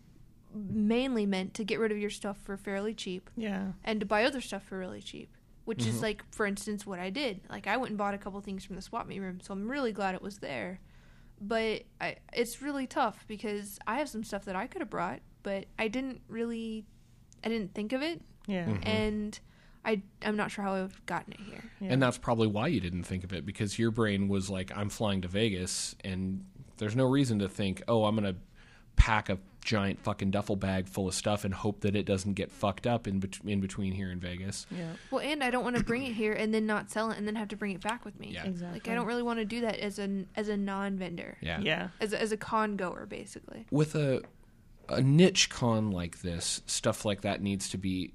mainly 0.53 1.25
meant 1.25 1.53
to 1.55 1.63
get 1.65 1.79
rid 1.79 1.91
of 1.91 1.97
your 1.97 2.09
stuff 2.09 2.37
for 2.37 2.55
fairly 2.55 2.93
cheap 2.93 3.29
Yeah. 3.35 3.73
and 3.83 3.99
to 3.99 4.05
buy 4.05 4.23
other 4.23 4.39
stuff 4.39 4.63
for 4.63 4.77
really 4.79 5.01
cheap. 5.01 5.35
Which 5.65 5.79
Mhm. 5.83 5.87
is 5.87 6.01
like, 6.01 6.23
for 6.31 6.45
instance, 6.45 6.85
what 6.85 6.99
I 6.99 7.09
did. 7.09 7.41
Like 7.49 7.67
I 7.67 7.75
went 7.77 7.89
and 7.89 7.97
bought 7.97 8.13
a 8.13 8.17
couple 8.17 8.39
things 8.41 8.63
from 8.63 8.75
the 8.75 8.81
swap 8.81 9.07
meet 9.07 9.19
room, 9.19 9.39
so 9.41 9.51
I'm 9.53 9.67
really 9.69 9.91
glad 9.91 10.15
it 10.15 10.21
was 10.21 10.37
there. 10.39 10.79
But 11.41 11.83
I, 11.99 12.15
it's 12.33 12.61
really 12.61 12.87
tough 12.87 13.25
because 13.27 13.77
I 13.85 13.97
have 13.97 14.07
some 14.07 14.23
stuff 14.23 14.45
that 14.45 14.55
I 14.55 14.67
could 14.67 14.81
have 14.81 14.89
brought, 14.89 15.19
but 15.43 15.65
I 15.77 15.87
didn't 15.89 16.21
really, 16.29 16.85
I 17.43 17.49
didn't 17.49 17.73
think 17.73 17.91
of 17.93 18.01
it, 18.01 18.21
Yeah. 18.47 18.65
Mhm. 18.67 18.85
and 18.87 19.39
I, 19.83 20.01
I'm 20.23 20.35
not 20.37 20.49
sure 20.51 20.63
how 20.63 20.73
I've 20.75 21.05
gotten 21.05 21.33
it 21.33 21.39
here. 21.41 21.63
yeah. 21.79 21.93
and 21.93 22.01
that's 22.01 22.17
probably 22.17 22.47
why 22.47 22.67
you 22.67 22.79
didn't 22.79 23.03
think 23.03 23.23
of 23.23 23.33
it 23.33 23.45
because 23.45 23.77
your 23.77 23.91
brain 23.91 24.27
was 24.27 24.49
like 24.49 24.75
i'm 24.75 24.89
flying 24.89 25.21
to 25.21 25.27
vegas 25.27 25.95
and 26.03 26.43
There's 26.77 26.95
no 26.95 27.05
reason 27.05 27.37
to 27.39 27.47
think, 27.47 27.83
oh, 27.87 28.03
I'm 28.05 28.15
gonna 28.15 28.35
pack 28.95 29.29
a 29.29 29.37
giant 29.65 29.99
fucking 29.99 30.31
duffel 30.31 30.55
bag 30.55 30.87
full 30.87 31.07
of 31.07 31.13
stuff 31.15 31.43
and 31.43 31.53
hope 31.53 31.81
that 31.81 31.95
it 31.95 32.05
doesn't 32.05 32.33
get 32.33 32.51
fucked 32.51 32.85
up 32.87 33.07
in, 33.07 33.19
bet- 33.19 33.39
in 33.45 33.59
between 33.59 33.91
here 33.91 34.11
in 34.11 34.19
Vegas. 34.19 34.67
Yeah. 34.69 34.91
Well, 35.11 35.21
and 35.21 35.43
I 35.43 35.49
don't 35.49 35.63
want 35.63 35.75
to 35.75 35.83
bring 35.83 36.03
it 36.03 36.13
here 36.13 36.33
and 36.33 36.53
then 36.53 36.65
not 36.67 36.91
sell 36.91 37.09
it 37.11 37.17
and 37.17 37.27
then 37.27 37.35
have 37.35 37.47
to 37.49 37.57
bring 37.57 37.71
it 37.73 37.81
back 37.81 38.05
with 38.05 38.17
me. 38.19 38.29
Yeah. 38.31 38.45
Exactly. 38.45 38.79
Like 38.79 38.87
I 38.87 38.93
don't 38.95 39.07
really 39.07 39.23
want 39.23 39.39
to 39.39 39.45
do 39.45 39.61
that 39.61 39.79
as 39.79 39.97
an 39.99 40.27
as 40.35 40.47
a 40.49 40.55
non-vendor. 40.55 41.37
Yeah. 41.41 41.59
Yeah. 41.59 41.87
As 41.99 42.13
a, 42.13 42.21
as 42.21 42.31
a 42.31 42.37
con 42.37 42.77
goer, 42.77 43.05
basically. 43.07 43.65
with 43.71 43.95
a 43.95 44.21
a 44.87 45.01
niche 45.01 45.49
con 45.49 45.89
like 45.89 46.21
this, 46.21 46.61
stuff 46.67 47.03
like 47.03 47.21
that 47.21 47.41
needs 47.41 47.67
to 47.69 47.77
be 47.79 48.13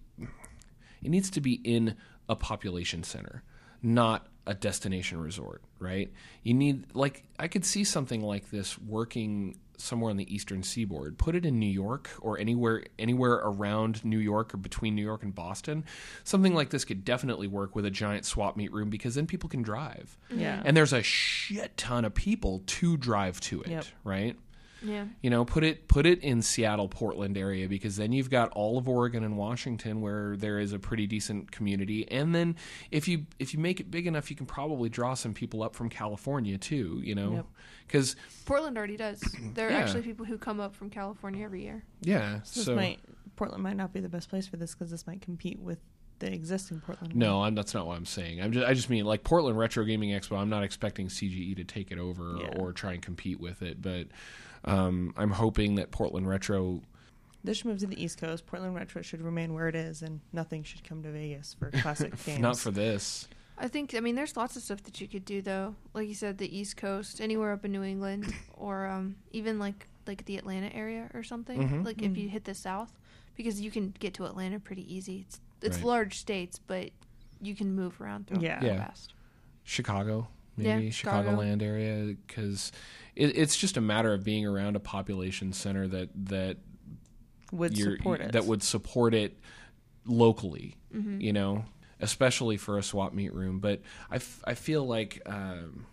it 1.02 1.10
needs 1.10 1.30
to 1.30 1.40
be 1.40 1.54
in 1.54 1.96
a 2.28 2.36
population 2.36 3.02
center, 3.02 3.42
not 3.82 4.28
a 4.46 4.54
destination 4.54 5.20
resort, 5.20 5.62
right? 5.80 6.12
You 6.44 6.54
need 6.54 6.94
like 6.94 7.24
I 7.40 7.48
could 7.48 7.64
see 7.64 7.82
something 7.82 8.20
like 8.22 8.50
this 8.50 8.78
working 8.78 9.58
somewhere 9.80 10.10
on 10.10 10.16
the 10.16 10.32
eastern 10.34 10.62
seaboard. 10.62 11.18
Put 11.18 11.34
it 11.34 11.44
in 11.46 11.58
New 11.58 11.66
York 11.66 12.10
or 12.20 12.38
anywhere 12.38 12.84
anywhere 12.98 13.34
around 13.34 14.04
New 14.04 14.18
York 14.18 14.54
or 14.54 14.56
between 14.58 14.94
New 14.94 15.02
York 15.04 15.22
and 15.22 15.34
Boston. 15.34 15.84
Something 16.24 16.54
like 16.54 16.70
this 16.70 16.84
could 16.84 17.04
definitely 17.04 17.46
work 17.48 17.74
with 17.74 17.84
a 17.84 17.90
giant 17.90 18.24
swap 18.24 18.56
meet 18.56 18.72
room 18.72 18.90
because 18.90 19.14
then 19.14 19.26
people 19.26 19.48
can 19.48 19.62
drive. 19.62 20.16
Yeah. 20.34 20.62
And 20.64 20.76
there's 20.76 20.92
a 20.92 21.02
shit 21.02 21.76
ton 21.76 22.04
of 22.04 22.14
people 22.14 22.62
to 22.66 22.96
drive 22.96 23.40
to 23.42 23.62
it, 23.62 23.68
Yep. 23.68 23.84
right? 24.04 24.36
Yeah. 24.82 25.04
You 25.22 25.30
know, 25.30 25.44
put 25.44 25.64
it 25.64 25.88
put 25.88 26.06
it 26.06 26.20
in 26.22 26.42
Seattle, 26.42 26.88
Portland 26.88 27.36
area 27.36 27.68
because 27.68 27.96
then 27.96 28.12
you've 28.12 28.30
got 28.30 28.50
all 28.52 28.78
of 28.78 28.88
Oregon 28.88 29.24
and 29.24 29.36
Washington 29.36 30.00
where 30.00 30.36
there 30.36 30.58
is 30.58 30.72
a 30.72 30.78
pretty 30.78 31.06
decent 31.06 31.50
community. 31.50 32.10
And 32.10 32.34
then 32.34 32.56
if 32.90 33.06
you 33.08 33.26
if 33.38 33.52
you 33.54 33.60
make 33.60 33.80
it 33.80 33.90
big 33.90 34.06
enough, 34.06 34.30
you 34.30 34.36
can 34.36 34.46
probably 34.46 34.88
draw 34.88 35.14
some 35.14 35.34
people 35.34 35.62
up 35.62 35.74
from 35.74 35.88
California 35.88 36.56
too. 36.58 37.00
You 37.04 37.14
know, 37.14 37.32
Yep. 37.34 37.46
because 37.86 38.16
Portland 38.46 38.78
already 38.78 38.96
does. 38.96 39.20
There 39.54 39.68
are 39.68 39.70
Yeah. 39.70 39.78
actually 39.78 40.02
people 40.02 40.24
who 40.26 40.38
come 40.38 40.60
up 40.60 40.74
from 40.74 40.90
California 40.90 41.44
every 41.44 41.62
year. 41.62 41.84
yeah, 42.02 42.38
This 42.40 42.64
so 42.64 42.74
might 42.74 43.00
Portland 43.36 43.62
might 43.62 43.76
not 43.76 43.92
be 43.92 44.00
the 44.00 44.08
best 44.08 44.28
place 44.28 44.46
for 44.46 44.56
this 44.56 44.74
because 44.74 44.90
this 44.90 45.06
might 45.06 45.20
compete 45.20 45.58
with 45.58 45.78
the 46.18 46.30
existing 46.30 46.78
Portland. 46.80 47.16
no, 47.16 47.42
I'm, 47.44 47.54
that's 47.54 47.72
not 47.72 47.86
what 47.86 47.96
I'm 47.96 48.04
saying. 48.04 48.42
I'm 48.42 48.52
just 48.52 48.66
I 48.66 48.74
just 48.74 48.90
mean 48.90 49.06
like 49.06 49.24
Portland 49.24 49.56
Retro 49.56 49.84
Gaming 49.84 50.10
Expo. 50.10 50.38
I'm 50.38 50.50
not 50.50 50.62
expecting 50.62 51.08
CGE 51.08 51.54
to 51.56 51.64
take 51.64 51.90
it 51.90 51.98
over 51.98 52.36
Yeah. 52.38 52.58
or 52.58 52.74
try 52.74 52.92
and 52.92 53.00
compete 53.00 53.40
with 53.40 53.62
it, 53.62 53.80
but 53.80 54.08
um, 54.64 55.14
I'm 55.16 55.30
hoping 55.30 55.76
that 55.76 55.90
Portland 55.90 56.28
Retro 56.28 56.82
This 57.44 57.58
should 57.58 57.66
move 57.66 57.78
to 57.80 57.86
the 57.86 58.02
East 58.02 58.18
Coast. 58.20 58.46
Portland 58.46 58.74
Retro 58.74 59.02
should 59.02 59.22
remain 59.22 59.54
where 59.54 59.68
it 59.68 59.74
is, 59.74 60.02
and 60.02 60.20
nothing 60.32 60.62
should 60.62 60.84
come 60.84 61.02
to 61.02 61.10
Vegas 61.10 61.54
for 61.58 61.70
classic 61.82 62.12
games. 62.24 62.40
not 62.40 62.58
for 62.58 62.70
this. 62.70 63.28
I 63.58 63.68
think 63.68 63.94
I 63.94 64.00
mean 64.00 64.14
there's 64.14 64.36
lots 64.36 64.56
of 64.56 64.62
stuff 64.62 64.82
that 64.84 65.00
you 65.00 65.08
could 65.08 65.24
do 65.24 65.42
though. 65.42 65.74
Like 65.92 66.08
you 66.08 66.14
said, 66.14 66.38
the 66.38 66.54
East 66.58 66.76
Coast, 66.78 67.20
anywhere 67.20 67.52
up 67.52 67.64
in 67.64 67.72
New 67.72 67.82
England, 67.82 68.32
or 68.54 68.86
um, 68.86 69.16
even 69.32 69.58
like 69.58 69.86
like 70.06 70.24
the 70.24 70.36
Atlanta 70.38 70.74
area 70.74 71.10
or 71.14 71.22
something. 71.22 71.68
Mhm. 71.68 71.84
Like 71.84 72.00
if 72.02 72.16
you 72.16 72.28
hit 72.28 72.44
the 72.44 72.54
South, 72.54 72.98
because 73.36 73.60
you 73.60 73.70
can 73.70 73.94
get 73.98 74.14
to 74.14 74.24
Atlanta 74.24 74.58
pretty 74.58 74.92
easy. 74.94 75.20
It's 75.26 75.40
it's 75.62 75.76
Right. 75.76 75.86
large 75.86 76.18
states, 76.18 76.58
but 76.58 76.90
you 77.42 77.54
can 77.54 77.74
move 77.74 78.00
around 78.00 78.26
through 78.26 78.40
Yeah. 78.40 78.58
yeah. 78.62 78.72
Yeah. 78.72 78.76
fast. 78.86 79.12
Chicago, 79.62 80.28
Yeah, 80.56 80.76
maybe 80.76 80.90
Chicago. 80.90 81.30
Chicagoland 81.32 81.62
area, 81.62 82.14
because 82.26 82.72
it, 83.20 83.36
it's 83.36 83.56
just 83.56 83.76
a 83.76 83.80
matter 83.82 84.14
of 84.14 84.24
being 84.24 84.46
around 84.46 84.76
a 84.76 84.80
population 84.80 85.52
center 85.52 85.86
that 85.88 86.08
that 86.28 86.56
would 87.52 87.76
support 87.76 88.20
it. 88.20 88.32
that 88.32 88.46
would 88.46 88.62
support 88.62 89.12
it 89.14 89.38
locally. 90.06 90.76
Mm-hmm. 90.94 91.20
You 91.20 91.32
know, 91.34 91.64
especially 92.00 92.56
for 92.56 92.78
a 92.78 92.82
swap 92.82 93.12
meet 93.12 93.34
room. 93.34 93.60
But 93.60 93.82
I, 94.10 94.16
f- 94.16 94.42
I 94.46 94.54
feel 94.54 94.86
like 94.86 95.20
um, 95.26 95.86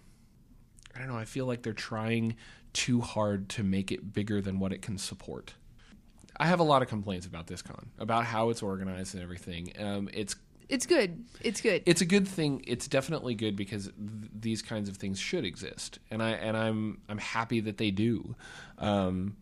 I 0.95 0.99
don't 0.99 1.09
know. 1.09 1.17
I 1.17 1.25
feel 1.25 1.45
like 1.45 1.63
they're 1.63 1.73
trying 1.73 2.37
too 2.71 3.01
hard 3.01 3.49
to 3.49 3.63
make 3.63 3.91
it 3.91 4.13
bigger 4.13 4.39
than 4.41 4.59
what 4.59 4.71
it 4.71 4.81
can 4.81 4.97
support. 4.97 5.53
I 6.39 6.45
have 6.45 6.59
a 6.59 6.63
lot 6.63 6.81
of 6.81 6.87
complaints 6.87 7.25
about 7.25 7.47
this 7.47 7.61
con, 7.61 7.89
about 7.99 8.25
how 8.25 8.51
it's 8.51 8.61
organized 8.61 9.15
and 9.15 9.23
everything. 9.23 9.73
Um, 9.79 10.07
it's 10.13 10.35
It's 10.69 10.85
good. 10.85 11.25
It's 11.41 11.61
good. 11.61 11.83
it's 11.85 12.01
a 12.01 12.05
good 12.05 12.27
thing. 12.27 12.63
It's 12.67 12.87
definitely 12.87 13.35
good 13.35 13.55
because 13.55 13.85
th- 13.85 14.31
these 14.37 14.61
kinds 14.61 14.89
of 14.89 14.97
things 14.97 15.19
should 15.19 15.45
exist, 15.45 15.99
and 16.11 16.21
I 16.21 16.31
and 16.31 16.57
I'm 16.57 16.99
I'm 17.07 17.17
happy 17.17 17.59
that 17.61 17.77
they 17.77 17.91
do. 17.91 18.35
Um, 18.77 19.37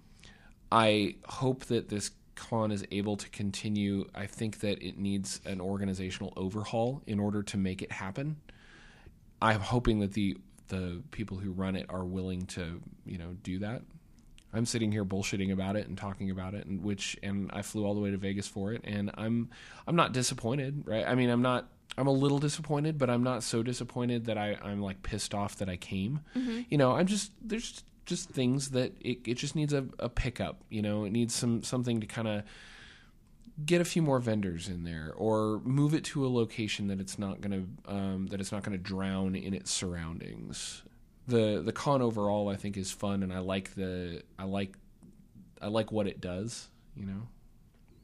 I 0.71 1.15
hope 1.25 1.65
that 1.65 1.89
this 1.89 2.11
con 2.35 2.71
is 2.71 2.85
able 2.91 3.17
to 3.17 3.29
continue. 3.29 4.07
I 4.13 4.27
think 4.27 4.59
that 4.59 4.81
it 4.83 4.97
needs 4.97 5.41
an 5.45 5.61
organizational 5.61 6.33
overhaul 6.35 7.01
in 7.07 7.19
order 7.19 7.41
to 7.43 7.57
make 7.57 7.81
it 7.81 7.91
happen. 7.91 8.37
I'm 9.41 9.61
hoping 9.61 9.99
that 9.99 10.13
the 10.13 10.37
the 10.67 11.01
people 11.11 11.37
who 11.37 11.51
run 11.51 11.75
it 11.75 11.85
are 11.89 12.05
willing 12.05 12.45
to 12.47 12.81
you 13.05 13.17
know 13.17 13.35
do 13.41 13.59
that. 13.59 13.81
I'm 14.55 14.65
sitting 14.65 14.91
here 14.91 15.03
bullshitting 15.03 15.51
about 15.51 15.75
it 15.75 15.87
and 15.87 15.97
talking 15.97 16.31
about 16.31 16.53
it, 16.53 16.65
and 16.65 16.81
which 16.81 17.17
and 17.21 17.49
I 17.53 17.61
flew 17.61 17.85
all 17.85 17.93
the 17.93 17.99
way 17.99 18.11
to 18.11 18.17
Vegas 18.17 18.47
for 18.47 18.71
it, 18.73 18.81
and 18.85 19.11
I'm 19.15 19.49
I'm 19.85 19.95
not 19.95 20.13
disappointed, 20.13 20.83
right? 20.85 21.05
I 21.05 21.15
mean, 21.15 21.29
I'm 21.29 21.41
not. 21.41 21.67
I'm 21.97 22.07
a 22.07 22.11
little 22.11 22.39
disappointed, 22.39 22.97
but 22.97 23.09
I'm 23.09 23.23
not 23.23 23.43
so 23.43 23.63
disappointed 23.63 24.25
that 24.25 24.37
I, 24.37 24.57
I'm 24.61 24.81
like 24.81 25.01
pissed 25.03 25.33
off 25.33 25.57
that 25.57 25.69
I 25.69 25.77
came. 25.77 26.21
You 26.69 26.77
know, 26.77 26.93
I'm 26.93 27.05
just 27.05 27.31
there's 27.41 27.83
just 28.05 28.29
things 28.29 28.71
that 28.71 28.93
it, 29.01 29.19
it 29.25 29.33
just 29.35 29.55
needs 29.55 29.73
a, 29.73 29.85
a 29.99 30.09
pickup. 30.09 30.63
You 30.69 30.81
know, 30.81 31.05
it 31.05 31.11
needs 31.11 31.33
some 31.33 31.63
something 31.63 32.01
to 32.01 32.07
kind 32.07 32.27
of 32.27 32.43
get 33.65 33.79
a 33.79 33.85
few 33.85 34.01
more 34.01 34.19
vendors 34.19 34.67
in 34.67 34.83
there, 34.83 35.13
or 35.15 35.61
move 35.63 35.93
it 35.93 36.03
to 36.05 36.25
a 36.25 36.29
location 36.29 36.87
that 36.87 36.99
it's 36.99 37.17
not 37.17 37.41
gonna 37.41 37.63
um, 37.87 38.27
that 38.27 38.41
it's 38.41 38.51
not 38.51 38.63
gonna 38.63 38.77
drown 38.77 39.35
in 39.35 39.53
its 39.53 39.71
surroundings. 39.71 40.81
The 41.27 41.61
the 41.63 41.71
con 41.71 42.01
overall, 42.01 42.49
I 42.49 42.55
think, 42.55 42.77
is 42.77 42.91
fun, 42.91 43.23
and 43.23 43.33
I 43.33 43.39
like 43.39 43.73
the 43.75 44.21
I 44.37 44.43
like 44.43 44.77
I 45.61 45.67
like 45.67 45.91
what 45.91 46.07
it 46.07 46.21
does. 46.21 46.69
You 46.95 47.05
know, 47.05 47.27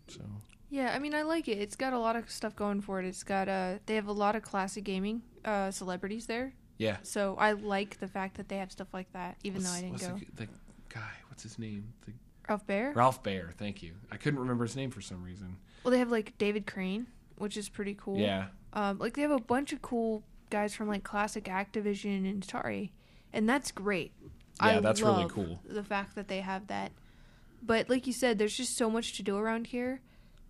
so 0.07 0.21
Yeah, 0.69 0.91
I 0.93 0.99
mean, 0.99 1.13
I 1.13 1.21
like 1.21 1.47
it. 1.47 1.57
It's 1.59 1.75
got 1.75 1.93
a 1.93 1.99
lot 1.99 2.15
of 2.15 2.29
stuff 2.29 2.55
going 2.55 2.81
for 2.81 2.99
it. 2.99 3.05
It's 3.05 3.23
got 3.23 3.47
uh, 3.47 3.75
they 3.85 3.95
have 3.95 4.07
a 4.07 4.11
lot 4.13 4.35
of 4.35 4.41
classic 4.43 4.83
gaming 4.83 5.21
uh, 5.45 5.71
celebrities 5.71 6.25
there, 6.25 6.53
yeah. 6.77 6.97
so 7.03 7.35
I 7.39 7.53
like 7.53 7.99
the 7.99 8.07
fact 8.07 8.37
that 8.37 8.49
they 8.49 8.57
have 8.57 8.71
stuff 8.71 8.93
like 8.93 9.11
that. 9.13 9.37
Even 9.43 9.63
though 9.63 9.69
I 9.71 9.81
didn't 9.81 9.91
what's 9.93 10.07
go. 10.07 10.15
The, 10.35 10.45
the 10.45 10.51
guy, 10.89 11.11
what's 11.29 11.43
his 11.43 11.57
name? 11.59 11.93
The, 12.05 12.13
Ralph 12.49 12.67
Baer. 12.67 12.91
Ralph 12.93 13.23
Baer. 13.23 13.51
Thank 13.57 13.81
you. 13.81 13.93
I 14.11 14.17
couldn't 14.17 14.39
remember 14.39 14.65
his 14.65 14.75
name 14.75 14.91
for 14.91 14.99
some 14.99 15.23
reason. 15.23 15.57
Well, 15.83 15.91
they 15.91 15.99
have 15.99 16.11
like 16.11 16.37
David 16.37 16.67
Crane, 16.67 17.07
which 17.37 17.55
is 17.55 17.69
pretty 17.69 17.95
cool. 17.97 18.17
Yeah. 18.17 18.47
Um, 18.73 18.97
like 18.97 19.13
they 19.13 19.21
have 19.21 19.31
a 19.31 19.39
bunch 19.39 19.71
of 19.71 19.81
cool 19.81 20.23
guys 20.49 20.73
from 20.73 20.87
like 20.87 21.03
classic 21.03 21.45
Activision 21.45 22.29
and 22.29 22.45
Atari, 22.45 22.89
and 23.33 23.47
that's 23.47 23.71
great. 23.71 24.13
Yeah, 24.61 24.77
I 24.77 24.79
that's 24.79 25.01
really 25.01 25.27
cool. 25.29 25.59
The 25.67 25.83
fact 25.83 26.15
that 26.15 26.27
they 26.27 26.41
have 26.41 26.67
that, 26.67 26.91
but 27.63 27.89
like 27.89 28.07
you 28.07 28.13
said, 28.13 28.37
there's 28.37 28.55
just 28.55 28.77
so 28.77 28.89
much 28.89 29.13
to 29.17 29.23
do 29.23 29.37
around 29.37 29.67
here 29.67 30.01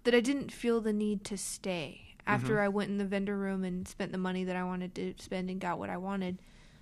that 0.03 0.15
I 0.15 0.19
didn't 0.19 0.51
feel 0.51 0.81
the 0.81 0.93
need 0.93 1.23
to 1.25 1.37
stay 1.37 2.15
after 2.27 2.53
Mm-hmm. 2.53 2.63
I 2.63 2.67
went 2.69 2.89
in 2.89 2.97
the 2.97 3.05
vendor 3.05 3.37
room 3.37 3.63
and 3.63 3.87
spent 3.87 4.11
the 4.11 4.17
money 4.17 4.43
that 4.43 4.55
I 4.55 4.63
wanted 4.63 4.95
to 4.95 5.13
spend 5.19 5.49
and 5.49 5.59
got 5.59 5.79
what 5.79 5.89
I 5.89 5.97
wanted. 5.97 6.39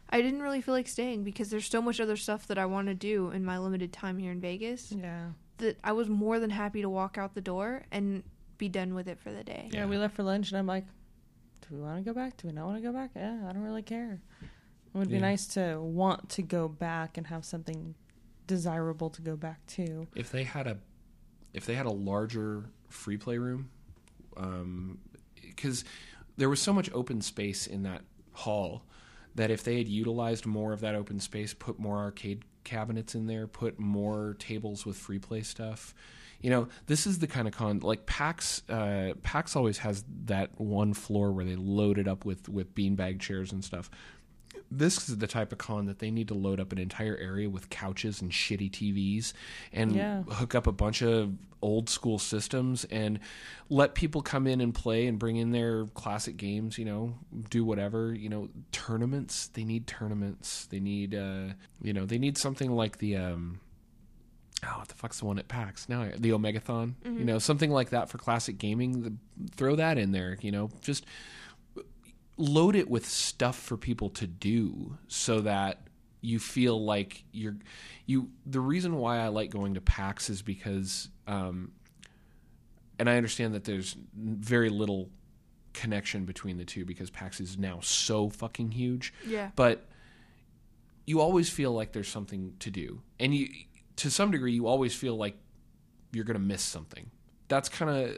I 0.10 0.22
didn't 0.22 0.42
really 0.42 0.62
feel 0.62 0.74
like 0.74 0.88
staying 0.88 1.24
because 1.24 1.50
there's 1.50 1.70
so 1.70 1.82
much 1.82 2.00
other 2.00 2.16
stuff 2.16 2.48
that 2.48 2.58
I 2.58 2.66
want 2.66 2.88
to 2.88 2.96
do 2.96 3.30
in 3.32 3.46
my 3.46 3.60
limited 3.60 3.94
time 3.94 4.18
here 4.18 4.32
in 4.32 4.42
Vegas 4.42 4.92
yeah. 4.92 5.28
that 5.58 5.78
I 5.84 5.92
was 5.92 6.10
more 6.10 6.40
than 6.40 6.50
happy 6.50 6.82
to 6.82 6.90
walk 6.90 7.18
out 7.18 7.36
the 7.36 7.42
door 7.42 7.84
and 7.92 8.24
be 8.58 8.70
done 8.70 8.96
with 8.96 9.08
it 9.08 9.20
for 9.20 9.32
the 9.32 9.44
day. 9.44 9.70
yeah, 9.72 9.86
We 9.86 9.98
left 9.98 10.16
for 10.16 10.24
lunch, 10.24 10.50
and 10.50 10.58
I'm 10.58 10.66
like, 10.66 10.86
"Do 11.62 11.76
we 11.76 11.82
want 11.82 12.04
to 12.04 12.04
go 12.04 12.14
back? 12.14 12.38
Do 12.38 12.48
we 12.48 12.54
not 12.54 12.66
want 12.66 12.78
to 12.78 12.82
go 12.84 12.92
back? 12.92 13.12
Yeah, 13.16 13.40
I 13.48 13.54
don't 13.54 13.62
really 13.64 13.84
care. 13.84 14.20
It 14.94 14.98
would 14.98 15.10
be 15.10 15.16
Yeah. 15.16 15.22
nice 15.22 15.46
to 15.48 15.80
want 15.82 16.30
to 16.30 16.42
go 16.42 16.68
back 16.68 17.18
and 17.18 17.28
have 17.28 17.46
something 17.46 17.96
desirable 18.48 19.10
to 19.12 19.22
go 19.22 19.36
back 19.36 19.66
to. 19.68 20.08
If 20.16 20.32
they 20.32 20.44
had 20.44 20.66
a, 20.68 20.78
if 21.54 21.66
they 21.66 21.76
had 21.76 21.86
a 21.86 21.92
larger 21.92 22.66
free 22.90 23.18
play 23.18 23.38
room, 23.38 23.70
because 25.42 25.84
there 26.38 26.50
was 26.50 26.62
so 26.62 26.74
much 26.74 26.90
open 26.94 27.22
space 27.22 27.68
in 27.68 27.84
that 27.84 28.02
hall 28.34 28.84
that 29.36 29.52
if 29.52 29.64
they 29.64 29.78
had 29.78 29.88
utilized 29.88 30.46
more 30.46 30.74
of 30.74 30.80
that 30.82 30.96
open 30.96 31.20
space, 31.20 31.54
put 31.54 31.80
more 31.80 31.98
arcade 31.98 32.44
cabinets 32.64 33.16
in 33.16 33.28
there, 33.28 33.48
put 33.48 33.80
more 33.80 34.36
tables 34.40 34.86
with 34.86 34.98
free 34.98 35.20
play 35.20 35.42
stuff. 35.42 35.94
You 36.42 36.50
know, 36.50 36.68
this 36.88 37.06
is 37.06 37.20
the 37.20 37.28
kind 37.28 37.48
of 37.48 37.54
con 37.54 37.80
like 37.80 38.06
PAX. 38.06 38.64
Uh, 38.70 39.14
PAX 39.24 39.56
always 39.56 39.80
has 39.80 40.06
that 40.26 40.60
one 40.60 40.94
floor 40.94 41.32
where 41.34 41.44
they 41.46 41.56
load 41.58 41.98
it 41.98 42.08
up 42.08 42.24
with 42.26 42.48
with 42.48 42.74
beanbag 42.74 43.20
chairs 43.20 43.52
and 43.52 43.64
stuff. 43.64 43.90
This 44.72 45.10
is 45.10 45.18
the 45.18 45.28
type 45.28 45.52
of 45.52 45.58
con 45.58 45.86
that 45.88 46.00
they 46.00 46.12
need 46.12 46.28
to 46.28 46.34
load 46.36 46.60
up 46.60 46.72
an 46.72 46.78
entire 46.78 47.18
area 47.18 47.50
with 47.50 47.70
couches 47.70 48.22
and 48.22 48.32
shitty 48.32 48.70
TVs 48.72 49.34
and 49.74 49.96
Yeah. 49.96 50.24
hook 50.24 50.54
up 50.56 50.68
a 50.68 50.72
bunch 50.72 51.02
of 51.02 51.36
old 51.62 51.90
school 51.90 52.20
systems 52.20 52.86
and 52.86 53.20
let 53.70 53.94
people 53.94 54.22
come 54.22 54.48
in 54.48 54.62
and 54.62 54.74
play 54.74 55.08
and 55.08 55.20
bring 55.20 55.36
in 55.36 55.52
their 55.52 55.86
classic 55.88 56.38
games, 56.38 56.78
you 56.78 56.86
know, 56.86 57.16
do 57.50 57.66
whatever, 57.66 58.14
you 58.14 58.30
know, 58.30 58.48
tournaments, 58.72 59.48
they 59.48 59.64
need 59.66 59.86
tournaments. 59.88 60.66
They 60.68 60.80
need 60.80 61.14
uh 61.16 61.54
you 61.82 61.92
know, 61.94 62.06
they 62.06 62.18
need 62.20 62.38
something 62.38 62.72
like 62.72 63.00
the 63.00 63.18
um 63.18 63.60
Oh, 64.62 64.80
what 64.80 64.90
the 64.90 64.94
fuck's 64.96 65.20
the 65.20 65.26
one 65.26 65.40
at 65.40 65.48
PAX 65.48 65.88
now? 65.88 66.10
The 66.18 66.32
Omegathon, 66.32 66.96
you 67.06 67.24
know, 67.24 67.40
something 67.40 67.72
like 67.72 67.92
that 67.92 68.10
for 68.10 68.18
classic 68.18 68.58
gaming. 68.58 69.04
The, 69.04 69.14
throw 69.56 69.78
that 69.78 69.98
in 69.98 70.12
there, 70.12 70.38
you 70.42 70.52
know, 70.52 70.70
just 70.82 71.06
load 72.40 72.76
it 72.76 72.90
with 72.90 73.06
stuff 73.06 73.58
for 73.60 73.78
people 73.78 74.10
to 74.10 74.26
do 74.26 74.98
so 75.10 75.42
that 75.42 75.82
you 76.22 76.40
feel 76.40 76.84
like 76.84 77.24
you're 77.32 77.58
you. 78.06 78.30
The 78.46 78.62
reason 78.62 78.96
why 78.96 79.20
I 79.20 79.28
like 79.28 79.52
going 79.52 79.76
to 79.76 79.82
PAX 79.82 80.30
is 80.30 80.42
because, 80.42 81.10
um, 81.28 81.74
and 82.98 83.10
I 83.10 83.18
understand 83.18 83.54
that 83.54 83.66
there's 83.66 83.96
very 84.16 84.70
little 84.70 85.10
connection 85.74 86.26
between 86.26 86.58
the 86.58 86.66
two 86.66 86.86
because 86.86 87.10
PAX 87.10 87.40
is 87.40 87.58
now 87.58 87.80
so 87.82 88.30
fucking 88.30 88.72
huge. 88.72 89.14
Yeah. 89.26 89.52
But 89.56 89.86
you 91.06 91.20
always 91.22 91.50
feel 91.50 91.74
like 91.74 91.92
there's 91.92 92.10
something 92.10 92.54
to 92.60 92.72
do, 92.72 93.02
and 93.20 93.36
you, 93.36 93.50
to 93.98 94.10
some 94.10 94.32
degree, 94.32 94.54
you 94.54 94.68
always 94.68 94.96
feel 94.96 95.16
like 95.16 95.38
you're 96.14 96.26
going 96.26 96.40
to 96.40 96.46
miss 96.46 96.62
something. 96.62 97.12
That's 97.50 97.68
kind 97.68 97.92
of 97.92 98.18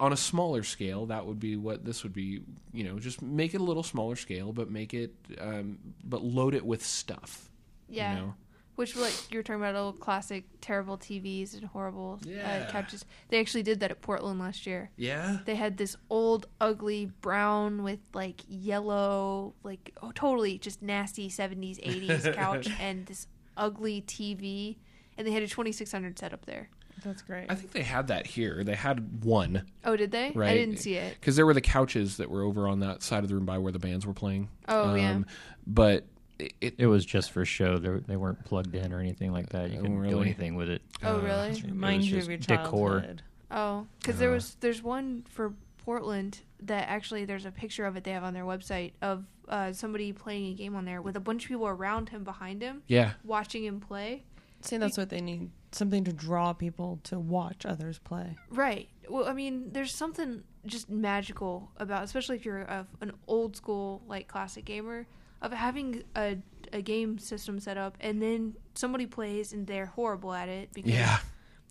on 0.00 0.12
a 0.12 0.16
smaller 0.16 0.62
scale. 0.62 1.06
That 1.06 1.26
would 1.26 1.40
be 1.40 1.56
what 1.56 1.84
this 1.84 2.02
would 2.02 2.12
be. 2.12 2.42
You 2.72 2.84
know, 2.84 2.98
just 2.98 3.20
make 3.22 3.54
it 3.54 3.60
a 3.60 3.64
little 3.64 3.82
smaller 3.82 4.16
scale, 4.16 4.52
but 4.52 4.70
make 4.70 4.94
it, 4.94 5.14
um, 5.40 5.78
but 6.04 6.22
load 6.22 6.54
it 6.54 6.64
with 6.64 6.84
stuff. 6.84 7.50
Yeah. 7.88 8.12
You 8.14 8.18
know? 8.20 8.34
Which, 8.76 8.94
like 8.94 9.12
you 9.32 9.38
were 9.38 9.42
talking 9.42 9.60
about, 9.60 9.74
old 9.74 9.98
classic 9.98 10.44
terrible 10.60 10.96
TVs 10.96 11.54
and 11.54 11.64
horrible 11.64 12.20
Yeah. 12.24 12.64
uh, 12.68 12.70
couches. 12.70 13.04
They 13.28 13.40
actually 13.40 13.64
did 13.64 13.80
that 13.80 13.90
at 13.90 14.00
Portland 14.02 14.38
last 14.38 14.68
year. 14.68 14.90
Yeah. 14.96 15.38
They 15.46 15.56
had 15.56 15.78
this 15.78 15.96
old, 16.08 16.46
ugly 16.60 17.06
brown 17.20 17.82
with 17.82 17.98
like 18.14 18.42
yellow, 18.48 19.54
like 19.64 19.92
oh, 20.00 20.12
totally 20.14 20.58
just 20.58 20.80
nasty 20.80 21.28
'70s, 21.28 21.82
'80s 21.84 22.32
couch, 22.36 22.68
and 22.78 23.04
this 23.06 23.26
ugly 23.56 24.02
TV. 24.02 24.76
And 25.16 25.26
they 25.26 25.32
had 25.32 25.42
a 25.42 25.48
2600 25.48 26.16
set 26.16 26.32
up 26.32 26.46
there. 26.46 26.70
That's 27.04 27.22
great. 27.22 27.46
I 27.48 27.54
think 27.54 27.72
they 27.72 27.82
had 27.82 28.08
that 28.08 28.26
here. 28.26 28.64
They 28.64 28.74
had 28.74 29.24
one, 29.24 29.62
Oh, 29.84 29.96
did 29.96 30.10
they? 30.10 30.32
right? 30.34 30.50
I 30.50 30.54
didn't 30.54 30.78
see 30.78 30.94
it. 30.94 31.14
because 31.20 31.36
there 31.36 31.46
were 31.46 31.54
the 31.54 31.60
couches 31.60 32.16
that 32.18 32.30
were 32.30 32.42
over 32.42 32.66
on 32.68 32.80
that 32.80 33.02
side 33.02 33.22
of 33.22 33.28
the 33.28 33.34
room 33.36 33.46
by 33.46 33.58
where 33.58 33.72
the 33.72 33.78
bands 33.78 34.06
were 34.06 34.14
playing. 34.14 34.48
Oh, 34.68 34.94
yeah. 34.94 35.12
Um, 35.12 35.26
But 35.66 36.04
it, 36.38 36.52
it 36.60 36.74
It 36.78 36.86
was 36.86 37.04
just 37.04 37.30
for 37.32 37.44
show. 37.44 37.78
They, 37.78 37.90
they 38.06 38.16
weren't 38.16 38.44
plugged 38.44 38.74
in 38.74 38.92
or 38.92 39.00
anything 39.00 39.32
like 39.32 39.48
that. 39.50 39.70
You 39.70 39.78
Oh, 39.78 39.82
couldn't 39.82 40.08
do 40.08 40.20
anything 40.22 40.54
with 40.56 40.68
it. 40.70 40.82
Oh, 41.02 41.16
uh, 41.16 41.20
really? 41.20 41.48
Just 41.50 41.62
remind 41.64 41.98
was 41.98 42.10
you 42.10 42.18
of 42.18 42.28
your 42.28 42.38
childhood. 42.38 42.64
decor. 42.66 43.04
Oh, 43.50 43.86
because 44.00 44.14
Uh-huh. 44.14 44.20
there 44.20 44.30
was 44.30 44.56
there's 44.60 44.82
one 44.82 45.24
for 45.28 45.54
Portland 45.84 46.40
that 46.60 46.88
actually 46.88 47.24
there's 47.24 47.44
a 47.46 47.50
picture 47.50 47.86
of 47.86 47.96
it 47.96 48.04
they 48.04 48.10
have 48.10 48.24
on 48.24 48.34
their 48.34 48.44
website 48.44 48.92
of 49.00 49.24
uh, 49.48 49.72
somebody 49.72 50.12
playing 50.12 50.52
a 50.52 50.54
game 50.54 50.76
on 50.76 50.84
there 50.84 51.00
with 51.00 51.16
a 51.16 51.20
bunch 51.20 51.44
of 51.44 51.48
people 51.48 51.66
around 51.66 52.10
him 52.10 52.22
behind 52.24 52.60
him 52.60 52.82
yeah, 52.88 53.12
watching 53.24 53.64
him 53.64 53.80
play. 53.80 54.22
See, 54.62 54.76
that's 54.76 54.98
what 54.98 55.08
they 55.08 55.20
need. 55.20 55.50
Something 55.72 56.04
to 56.04 56.12
draw 56.12 56.52
people 56.52 56.98
to 57.04 57.18
watch 57.18 57.64
others 57.66 57.98
play. 57.98 58.36
Right. 58.50 58.88
Well, 59.08 59.26
I 59.26 59.32
mean, 59.32 59.70
there's 59.72 59.94
something 59.94 60.42
just 60.66 60.90
magical 60.90 61.70
about, 61.76 62.04
especially 62.04 62.36
if 62.36 62.44
you're 62.44 62.62
a, 62.62 62.86
an 63.00 63.12
old 63.26 63.56
school 63.56 64.02
like 64.08 64.28
classic 64.28 64.64
gamer, 64.64 65.06
of 65.40 65.52
having 65.52 66.02
a 66.16 66.38
a 66.72 66.82
game 66.82 67.18
system 67.18 67.58
set 67.58 67.78
up 67.78 67.96
and 68.00 68.20
then 68.20 68.54
somebody 68.74 69.06
plays 69.06 69.54
and 69.54 69.66
they're 69.66 69.86
horrible 69.86 70.34
at 70.34 70.50
it 70.50 70.68
because 70.74 70.92
yeah. 70.92 71.18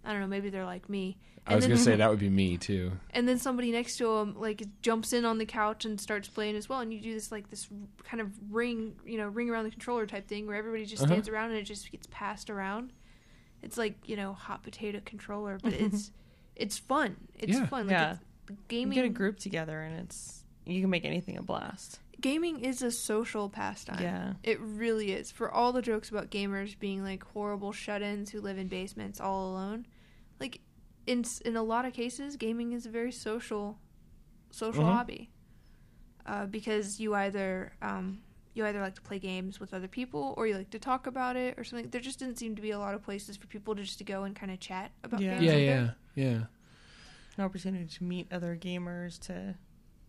I 0.08 0.12
don't 0.14 0.22
know, 0.22 0.28
maybe 0.28 0.49
they're 0.49 0.66
like 0.66 0.89
me. 0.89 1.18
I 1.45 1.55
was 1.55 1.64
then, 1.64 1.72
gonna 1.72 1.82
say 1.84 1.95
that 1.95 2.10
would 2.10 2.20
be 2.20 2.30
me 2.30 2.58
too. 2.70 2.91
and 3.12 3.28
then 3.28 3.38
somebody 3.38 3.72
next 3.72 3.97
to 3.97 4.10
him 4.18 4.36
like 4.38 4.64
jumps 4.82 5.14
in 5.14 5.24
on 5.26 5.38
the 5.38 5.45
couch 5.45 5.86
and 5.86 5.99
starts 6.01 6.28
playing 6.28 6.55
as 6.58 6.68
well 6.68 6.80
and 6.82 6.93
you 6.93 6.99
do 6.99 7.14
this 7.14 7.32
like 7.32 7.49
this 7.49 7.68
kind 8.03 8.20
of 8.20 8.32
ring 8.51 8.95
you 9.05 9.18
know 9.18 9.28
ring 9.30 9.49
around 9.49 9.64
the 9.64 9.70
controller 9.72 10.05
type 10.05 10.28
thing 10.28 10.45
where 10.45 10.58
everybody 10.58 10.86
just 10.86 11.03
Uh-huh. 11.03 11.14
stands 11.14 11.30
around 11.30 11.51
and 11.51 11.60
it 11.60 11.64
just 11.64 11.89
gets 11.91 12.05
passed 12.12 12.49
around 12.49 12.91
it's 13.64 13.78
like 13.78 13.95
you 14.05 14.18
know 14.18 14.34
hot 14.34 14.62
potato 14.64 14.99
controller 15.05 15.58
but 15.64 15.72
it's 15.86 16.12
it's 16.58 16.78
fun 16.78 17.16
it's 17.36 17.53
Yeah. 17.53 17.66
fun 17.68 17.88
like 17.88 17.91
Yeah. 17.91 18.12
it's, 18.12 18.22
You 18.49 18.58
gaming 18.68 18.95
get 18.95 19.05
a 19.05 19.10
group 19.10 19.39
together, 19.39 19.80
and 19.82 19.99
it's 19.99 20.43
you 20.66 20.82
can 20.82 20.89
make 20.89 21.05
anything 21.05 21.38
a 21.38 21.41
blast. 21.41 21.99
gaming 22.20 22.60
is 22.60 22.82
a 22.82 22.91
social 22.91 23.47
pastime 23.49 24.01
Yeah. 24.03 24.34
it 24.43 24.60
really 24.60 25.14
is 25.14 25.32
for 25.32 25.49
all 25.49 25.72
the 25.72 25.82
jokes 25.82 26.10
about 26.10 26.30
gamers 26.30 26.78
being 26.78 27.03
like 27.03 27.24
horrible 27.24 27.72
shut-ins 27.72 28.32
who 28.32 28.41
live 28.41 28.58
in 28.58 28.68
basements 28.68 29.22
all 29.22 29.49
alone 29.51 29.78
like 29.80 29.97
in 31.08 31.24
in 31.45 31.55
a 31.55 31.64
lot 31.64 31.86
of 31.86 31.93
cases 31.93 32.36
gaming 32.36 32.74
is 32.74 32.86
a 32.86 32.89
very 32.89 33.12
social 33.12 33.80
social 34.51 34.84
Mhm. 34.84 34.93
hobby 34.93 35.30
uh, 36.26 36.45
because 36.45 36.99
you 36.99 37.16
either 37.16 37.72
um, 37.82 38.20
you 38.53 38.66
either 38.66 38.82
like 38.82 38.95
to 38.95 39.01
play 39.01 39.20
games 39.20 39.60
with 39.60 39.74
other 39.74 39.88
people 39.88 40.34
or 40.38 40.45
you 40.47 40.55
like 40.55 40.70
to 40.72 40.80
talk 40.80 41.08
about 41.08 41.36
it 41.36 41.58
or 41.58 41.64
something 41.64 41.89
there 41.89 42.01
just 42.01 42.20
didn't 42.20 42.38
seem 42.38 42.55
to 42.55 42.62
be 42.62 42.72
a 42.72 42.80
lot 42.80 42.93
of 42.93 43.01
places 43.01 43.38
for 43.38 43.47
people 43.47 43.74
to 43.76 43.84
just 43.84 43.97
to 43.97 44.03
go 44.03 44.24
and 44.24 44.36
kind 44.36 44.51
of 44.51 44.60
chat 44.60 44.91
about 45.03 45.20
Yeah. 45.22 45.32
games 45.39 45.43
Yeah, 45.43 45.55
yeah, 45.58 45.82
that. 45.84 45.95
yeah. 46.16 46.43
An 47.38 47.43
opportunity 47.43 47.86
to 47.86 48.03
meet 48.03 48.32
other 48.32 48.55
gamers 48.58 49.20
to 49.28 49.55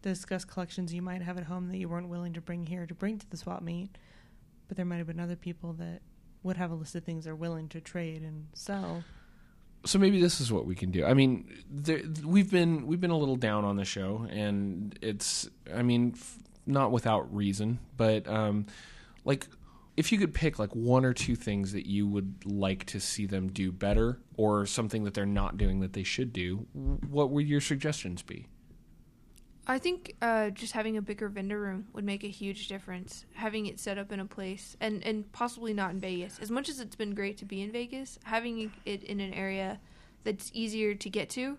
discuss 0.01 0.45
collections 0.47 0.95
you 0.95 1.03
might 1.03 1.21
have 1.23 1.37
at 1.37 1.45
home 1.45 1.69
that 1.69 1.77
you 1.77 1.89
weren't 1.89 2.09
willing 2.09 2.33
to 2.33 2.41
bring 2.41 2.67
here 2.67 2.87
to 2.87 2.95
bring 2.95 3.19
to 3.19 3.29
the 3.29 3.37
swap 3.37 3.63
meet. 3.63 3.91
But 4.67 4.77
there 4.79 4.87
might 4.87 4.97
have 4.97 5.07
been 5.07 5.21
other 5.21 5.37
people 5.37 5.75
that 5.75 6.01
would 6.43 6.57
have 6.57 6.71
a 6.71 6.75
list 6.75 6.95
of 6.95 7.05
things 7.05 7.25
they're 7.25 7.35
willing 7.37 7.69
to 7.71 7.81
trade 7.83 8.23
and 8.23 8.47
sell. 8.55 9.05
So 9.85 9.99
maybe 9.99 10.21
this 10.21 10.41
is 10.41 10.53
what 10.53 10.67
we 10.67 10.75
can 10.75 10.91
do. 10.91 11.05
I 11.05 11.15
mean, 11.15 11.49
there, 11.71 12.03
we've 12.25 12.51
been 12.51 12.87
we've 12.87 13.01
been 13.01 13.11
a 13.11 13.19
little 13.19 13.37
down 13.37 13.65
on 13.65 13.77
the 13.77 13.85
show, 13.85 14.27
and 14.31 14.99
it's 15.01 15.49
I 15.75 15.83
mean, 15.83 16.13
f- 16.15 16.39
not 16.67 16.91
without 16.91 17.35
reason, 17.35 17.79
but 17.97 18.29
um, 18.29 18.67
like 19.25 19.47
if 19.97 20.13
you 20.13 20.19
could 20.19 20.35
pick 20.35 20.59
like 20.59 20.75
one 20.75 21.05
or 21.05 21.13
two 21.13 21.35
things 21.35 21.73
that 21.73 21.87
you 21.87 22.07
would 22.07 22.45
like 22.45 22.85
to 22.87 23.01
see 23.01 23.27
them 23.27 23.49
do 23.49 23.73
better, 23.73 24.19
or 24.37 24.67
something 24.67 25.05
that 25.05 25.15
they're 25.15 25.27
not 25.27 25.57
doing 25.57 25.81
that 25.81 25.93
they 25.93 26.05
should 26.05 26.33
do, 26.33 26.67
what 27.09 27.31
would 27.31 27.49
your 27.49 27.61
suggestions 27.61 28.23
be? 28.23 28.47
I 29.71 29.79
think 29.79 30.15
uh, 30.23 30.49
just 30.51 30.73
having 30.73 30.97
a 30.97 31.03
bigger 31.03 31.29
vendor 31.29 31.61
room 31.61 31.89
would 31.93 32.05
make 32.05 32.25
a 32.25 32.29
huge 32.29 32.69
difference. 32.69 33.27
Having 33.35 33.67
it 33.67 33.79
set 33.79 33.99
up 33.99 34.11
in 34.13 34.19
a 34.21 34.25
place, 34.25 34.77
and, 34.81 35.05
and 35.05 35.31
possibly 35.33 35.75
not 35.75 35.91
in 35.91 36.01
Vegas. 36.01 36.39
As 36.41 36.51
much 36.51 36.69
as 36.71 36.81
it's 36.81 36.97
been 36.97 37.15
great 37.15 37.37
to 37.39 37.45
be 37.45 37.61
in 37.61 37.71
Vegas, 37.71 38.19
having 38.25 38.73
it 38.87 39.03
in 39.05 39.21
an 39.21 39.35
area 39.35 39.79
that's 40.25 40.51
easier 40.55 40.95
to 40.95 41.11
get 41.11 41.29
to, 41.31 41.59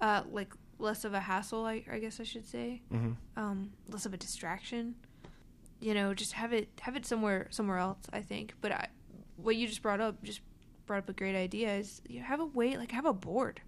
uh, 0.00 0.22
like 0.32 0.54
less 0.78 1.04
of 1.04 1.12
a 1.12 1.20
hassle, 1.20 1.66
I, 1.66 1.84
I 1.90 1.98
guess 1.98 2.18
I 2.18 2.24
should 2.24 2.46
say, 2.46 2.80
Mm-hmm. 2.92 3.12
um, 3.36 3.72
less 3.88 4.06
of 4.06 4.14
a 4.14 4.16
distraction. 4.16 4.94
You 5.80 5.92
know, 5.92 6.14
just 6.14 6.32
have 6.32 6.54
it 6.54 6.68
have 6.80 6.96
it 6.96 7.04
somewhere 7.04 7.48
somewhere 7.50 7.76
else. 7.76 7.98
I 8.10 8.22
think. 8.22 8.54
But 8.62 8.72
I, 8.72 8.88
what 9.36 9.56
you 9.56 9.66
just 9.66 9.82
brought 9.82 10.00
up 10.00 10.22
just 10.22 10.40
brought 10.86 10.98
up 11.00 11.08
a 11.10 11.12
great 11.12 11.36
idea. 11.36 11.76
Is 11.76 12.00
you 12.08 12.22
have 12.22 12.40
a 12.40 12.46
way 12.46 12.78
like 12.78 12.92
have 12.92 13.04
a 13.04 13.12
board. 13.12 13.60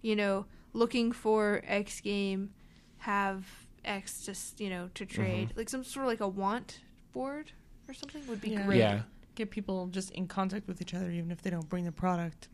You 0.00 0.16
know, 0.16 0.46
looking 0.72 1.12
for 1.12 1.60
X 1.66 2.00
game 2.00 2.54
have 3.02 3.44
X 3.84 4.24
just 4.24 4.60
you 4.60 4.70
know 4.70 4.88
to 4.94 5.04
trade 5.04 5.48
mm-hmm. 5.48 5.58
like 5.58 5.68
some 5.68 5.82
sort 5.82 6.06
of 6.06 6.10
like 6.12 6.20
a 6.20 6.28
want 6.28 6.78
board 7.12 7.50
or 7.88 7.94
something 7.94 8.24
would 8.28 8.40
be 8.40 8.50
Yeah. 8.50 8.64
great. 8.64 8.78
Yeah, 8.78 9.02
Get 9.34 9.50
people 9.50 9.88
just 9.88 10.12
in 10.12 10.28
contact 10.28 10.68
with 10.68 10.80
each 10.80 10.94
other, 10.94 11.10
even 11.10 11.30
if 11.32 11.42
they 11.42 11.50
don't 11.50 11.68
bring 11.68 11.84
the 11.84 11.92
product. 11.92 12.48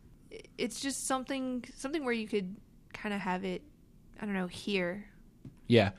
It's 0.56 0.80
just 0.80 1.06
something 1.06 1.64
something 1.76 2.02
where 2.04 2.14
you 2.14 2.26
could 2.26 2.56
kind 2.94 3.14
of 3.14 3.20
have 3.20 3.44
it. 3.44 3.62
I 4.20 4.24
don't 4.24 4.34
know 4.34 4.46
here. 4.46 5.04
Yeah. 5.66 5.90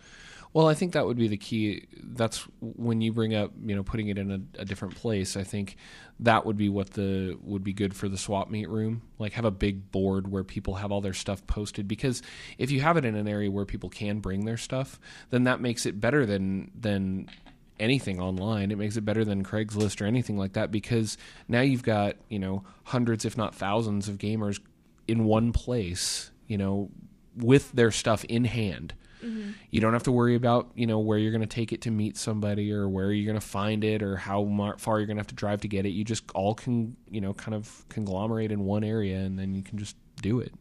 Well, 0.51 0.67
I 0.67 0.73
think 0.73 0.93
that 0.93 1.05
would 1.05 1.17
be 1.17 1.27
the 1.27 1.37
key. 1.37 1.85
That's 2.01 2.47
when 2.59 3.01
you 3.01 3.13
bring 3.13 3.35
up, 3.35 3.51
you 3.63 3.75
know, 3.75 3.83
putting 3.83 4.07
it 4.07 4.17
in 4.17 4.31
a, 4.31 4.61
a 4.61 4.65
different 4.65 4.95
place. 4.95 5.37
I 5.37 5.43
think 5.43 5.75
that 6.21 6.45
would 6.45 6.57
be 6.57 6.69
what 6.69 6.91
the 6.91 7.37
would 7.43 7.63
be 7.63 7.71
good 7.71 7.95
for 7.95 8.09
the 8.09 8.17
swap 8.17 8.49
meet 8.49 8.67
room. 8.67 9.03
Like 9.19 9.33
have 9.33 9.45
a 9.45 9.51
big 9.51 9.91
board 9.91 10.31
where 10.31 10.43
people 10.43 10.75
have 10.75 10.91
all 10.91 11.01
their 11.01 11.13
stuff 11.13 11.45
posted. 11.45 11.87
Because 11.87 12.23
if 12.57 12.71
you 12.71 12.81
have 12.81 12.97
it 12.97 13.05
in 13.05 13.15
an 13.15 13.27
area 13.27 13.51
where 13.51 13.65
people 13.65 13.89
can 13.89 14.19
bring 14.19 14.45
their 14.45 14.57
stuff, 14.57 14.99
then 15.29 15.43
that 15.43 15.61
makes 15.61 15.85
it 15.85 16.01
better 16.01 16.25
than 16.25 16.71
than 16.73 17.29
anything 17.79 18.19
online. 18.19 18.71
It 18.71 18.77
makes 18.79 18.97
it 18.97 19.05
better 19.05 19.23
than 19.23 19.43
Craigslist 19.43 20.01
or 20.01 20.05
anything 20.05 20.37
like 20.37 20.53
that. 20.53 20.71
Because 20.71 21.15
now 21.47 21.61
you've 21.61 21.83
got 21.83 22.15
you 22.27 22.39
know 22.39 22.63
hundreds, 22.85 23.23
if 23.23 23.37
not 23.37 23.53
thousands, 23.53 24.09
of 24.09 24.17
gamers 24.17 24.59
in 25.07 25.25
one 25.25 25.53
place. 25.53 26.31
You 26.47 26.57
know, 26.57 26.89
with 27.35 27.71
their 27.73 27.91
stuff 27.91 28.25
in 28.25 28.45
hand. 28.45 28.95
Mm-hmm. 29.49 29.61
You 29.71 29.81
don't 29.81 29.93
have 29.93 30.03
to 30.03 30.11
worry 30.11 30.35
about 30.35 30.71
you 30.75 30.87
know 30.87 30.99
where 30.99 31.17
you're 31.17 31.31
going 31.31 31.41
to 31.41 31.47
take 31.47 31.71
it 31.73 31.81
to 31.81 31.91
meet 31.91 32.17
somebody 32.17 32.71
or 32.71 32.87
where 32.87 33.11
you're 33.11 33.25
going 33.25 33.39
to 33.39 33.45
find 33.45 33.83
it 33.83 34.01
or 34.01 34.15
how 34.17 34.43
mar- 34.43 34.77
far 34.77 34.99
you're 34.99 35.07
going 35.07 35.17
to 35.17 35.21
have 35.21 35.27
to 35.27 35.35
drive 35.35 35.61
to 35.61 35.67
get 35.67 35.85
it. 35.85 35.89
You 35.89 36.03
just 36.03 36.23
all 36.33 36.55
can 36.55 36.95
you 37.09 37.21
know 37.21 37.33
kind 37.33 37.55
of 37.55 37.85
conglomerate 37.89 38.51
in 38.51 38.65
one 38.65 38.83
area 38.83 39.17
and 39.17 39.37
then 39.37 39.53
you 39.53 39.63
can 39.63 39.77
just 39.77 39.95
do 40.21 40.39
it. 40.39 40.53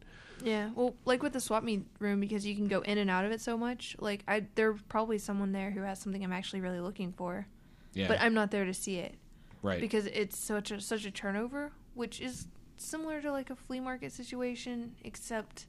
Yeah, 0.44 0.70
well, 0.74 0.94
like 1.04 1.22
with 1.22 1.32
the 1.32 1.40
swap 1.40 1.64
meet 1.64 1.84
room, 1.98 2.20
because 2.20 2.46
you 2.46 2.54
can 2.54 2.68
go 2.68 2.80
in 2.82 2.98
and 2.98 3.10
out 3.10 3.24
of 3.24 3.32
it 3.32 3.40
so 3.40 3.56
much. 3.58 3.96
Like, 3.98 4.22
I 4.28 4.46
there's 4.54 4.80
probably 4.82 5.18
someone 5.18 5.52
there 5.52 5.70
who 5.70 5.80
has 5.80 5.98
something 5.98 6.22
I'm 6.22 6.32
actually 6.32 6.60
really 6.60 6.80
looking 6.80 7.12
for, 7.12 7.46
Yeah, 7.92 8.06
but 8.08 8.20
I'm 8.20 8.34
not 8.34 8.50
there 8.52 8.64
to 8.64 8.74
see 8.74 8.98
it 8.98 9.16
right. 9.62 9.80
because 9.80 10.06
it's 10.06 10.38
such 10.38 10.70
a 10.70 10.80
such 10.80 11.04
a 11.04 11.10
turnover, 11.10 11.72
which 11.94 12.20
is 12.20 12.46
similar 12.76 13.20
to 13.20 13.32
like 13.32 13.50
a 13.50 13.56
flea 13.56 13.80
market 13.80 14.12
situation, 14.12 14.94
except 15.02 15.66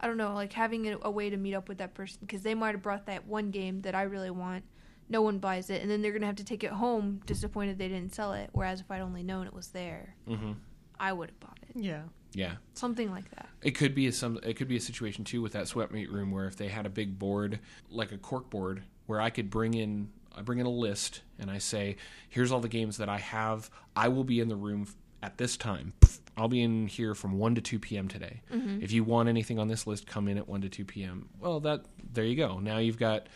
I 0.00 0.06
don't 0.06 0.16
know, 0.16 0.34
like 0.34 0.52
having 0.52 0.86
a, 0.88 0.98
a 1.02 1.10
way 1.10 1.30
to 1.30 1.36
meet 1.36 1.54
up 1.54 1.68
with 1.68 1.78
that 1.78 1.94
person 1.94 2.18
because 2.20 2.42
they 2.42 2.54
might 2.54 2.72
have 2.74 2.82
brought 2.82 3.06
that 3.06 3.26
one 3.26 3.50
game 3.50 3.80
that 3.82 3.94
I 3.94 4.02
really 4.02 4.30
want. 4.30 4.64
No 5.08 5.22
one 5.22 5.38
buys 5.38 5.70
it, 5.70 5.82
and 5.82 5.90
then 5.90 6.02
they're 6.02 6.12
gonna 6.12 6.26
have 6.26 6.36
to 6.36 6.44
take 6.44 6.64
it 6.64 6.72
home, 6.72 7.20
disappointed 7.26 7.78
they 7.78 7.88
didn't 7.88 8.14
sell 8.14 8.32
it. 8.32 8.50
Whereas 8.52 8.80
if 8.80 8.90
I'd 8.90 9.00
only 9.00 9.22
known 9.22 9.46
it 9.46 9.54
was 9.54 9.68
there, 9.68 10.14
hmm 10.26 10.52
I 10.98 11.12
would 11.12 11.28
have 11.30 11.40
bought 11.40 11.58
it. 11.62 11.80
Yeah. 11.80 12.02
Yeah, 12.32 12.56
Something 12.74 13.10
like 13.10 13.30
that. 13.30 13.48
it 13.62 13.70
could 13.70 13.94
be 13.94 14.08
a, 14.08 14.12
some. 14.12 14.38
It 14.42 14.54
could 14.58 14.68
be 14.68 14.76
a 14.76 14.80
situation 14.80 15.24
too 15.24 15.40
with 15.40 15.52
that 15.52 15.68
sweat 15.68 15.90
meat 15.90 16.10
room 16.10 16.30
where 16.32 16.46
if 16.46 16.56
they 16.56 16.68
had 16.68 16.84
a 16.84 16.90
big 16.90 17.18
board 17.18 17.60
like 17.88 18.12
a 18.12 18.18
cork 18.18 18.50
board 18.50 18.82
where 19.06 19.22
I 19.22 19.30
could 19.30 19.48
bring 19.48 19.72
in 19.72 20.10
I 20.36 20.42
bring 20.42 20.58
in 20.58 20.66
a 20.66 20.70
list 20.70 21.22
and 21.38 21.50
I 21.50 21.56
say, 21.58 21.96
here's 22.28 22.52
all 22.52 22.60
the 22.60 22.68
games 22.68 22.98
that 22.98 23.08
I 23.08 23.18
have. 23.18 23.70
I 23.94 24.08
will 24.08 24.24
be 24.24 24.40
in 24.40 24.48
the 24.48 24.56
room 24.56 24.86
at 25.22 25.38
this 25.38 25.56
time. 25.56 25.94
Pff, 26.02 26.18
I'll 26.36 26.48
be 26.48 26.62
in 26.62 26.86
here 26.86 27.14
from 27.14 27.38
1 27.38 27.54
to 27.56 27.60
2 27.60 27.78
p.m. 27.78 28.08
today. 28.08 28.42
If 28.82 28.92
you 28.92 29.04
want 29.04 29.28
anything 29.28 29.58
on 29.58 29.68
this 29.68 29.86
list, 29.86 30.06
come 30.06 30.28
in 30.28 30.36
at 30.38 30.46
1 30.48 30.60
to 30.62 30.68
2 30.68 30.84
p.m. 30.84 31.28
Well, 31.40 31.60
that 31.60 31.86
there 32.12 32.24
you 32.24 32.36
go. 32.36 32.58
Now 32.58 32.78
you've 32.78 32.98
got 32.98 33.28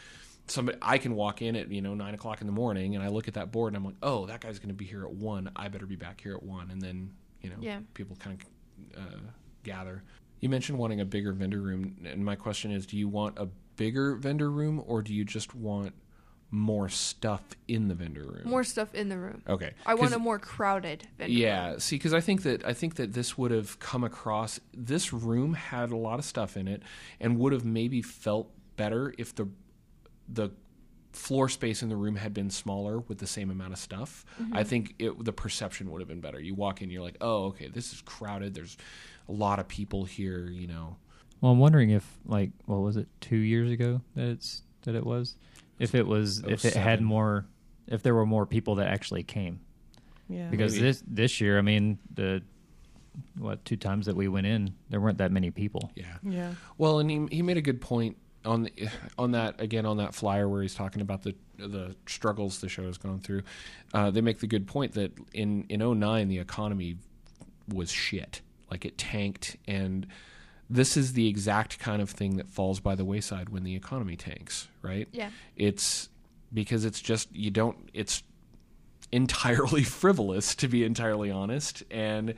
somebody 0.46 0.76
I 0.82 0.98
can 0.98 1.14
walk 1.14 1.42
in 1.42 1.54
at 1.56 1.70
you 1.70 1.80
know 1.80 1.94
nine 1.94 2.12
o'clock 2.14 2.40
in 2.40 2.46
the 2.48 2.52
morning 2.52 2.96
and 2.96 3.04
I 3.04 3.08
look 3.08 3.28
at 3.28 3.34
that 3.34 3.52
board 3.52 3.72
and 3.72 3.76
I'm 3.76 3.84
like, 3.84 3.96
oh, 4.02 4.26
that 4.26 4.40
guy's 4.40 4.58
going 4.58 4.68
to 4.68 4.74
be 4.74 4.84
here 4.84 5.04
at 5.04 5.12
one. 5.12 5.50
I 5.56 5.68
better 5.68 5.86
be 5.86 5.96
back 5.96 6.20
here 6.20 6.34
at 6.34 6.42
one, 6.42 6.70
and 6.70 6.80
then 6.82 7.12
you 7.40 7.50
know 7.50 7.56
Yeah. 7.60 7.80
people 7.94 8.16
kind 8.16 8.40
of 8.96 8.98
uh, 9.02 9.18
gather. 9.64 10.02
You 10.40 10.48
mentioned 10.48 10.78
wanting 10.78 11.00
a 11.00 11.04
bigger 11.04 11.32
vendor 11.32 11.60
room, 11.60 11.96
and 12.04 12.24
my 12.24 12.34
question 12.34 12.70
is, 12.70 12.86
do 12.86 12.96
you 12.96 13.08
want 13.08 13.38
a 13.38 13.46
bigger 13.76 14.16
vendor 14.16 14.50
room 14.50 14.82
or 14.86 15.00
do 15.02 15.14
you 15.14 15.24
just 15.24 15.54
want 15.54 15.92
more 16.50 16.88
stuff 16.88 17.42
in 17.68 17.88
the 17.88 17.94
vendor 17.94 18.24
room? 18.24 18.42
More 18.44 18.64
stuff 18.64 18.94
in 18.94 19.08
the 19.08 19.18
room. 19.18 19.42
Okay, 19.48 19.72
I 19.86 19.94
want 19.94 20.14
a 20.14 20.18
more 20.18 20.38
crowded 20.38 21.06
vendor 21.18 21.32
yeah, 21.32 21.70
room. 21.70 21.80
see, 21.80 21.96
because 21.96 22.14
I 22.14 22.20
think 22.20 22.42
that 22.42 22.64
I 22.64 22.72
think 22.72 22.96
that 22.96 23.12
this 23.12 23.38
would 23.38 23.50
have 23.50 23.78
come 23.78 24.04
across. 24.04 24.60
This 24.74 25.12
room 25.12 25.54
had 25.54 25.90
a 25.90 25.96
lot 25.96 26.18
of 26.18 26.24
stuff 26.24 26.56
in 26.56 26.68
it, 26.68 26.82
and 27.20 27.38
would 27.38 27.52
have 27.52 27.64
maybe 27.64 28.02
felt 28.02 28.50
better 28.76 29.14
if 29.18 29.34
the 29.34 29.48
the 30.28 30.50
floor 31.12 31.48
space 31.48 31.82
in 31.82 31.88
the 31.88 31.96
room 31.96 32.16
had 32.16 32.32
been 32.32 32.50
smaller 32.50 33.00
with 33.00 33.18
the 33.18 33.26
same 33.26 33.50
amount 33.50 33.72
of 33.72 33.78
stuff. 33.78 34.24
Mm-hmm. 34.40 34.56
I 34.56 34.64
think 34.64 34.94
it, 34.98 35.24
the 35.24 35.32
perception 35.32 35.90
would 35.90 36.00
have 36.00 36.08
been 36.08 36.20
better. 36.20 36.40
You 36.40 36.54
walk 36.54 36.82
in, 36.82 36.90
you're 36.90 37.02
like, 37.02 37.16
oh, 37.20 37.46
okay, 37.46 37.68
this 37.68 37.92
is 37.92 38.00
crowded. 38.02 38.54
There's 38.54 38.76
a 39.28 39.32
lot 39.32 39.58
of 39.58 39.66
people 39.68 40.04
here. 40.04 40.46
You 40.46 40.68
know, 40.68 40.96
Well, 41.40 41.52
I'm 41.52 41.58
wondering 41.58 41.90
if 41.90 42.18
like 42.26 42.50
what 42.66 42.80
was 42.80 42.96
it 42.96 43.08
two 43.20 43.36
years 43.36 43.70
ago 43.70 44.00
that 44.14 44.28
it's 44.28 44.62
that 44.82 44.94
it 44.94 45.04
was, 45.04 45.36
if 45.78 45.94
it 45.94 46.06
was 46.06 46.40
if 46.46 46.64
it 46.64 46.74
had 46.74 47.00
more, 47.02 47.46
if 47.86 48.02
there 48.02 48.14
were 48.14 48.26
more 48.26 48.46
people 48.46 48.76
that 48.76 48.88
actually 48.88 49.22
came 49.22 49.60
Yeah. 50.28 50.48
because 50.50 50.74
Maybe. 50.74 50.84
this 50.86 51.02
this 51.06 51.40
year, 51.40 51.58
I 51.58 51.62
mean 51.62 51.98
the 52.14 52.42
what 53.38 53.64
two 53.64 53.76
times 53.76 54.06
that 54.06 54.14
we 54.16 54.28
went 54.28 54.46
in, 54.46 54.74
there 54.88 55.00
weren't 55.00 55.18
that 55.18 55.32
many 55.32 55.50
people. 55.50 55.90
yeah. 55.96 56.16
yeah. 56.22 56.54
Well, 56.78 57.00
and 57.00 57.10
he 57.10 57.26
he 57.36 57.42
made 57.42 57.56
a 57.56 57.62
good 57.62 57.80
point 57.80 58.16
on 58.44 58.62
the, 58.62 58.72
on 59.18 59.32
that 59.32 59.60
again 59.60 59.84
on 59.84 59.98
that 59.98 60.14
flyer 60.14 60.48
where 60.48 60.62
he's 60.62 60.74
talking 60.74 61.02
about 61.02 61.22
the 61.22 61.34
the 61.58 61.94
struggles 62.06 62.60
the 62.60 62.68
show 62.68 62.84
has 62.84 62.96
gone 62.98 63.20
through. 63.20 63.42
Uh, 63.92 64.10
they 64.10 64.20
make 64.22 64.38
the 64.40 64.46
good 64.46 64.66
point 64.66 64.92
that 64.92 65.12
in 65.34 65.64
in 65.68 65.80
09 65.80 66.28
the 66.28 66.38
economy 66.38 66.96
was 67.68 67.90
shit, 67.90 68.40
like 68.70 68.84
it 68.84 68.96
tanked, 68.96 69.56
and 69.68 70.06
this 70.72 70.96
is 70.96 71.12
the 71.14 71.26
exact 71.28 71.78
kind 71.80 72.00
of 72.00 72.08
thing 72.10 72.36
that 72.36 72.48
falls 72.48 72.78
by 72.80 72.94
the 72.94 73.04
wayside 73.04 73.48
when 73.48 73.64
the 73.64 73.74
economy 73.74 74.16
tanks, 74.16 74.68
right? 74.82 75.08
Yeah. 75.12 75.30
It's 75.56 76.08
because 76.54 76.84
it's 76.84 77.00
just 77.00 77.34
you 77.34 77.50
don't 77.50 77.90
it's 77.92 78.22
entirely 79.12 79.82
frivolous 80.00 80.54
to 80.54 80.68
be 80.68 80.84
entirely 80.84 81.30
honest 81.32 81.82
and 81.90 82.34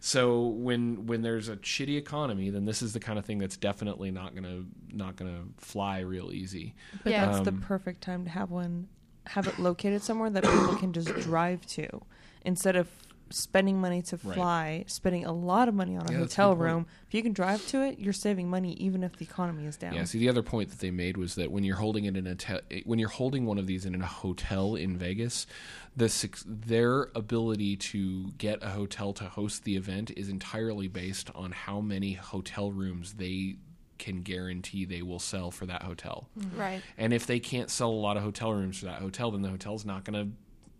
so 0.00 0.46
when 0.48 1.06
when 1.06 1.22
there's 1.22 1.48
a 1.48 1.56
shitty 1.58 1.96
economy 1.96 2.50
then 2.50 2.64
this 2.64 2.82
is 2.82 2.92
the 2.92 2.98
kind 2.98 3.18
of 3.20 3.24
thing 3.24 3.38
that's 3.38 3.56
definitely 3.56 4.10
not 4.10 4.34
gonna 4.34 4.62
not 4.92 5.14
gonna 5.14 5.42
fly 5.58 6.00
real 6.00 6.32
easy 6.32 6.74
But 7.04 7.10
Yeah. 7.12 7.26
that's 7.26 7.40
the 7.44 7.50
Um, 7.52 7.60
perfect 7.60 8.00
time 8.00 8.24
to 8.24 8.30
have 8.30 8.50
one, 8.50 8.88
have 9.26 9.46
it 9.46 9.58
located 9.60 10.02
somewhere 10.02 10.30
that 10.30 10.42
people 10.42 10.74
can 10.76 10.92
just 10.92 11.14
drive 11.20 11.64
to, 11.66 12.02
instead 12.44 12.74
of 12.74 12.88
spending 13.30 13.80
money 13.80 14.02
to 14.02 14.16
Right. 14.22 14.34
fly, 14.34 14.84
spending 14.86 15.24
a 15.24 15.32
lot 15.32 15.68
of 15.68 15.74
money 15.74 15.96
on 15.96 16.06
a 16.08 16.12
Yeah, 16.12 16.18
hotel 16.18 16.50
good 16.54 16.58
point. 16.58 16.72
room. 16.72 16.86
If 17.08 17.14
you 17.14 17.22
can 17.22 17.32
drive 17.32 17.66
to 17.68 17.82
it, 17.82 17.98
you're 17.98 18.12
saving 18.12 18.48
money 18.50 18.72
even 18.74 19.02
if 19.02 19.16
the 19.16 19.24
economy 19.24 19.66
is 19.66 19.76
down. 19.76 19.94
yeah 19.94 20.04
see 20.04 20.18
the 20.18 20.28
other 20.28 20.42
point 20.42 20.70
that 20.70 20.78
they 20.80 20.90
made 20.90 21.16
was 21.16 21.34
that 21.36 21.50
when 21.50 21.64
you're 21.64 21.76
holding 21.76 22.04
it 22.04 22.16
in 22.16 22.26
a 22.26 22.34
te- 22.34 22.82
when 22.84 22.98
you're 22.98 23.08
holding 23.08 23.44
one 23.46 23.58
of 23.58 23.66
these 23.66 23.84
in 23.84 23.94
a 24.00 24.06
hotel 24.06 24.74
in 24.74 24.96
Vegas 24.96 25.46
the 25.96 26.08
suc- 26.08 26.38
their 26.46 27.10
ability 27.14 27.76
to 27.76 28.30
get 28.38 28.62
a 28.62 28.68
hotel 28.70 29.12
to 29.14 29.24
host 29.24 29.64
the 29.64 29.76
event 29.76 30.10
is 30.16 30.28
entirely 30.28 30.86
based 30.88 31.30
on 31.34 31.50
how 31.52 31.80
many 31.80 32.12
hotel 32.12 32.70
rooms 32.70 33.14
they 33.14 33.56
can 33.98 34.22
guarantee 34.22 34.84
they 34.84 35.02
will 35.02 35.18
sell 35.18 35.50
for 35.50 35.66
that 35.66 35.82
hotel 35.82 36.28
mm-hmm. 36.38 36.56
Right. 36.58 36.82
And 36.96 37.12
if 37.12 37.26
they 37.26 37.40
can't 37.40 37.68
sell 37.68 37.90
a 37.90 38.00
lot 38.06 38.16
of 38.16 38.22
hotel 38.22 38.52
rooms 38.52 38.78
for 38.78 38.84
that 38.86 39.00
hotel, 39.00 39.30
then 39.32 39.42
the 39.42 39.48
hotel's 39.50 39.84
not 39.84 40.04
gonna 40.04 40.28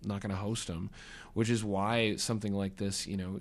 not 0.04 0.20
gonna 0.20 0.36
host 0.36 0.68
them. 0.68 0.90
Which 1.38 1.50
is 1.50 1.62
why 1.62 2.16
something 2.16 2.52
like 2.52 2.74
this, 2.74 3.06
you 3.06 3.16
know, 3.16 3.38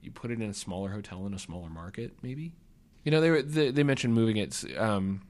you 0.00 0.12
put 0.12 0.30
it 0.30 0.40
in 0.40 0.48
a 0.48 0.54
smaller 0.54 0.90
hotel 0.90 1.26
in 1.26 1.34
a 1.34 1.40
smaller 1.40 1.68
market, 1.68 2.12
maybe. 2.22 2.52
You 3.02 3.10
know, 3.10 3.20
they 3.20 3.30
were, 3.30 3.42
they, 3.42 3.72
they 3.72 3.82
mentioned 3.82 4.14
moving 4.14 4.36
it. 4.36 4.64
Um, 4.78 5.22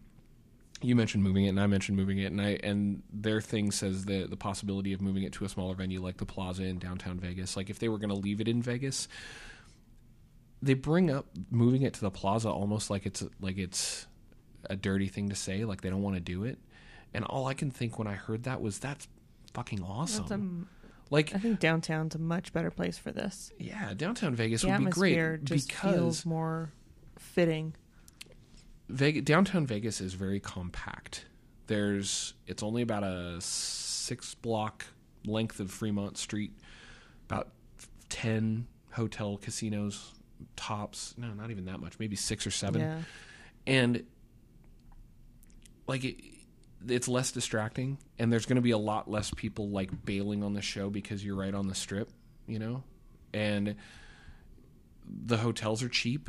you 0.83 0.95
mentioned 0.95 1.23
moving 1.23 1.47
it, 1.47 1.49
and 1.49 1.59
I 1.59 1.67
mentioned 1.67 1.97
moving 1.97 2.19
it, 2.19 2.27
and 2.27 2.39
I 2.39 2.59
and 2.63 3.03
their 3.11 3.41
thing 3.41 3.71
says 3.71 4.05
the 4.05 4.27
the 4.27 4.37
possibility 4.37 4.93
of 4.93 5.01
moving 5.01 5.23
it 5.23 5.33
to 5.33 5.47
a 5.47 5.49
smaller 5.49 5.75
venue 5.75 6.03
like 6.03 6.19
the 6.19 6.27
Plaza 6.27 6.65
in 6.65 6.79
downtown 6.79 7.19
Vegas. 7.19 7.57
Like 7.57 7.71
if 7.71 7.79
they 7.79 7.89
were 7.89 7.97
going 7.97 8.11
to 8.11 8.15
leave 8.17 8.43
it 8.43 8.47
in 8.47 8.61
Vegas, 8.61 9.09
they 10.61 10.75
bring 10.75 11.11
up 11.11 11.25
moving 11.51 11.81
it 11.81 11.95
to 11.95 12.01
the 12.03 12.11
Plaza 12.11 12.51
almost 12.51 12.91
like 12.91 13.07
it's 13.07 13.25
like 13.41 13.57
it's 13.57 14.07
a 14.69 14.77
dirty 14.77 15.09
thing 15.09 15.31
to 15.31 15.35
say, 15.35 15.65
like 15.65 15.81
they 15.81 15.89
don't 15.89 16.03
want 16.03 16.17
to 16.17 16.21
do 16.21 16.45
it. 16.45 16.59
And 17.15 17.25
all 17.25 17.47
I 17.47 17.55
can 17.55 17.71
think 17.71 17.99
when 17.99 18.07
I 18.07 18.15
heard 18.15 18.43
that 18.43 18.61
was 18.61 18.79
that's 18.81 19.09
fucking 19.55 19.83
awesome. 19.83 20.27
That's 20.29 20.33
a 20.33 20.82
like 21.11 21.35
I 21.35 21.39
think 21.39 21.61
downtown's 21.61 22.15
a 22.15 22.19
much 22.19 22.53
better 22.53 22.71
place 22.71 22.99
for 22.99 23.13
this. 23.13 23.53
yeah, 23.59 23.93
downtown 23.95 24.35
Vegas 24.35 24.63
the 24.63 24.69
would 24.69 24.79
be 24.79 24.91
great 24.91 25.45
just 25.45 25.69
because 25.69 25.95
feels 25.95 26.27
more 26.27 26.73
fitting. 27.19 27.75
Vegas, 28.89 29.23
downtown 29.23 29.67
Vegas 29.67 30.01
is 30.01 30.15
very 30.15 30.41
compact. 30.41 31.27
There's 31.67 32.35
it's 32.47 32.63
only 32.63 32.83
about 32.83 33.05
a 33.05 33.41
six 33.41 34.35
block 34.35 34.87
length 35.25 35.61
of 35.61 35.71
Fremont 35.71 36.19
Street, 36.19 36.53
about 37.29 37.49
ten 38.09 38.67
hotel 38.93 39.37
casinos 39.37 40.13
tops. 40.57 41.15
No, 41.17 41.29
not 41.29 41.51
even 41.51 41.67
that 41.67 41.81
much. 41.81 41.99
Maybe 41.99 42.17
six 42.17 42.47
or 42.47 42.51
seven. 42.51 42.81
Yeah. 42.81 42.99
and 43.67 44.05
like 45.87 46.05
it, 46.05 46.17
it's 46.89 47.09
less 47.09 47.33
distracting 47.33 47.99
and 48.19 48.33
there's 48.33 48.47
going 48.47 48.57
to 48.57 48.63
be 48.63 48.71
a 48.73 48.79
lot 48.79 49.11
less 49.11 49.31
people 49.31 49.69
like 49.71 50.05
bailing 50.05 50.43
on 50.43 50.55
the 50.55 50.63
show 50.63 50.91
because 50.91 51.25
you're 51.25 51.37
right 51.37 51.55
on 51.55 51.69
the 51.69 51.75
strip 51.75 52.11
you 52.47 52.59
know? 52.59 52.83
And 53.33 53.77
the 55.07 55.37
hotels 55.39 55.83
are 55.83 55.89
cheap. 55.89 56.29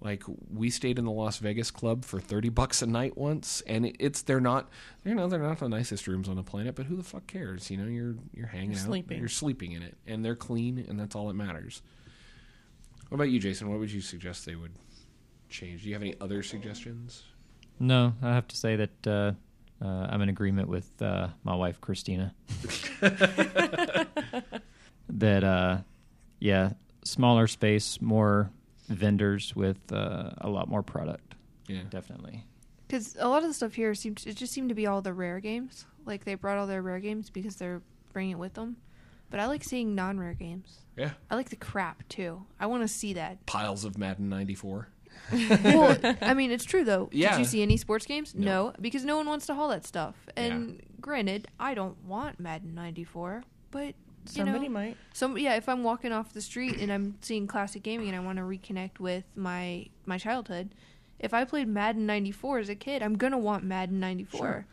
Like 0.00 0.22
we 0.52 0.70
stayed 0.70 0.98
in 0.98 1.04
the 1.04 1.10
Las 1.10 1.38
Vegas 1.38 1.70
club 1.70 2.04
for 2.04 2.20
30 2.20 2.50
bucks 2.50 2.82
a 2.82 2.86
night 2.86 3.16
once 3.16 3.62
and 3.66 3.96
it's 3.98 4.22
they're 4.22 4.40
not 4.40 4.68
you 5.04 5.14
know 5.14 5.26
they're 5.28 5.40
not 5.40 5.58
the 5.58 5.68
nicest 5.68 6.06
rooms 6.06 6.28
on 6.28 6.36
the 6.36 6.42
planet 6.42 6.74
but 6.74 6.84
who 6.86 6.96
the 6.96 7.02
fuck 7.02 7.26
cares 7.26 7.70
you 7.70 7.76
know? 7.78 7.86
You're 7.86 8.16
you're 8.34 8.46
hanging 8.48 8.72
You're 8.72 8.80
out 8.80 8.86
sleeping. 8.86 9.18
you're 9.18 9.28
sleeping 9.28 9.72
in 9.72 9.82
it 9.82 9.96
and 10.06 10.22
they're 10.24 10.36
clean 10.36 10.84
and 10.86 11.00
that's 11.00 11.14
all 11.16 11.28
that 11.28 11.34
matters. 11.34 11.80
What 13.08 13.16
about 13.16 13.30
you 13.30 13.38
Jason? 13.40 13.70
What 13.70 13.78
would 13.78 13.90
you 13.90 14.00
suggest 14.02 14.44
they 14.44 14.56
would 14.56 14.72
change? 15.48 15.82
Do 15.82 15.88
you 15.88 15.94
have 15.94 16.02
any 16.02 16.14
other 16.20 16.42
suggestions? 16.42 17.22
No, 17.78 18.14
I 18.22 18.34
have 18.34 18.48
to 18.48 18.56
say 18.56 18.76
that 18.76 19.06
uh, 19.06 19.32
uh, 19.82 20.06
I'm 20.10 20.22
in 20.22 20.28
agreement 20.28 20.68
with 20.68 20.90
uh, 21.02 21.28
my 21.44 21.54
wife 21.54 21.80
Christina. 21.80 22.34
that 25.08 25.44
uh, 25.44 25.78
yeah, 26.40 26.72
smaller 27.04 27.46
space, 27.46 28.00
more 28.00 28.50
vendors 28.88 29.54
with 29.54 29.78
uh, 29.92 30.30
a 30.38 30.48
lot 30.48 30.68
more 30.68 30.82
product. 30.82 31.34
yeah 31.68 31.80
Definitely. 31.90 32.44
Because 32.86 33.16
a 33.18 33.28
lot 33.28 33.42
of 33.42 33.48
the 33.48 33.54
stuff 33.54 33.74
here 33.74 33.94
seems 33.94 34.24
it 34.26 34.36
just 34.36 34.52
seemed 34.52 34.68
to 34.68 34.74
be 34.74 34.86
all 34.86 35.02
the 35.02 35.12
rare 35.12 35.40
games. 35.40 35.86
Like 36.04 36.24
they 36.24 36.34
brought 36.34 36.56
all 36.58 36.68
their 36.68 36.82
rare 36.82 37.00
games 37.00 37.30
because 37.30 37.56
they're 37.56 37.82
bringing 38.12 38.32
it 38.32 38.38
with 38.38 38.54
them. 38.54 38.76
But 39.28 39.40
I 39.40 39.46
like 39.46 39.64
seeing 39.64 39.96
non-rare 39.96 40.34
games. 40.34 40.82
yeah 40.96 41.10
I 41.28 41.34
like 41.34 41.50
the 41.50 41.56
crap 41.56 42.06
too. 42.08 42.44
I 42.60 42.66
want 42.66 42.82
to 42.84 42.88
see 42.88 43.14
that. 43.14 43.44
piles 43.46 43.84
of 43.84 43.98
Madden 43.98 44.28
94 44.28 44.88
well, 45.64 45.96
I 46.20 46.34
mean, 46.34 46.50
it's 46.50 46.64
true 46.64 46.84
though. 46.84 47.08
Yeah. 47.12 47.32
Did 47.32 47.38
you 47.40 47.44
see 47.44 47.62
any 47.62 47.76
sports 47.76 48.06
games? 48.06 48.34
No. 48.34 48.66
No, 48.66 48.72
because 48.80 49.04
no 49.04 49.16
one 49.16 49.26
wants 49.26 49.46
to 49.46 49.54
haul 49.54 49.68
that 49.68 49.84
stuff. 49.84 50.14
And 50.36 50.82
granted, 51.00 51.48
I 51.58 51.74
don't 51.74 52.02
want 52.04 52.38
Madden 52.40 52.74
94, 52.74 53.42
but 53.70 53.86
you 53.86 53.94
Somebody 54.26 54.68
know, 54.68 54.74
might. 54.74 54.96
some 55.12 55.38
yeah. 55.38 55.54
If 55.54 55.68
I'm 55.68 55.84
walking 55.84 56.12
off 56.12 56.32
the 56.32 56.40
street 56.40 56.78
and 56.80 56.92
I'm 56.92 57.16
seeing 57.20 57.46
classic 57.46 57.82
gaming 57.82 58.08
and 58.08 58.16
I 58.16 58.20
want 58.20 58.38
to 58.38 58.44
reconnect 58.44 58.98
with 58.98 59.24
my 59.36 59.86
my 60.04 60.18
childhood, 60.18 60.74
if 61.20 61.32
I 61.32 61.44
played 61.44 61.68
Madden 61.68 62.06
94 62.06 62.58
as 62.58 62.68
a 62.68 62.74
kid, 62.74 63.02
I'm 63.02 63.16
gonna 63.16 63.38
want 63.38 63.62
Madden 63.64 64.00
94. 64.00 64.38
Sure. 64.40 64.66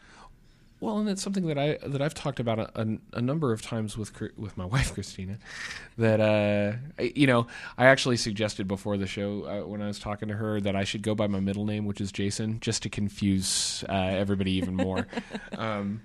Well, 0.84 0.97
and 0.97 1.07
it's 1.07 1.21
something 1.21 1.47
that 1.47 1.57
I 1.57 1.77
that 1.88 2.01
I've 2.01 2.13
talked 2.13 2.41
about 2.41 2.59
a, 2.59 2.81
a, 2.81 2.88
a 3.13 3.21
number 3.21 3.53
of 3.53 3.61
times 3.61 3.97
with 3.97 4.11
with 4.38 4.57
my 4.57 4.65
wife 4.73 4.93
Christina. 4.93 5.38
That 5.97 6.19
uh, 6.19 6.73
I- 6.99 7.13
you 7.15 7.25
know, 7.25 7.47
I 7.77 7.86
actually 7.86 8.17
suggested 8.17 8.67
before 8.67 8.97
the 8.97 9.07
show 9.07 9.45
uh, 9.45 9.65
when 9.67 9.81
I 9.81 9.88
was 9.88 9.97
talking 9.99 10.27
to 10.27 10.34
her 10.36 10.59
that 10.59 10.75
I 10.75 10.84
should 10.84 11.01
go 11.01 11.15
by 11.15 11.27
my 11.27 11.39
middle 11.39 11.65
name, 11.65 11.86
which 11.86 12.01
is 12.01 12.11
Jason, 12.11 12.59
just 12.59 12.84
to 12.84 12.89
confuse 12.89 13.86
uh, 13.88 13.93
everybody 13.93 14.51
even 14.53 14.75
more. 14.75 15.07
um, 15.57 16.01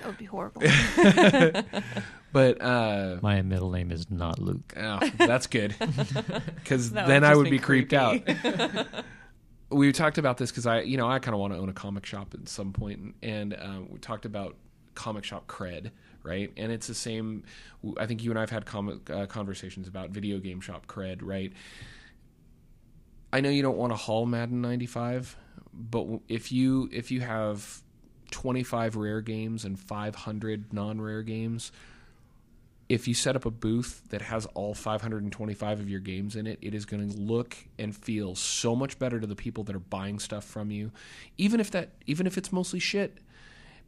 That 0.00 0.06
would 0.08 0.18
be 0.18 0.24
horrible. 0.24 0.62
but 2.32 2.60
uh, 2.62 3.18
My 3.20 3.42
middle 3.42 3.70
name 3.70 3.92
is 3.92 4.10
not 4.10 4.38
Luke. 4.38 4.72
oh, 4.78 4.98
that's 5.18 5.46
good 5.46 5.74
because 6.56 6.92
That 6.92 7.06
then 7.06 7.20
would 7.22 7.30
I 7.30 7.36
would 7.36 7.44
be 7.44 7.50
be 7.50 7.58
creeped 7.58 7.92
out. 7.92 8.20
We 9.72 9.92
talked 9.92 10.18
about 10.18 10.36
this 10.38 10.50
because 10.50 10.66
I, 10.66 10.80
you 10.80 10.96
know, 10.96 11.08
I 11.08 11.18
kind 11.18 11.34
of 11.34 11.40
want 11.40 11.52
to 11.52 11.58
own 11.58 11.68
a 11.68 11.72
comic 11.72 12.06
shop 12.06 12.34
at 12.34 12.48
some 12.48 12.72
point, 12.72 13.14
and, 13.22 13.52
and 13.52 13.54
uh, 13.54 13.80
we 13.88 13.98
talked 13.98 14.24
about 14.24 14.56
comic 14.94 15.24
shop 15.24 15.46
cred, 15.46 15.90
right? 16.22 16.52
And 16.56 16.70
it's 16.70 16.86
the 16.86 16.94
same. 16.94 17.44
I 17.98 18.06
think 18.06 18.22
you 18.22 18.30
and 18.30 18.38
I've 18.38 18.50
had 18.50 18.66
comic 18.66 19.08
uh, 19.10 19.26
conversations 19.26 19.88
about 19.88 20.10
video 20.10 20.38
game 20.38 20.60
shop 20.60 20.86
cred, 20.86 21.20
right? 21.22 21.52
I 23.32 23.40
know 23.40 23.48
you 23.48 23.62
don't 23.62 23.78
want 23.78 23.92
to 23.92 23.96
haul 23.96 24.26
Madden 24.26 24.60
95, 24.60 25.36
but 25.72 26.06
if 26.28 26.52
you 26.52 26.88
if 26.92 27.10
you 27.10 27.20
have 27.20 27.82
25 28.30 28.96
rare 28.96 29.20
games 29.20 29.64
and 29.64 29.78
500 29.78 30.72
non-rare 30.72 31.22
games, 31.22 31.72
if 32.92 33.08
you 33.08 33.14
set 33.14 33.36
up 33.36 33.46
a 33.46 33.50
booth 33.50 34.02
that 34.10 34.20
has 34.20 34.44
all 34.52 34.74
525 34.74 35.80
of 35.80 35.88
your 35.88 35.98
games 35.98 36.36
in 36.36 36.46
it, 36.46 36.58
it 36.60 36.74
is 36.74 36.84
going 36.84 37.08
to 37.08 37.16
look 37.16 37.56
and 37.78 37.96
feel 37.96 38.34
so 38.34 38.76
much 38.76 38.98
better 38.98 39.18
to 39.18 39.26
the 39.26 39.34
people 39.34 39.64
that 39.64 39.74
are 39.74 39.80
buying 39.80 40.18
stuff 40.18 40.44
from 40.44 40.70
you. 40.70 40.92
Even 41.38 41.58
if 41.58 41.70
that 41.70 41.92
even 42.06 42.26
if 42.26 42.36
it's 42.36 42.52
mostly 42.52 42.78
shit, 42.78 43.16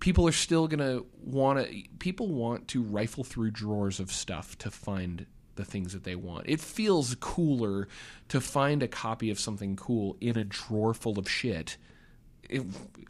people 0.00 0.26
are 0.26 0.32
still 0.32 0.66
going 0.68 0.78
to 0.78 1.04
want 1.22 1.58
to 1.58 1.82
people 1.98 2.28
want 2.28 2.66
to 2.68 2.82
rifle 2.82 3.24
through 3.24 3.50
drawers 3.50 4.00
of 4.00 4.10
stuff 4.10 4.56
to 4.56 4.70
find 4.70 5.26
the 5.56 5.66
things 5.66 5.92
that 5.92 6.04
they 6.04 6.16
want. 6.16 6.46
It 6.48 6.60
feels 6.60 7.14
cooler 7.16 7.88
to 8.28 8.40
find 8.40 8.82
a 8.82 8.88
copy 8.88 9.28
of 9.28 9.38
something 9.38 9.76
cool 9.76 10.16
in 10.18 10.38
a 10.38 10.44
drawer 10.44 10.94
full 10.94 11.18
of 11.18 11.28
shit. 11.28 11.76
It, 12.48 12.62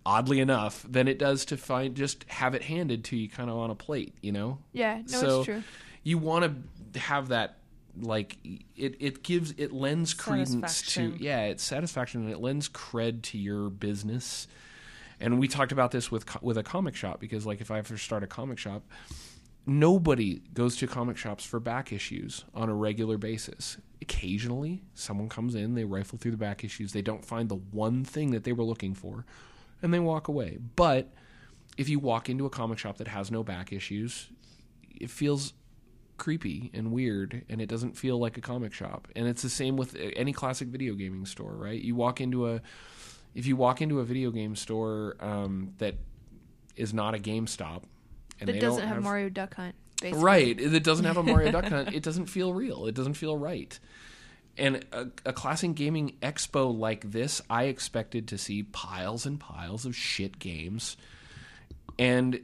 oddly 0.04 0.40
enough, 0.40 0.84
than 0.88 1.06
it 1.06 1.20
does 1.20 1.44
to 1.46 1.56
find 1.56 1.94
just 1.94 2.24
have 2.28 2.54
it 2.54 2.62
handed 2.62 3.04
to 3.04 3.16
you 3.16 3.28
kind 3.28 3.48
of 3.48 3.56
on 3.56 3.70
a 3.70 3.74
plate, 3.74 4.14
you 4.22 4.32
know? 4.32 4.58
Yeah, 4.72 5.02
no, 5.08 5.20
so 5.20 5.38
it's 5.38 5.46
true. 5.46 5.62
You 6.04 6.18
want 6.18 6.44
to 6.92 7.00
have 7.00 7.28
that 7.28 7.58
like 8.00 8.38
it 8.76 8.96
it 9.00 9.22
gives 9.22 9.52
it 9.56 9.72
lends 9.72 10.14
credence 10.14 10.82
to 10.94 11.14
yeah 11.18 11.42
it's 11.42 11.62
satisfaction 11.62 12.22
and 12.22 12.30
it 12.30 12.40
lends 12.40 12.68
cred 12.68 13.22
to 13.22 13.38
your 13.38 13.70
business. 13.70 14.46
And 15.20 15.38
we 15.38 15.48
talked 15.48 15.72
about 15.72 15.90
this 15.90 16.10
with 16.10 16.42
with 16.42 16.58
a 16.58 16.62
comic 16.62 16.94
shop 16.94 17.20
because 17.20 17.46
like 17.46 17.60
if 17.60 17.70
i 17.70 17.78
ever 17.78 17.96
start 17.96 18.22
a 18.22 18.26
comic 18.26 18.58
shop 18.58 18.82
nobody 19.66 20.42
goes 20.52 20.76
to 20.76 20.86
comic 20.86 21.16
shops 21.16 21.44
for 21.44 21.58
back 21.58 21.92
issues 21.92 22.44
on 22.54 22.68
a 22.68 22.74
regular 22.74 23.16
basis. 23.16 23.78
Occasionally 24.02 24.82
someone 24.94 25.28
comes 25.28 25.54
in 25.54 25.74
they 25.74 25.84
rifle 25.84 26.18
through 26.18 26.32
the 26.32 26.36
back 26.36 26.64
issues 26.64 26.92
they 26.92 27.02
don't 27.02 27.24
find 27.24 27.48
the 27.48 27.54
one 27.54 28.04
thing 28.04 28.32
that 28.32 28.44
they 28.44 28.52
were 28.52 28.64
looking 28.64 28.94
for 28.94 29.24
and 29.82 29.94
they 29.94 30.00
walk 30.00 30.28
away. 30.28 30.58
But 30.76 31.12
if 31.78 31.88
you 31.88 31.98
walk 32.00 32.28
into 32.28 32.44
a 32.44 32.50
comic 32.50 32.78
shop 32.78 32.98
that 32.98 33.08
has 33.08 33.30
no 33.30 33.42
back 33.44 33.72
issues 33.72 34.28
it 34.90 35.10
feels 35.10 35.54
creepy 36.16 36.70
and 36.72 36.92
weird 36.92 37.44
and 37.48 37.60
it 37.60 37.68
doesn't 37.68 37.96
feel 37.96 38.18
like 38.18 38.36
a 38.38 38.40
comic 38.40 38.72
shop. 38.72 39.08
And 39.16 39.26
it's 39.26 39.42
the 39.42 39.50
same 39.50 39.76
with 39.76 39.96
any 40.16 40.32
classic 40.32 40.68
video 40.68 40.94
gaming 40.94 41.26
store 41.26 41.52
right? 41.52 41.80
You 41.80 41.94
walk 41.94 42.20
into 42.20 42.48
a 42.48 42.60
if 43.34 43.46
you 43.46 43.56
walk 43.56 43.82
into 43.82 44.00
a 44.00 44.04
video 44.04 44.30
game 44.30 44.54
store 44.56 45.16
um, 45.20 45.72
that 45.78 45.96
is 46.76 46.94
not 46.94 47.14
a 47.14 47.18
GameStop 47.18 47.82
and 48.40 48.48
That 48.48 48.52
they 48.52 48.58
doesn't 48.58 48.80
don't 48.80 48.88
have, 48.88 49.02
Mario 49.02 49.28
Duck 49.28 49.54
Hunt. 49.54 49.74
Basically. 50.00 50.24
right. 50.24 50.60
It 50.60 50.84
doesn't 50.84 51.04
have 51.04 51.16
a 51.16 51.22
Mario 51.22 51.52
Duck 51.52 51.66
Hunt. 51.66 51.88
It 51.94 52.02
doesn't 52.02 52.26
feel 52.26 52.52
real. 52.52 52.86
It 52.86 52.94
doesn't 52.94 53.14
feel 53.14 53.36
right. 53.36 53.78
And 54.56 54.84
a, 54.92 55.08
a 55.26 55.32
classic 55.32 55.74
gaming 55.74 56.16
expo 56.22 56.76
like 56.76 57.10
this 57.10 57.40
I 57.50 57.64
expected 57.64 58.28
to 58.28 58.38
see 58.38 58.62
piles 58.62 59.26
and 59.26 59.40
piles 59.40 59.84
of 59.84 59.96
shit 59.96 60.38
games 60.38 60.96
and 61.98 62.40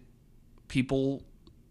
people 0.69 1.23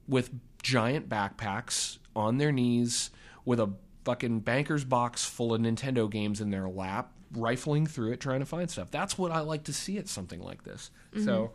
with 0.08 0.30
giant 0.62 1.10
backpacks 1.10 1.98
on 2.16 2.38
their 2.38 2.52
knees 2.52 3.12
with 3.46 3.60
a 3.60 3.72
fucking 4.06 4.40
banker's 4.42 4.84
box 4.84 5.26
full 5.26 5.54
of 5.54 5.62
Nintendo 5.62 6.10
games 6.10 6.42
in 6.42 6.50
their 6.50 6.68
lap, 6.68 7.12
rifling 7.34 7.86
through 7.86 8.12
it 8.12 8.20
trying 8.20 8.40
to 8.40 8.46
find 8.46 8.70
stuff. 8.70 8.92
That's 8.92 9.18
what 9.18 9.32
I 9.32 9.42
like 9.42 9.66
to 9.66 9.74
see 9.74 9.98
at 9.98 10.08
something 10.08 10.42
like 10.42 10.64
this. 10.64 10.92
So 11.24 11.52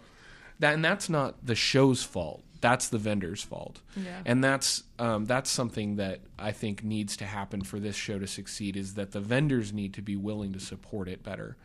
that 0.60 0.74
and 0.74 0.84
that's 0.84 1.08
not 1.08 1.44
the 1.44 1.54
show's 1.54 2.02
fault. 2.02 2.42
That's 2.60 2.88
the 2.88 2.98
vendor's 2.98 3.42
fault. 3.42 3.80
Yeah. 3.96 4.20
And 4.24 4.42
that's 4.42 4.84
um, 4.98 5.26
that's 5.26 5.50
something 5.50 5.96
that 5.96 6.20
I 6.38 6.52
think 6.52 6.82
needs 6.82 7.16
to 7.18 7.26
happen 7.26 7.62
for 7.62 7.78
this 7.78 7.96
show 7.96 8.18
to 8.18 8.26
succeed 8.26 8.76
is 8.76 8.94
that 8.94 9.12
the 9.12 9.20
vendors 9.20 9.72
need 9.72 9.94
to 9.94 10.02
be 10.02 10.16
willing 10.16 10.52
to 10.52 10.60
support 10.60 11.08
it 11.08 11.22
better 11.22 11.56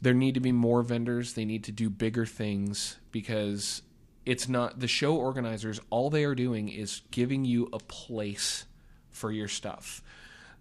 there 0.00 0.14
need 0.14 0.34
to 0.34 0.40
be 0.40 0.52
more 0.52 0.82
vendors. 0.82 1.32
They 1.32 1.44
need 1.44 1.64
to 1.64 1.72
do 1.72 1.90
bigger 1.90 2.24
things 2.24 2.96
because 3.10 3.82
it's 4.28 4.46
not 4.46 4.78
the 4.78 4.86
show 4.86 5.16
organizers. 5.16 5.80
All 5.88 6.10
they 6.10 6.24
are 6.24 6.34
doing 6.34 6.68
is 6.68 7.00
giving 7.10 7.46
you 7.46 7.70
a 7.72 7.78
place 7.78 8.66
for 9.08 9.32
your 9.32 9.48
stuff. 9.48 10.02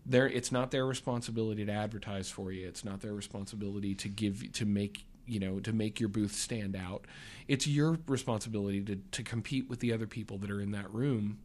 There, 0.05 0.25
it's 0.25 0.53
not 0.53 0.71
their 0.71 0.85
responsibility 0.85 1.65
to 1.65 1.71
advertise 1.73 2.29
for 2.29 2.49
you. 2.49 2.65
It's 2.65 2.85
not 2.85 3.01
their 3.01 3.13
responsibility 3.13 3.93
to 3.95 4.07
give 4.07 4.53
to 4.53 4.65
make 4.65 5.05
you 5.25 5.41
know 5.41 5.59
to 5.59 5.73
make 5.73 5.99
your 5.99 6.07
booth 6.07 6.33
stand 6.33 6.77
out. 6.77 7.03
It's 7.49 7.67
your 7.67 7.99
responsibility 8.07 8.79
to 8.83 8.95
to 8.95 9.21
compete 9.21 9.69
with 9.69 9.81
the 9.81 9.91
other 9.91 10.07
people 10.07 10.37
that 10.37 10.49
are 10.49 10.61
in 10.61 10.71
that 10.71 10.89
room. 10.93 11.39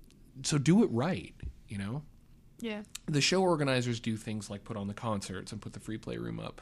So 0.45 0.59
do 0.59 0.85
it 0.85 0.91
right. 0.93 1.35
You 1.67 1.79
know 1.79 2.03
Yeah. 2.63 2.83
the 3.07 3.21
show 3.21 3.43
organizers 3.43 3.99
do 4.01 4.17
things 4.17 4.49
like 4.49 4.63
put 4.65 4.77
on 4.77 4.87
the 4.87 4.95
concerts 4.95 5.51
and 5.53 5.61
put 5.61 5.73
the 5.73 5.81
free 5.81 5.99
play 5.99 6.17
room 6.17 6.39
up 6.39 6.61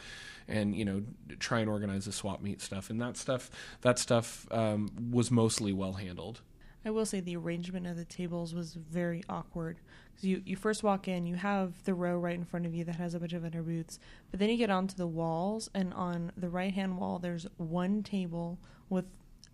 and 0.48 0.74
you 0.74 0.84
know 0.84 1.03
try 1.38 1.61
and 1.61 1.68
organize 1.68 2.07
the 2.07 2.12
swap 2.12 2.40
meet 2.42 2.61
stuff 2.62 2.88
and 2.90 3.01
that 3.03 3.16
stuff 3.18 3.51
that 3.82 3.98
stuff 3.98 4.46
um, 4.51 4.90
was 5.12 5.30
mostly 5.30 5.72
well 5.74 5.92
handled 5.92 6.40
I 6.84 6.90
will 6.90 7.05
say 7.05 7.20
the 7.20 7.36
arrangement 7.36 7.86
of 7.86 7.98
the 7.98 8.07
tables 8.07 8.55
was 8.55 8.72
very 8.72 9.22
awkward. 9.28 9.76
'Cause 10.14 10.24
you 10.24 10.42
you 10.46 10.57
first 10.57 10.82
walk 10.82 11.07
in, 11.09 11.26
you 11.26 11.34
have 11.34 11.84
the 11.84 11.92
row 11.92 12.18
right 12.18 12.34
in 12.34 12.44
front 12.46 12.64
of 12.64 12.74
you 12.74 12.84
that 12.84 12.96
has 12.96 13.12
a 13.12 13.20
bunch 13.20 13.34
of 13.34 13.42
vendor 13.42 13.62
booths, 13.62 13.98
but 14.30 14.40
then 14.40 14.48
you 14.48 14.57
get 14.57 14.70
onto 14.70 14.94
the 14.96 15.07
walls, 15.07 15.68
and 15.74 15.92
on 15.92 16.32
the 16.38 16.48
right 16.48 16.72
hand 16.72 16.96
wall, 16.98 17.18
there's 17.18 17.46
one 17.59 18.03
table 18.03 18.59
with 18.88 19.05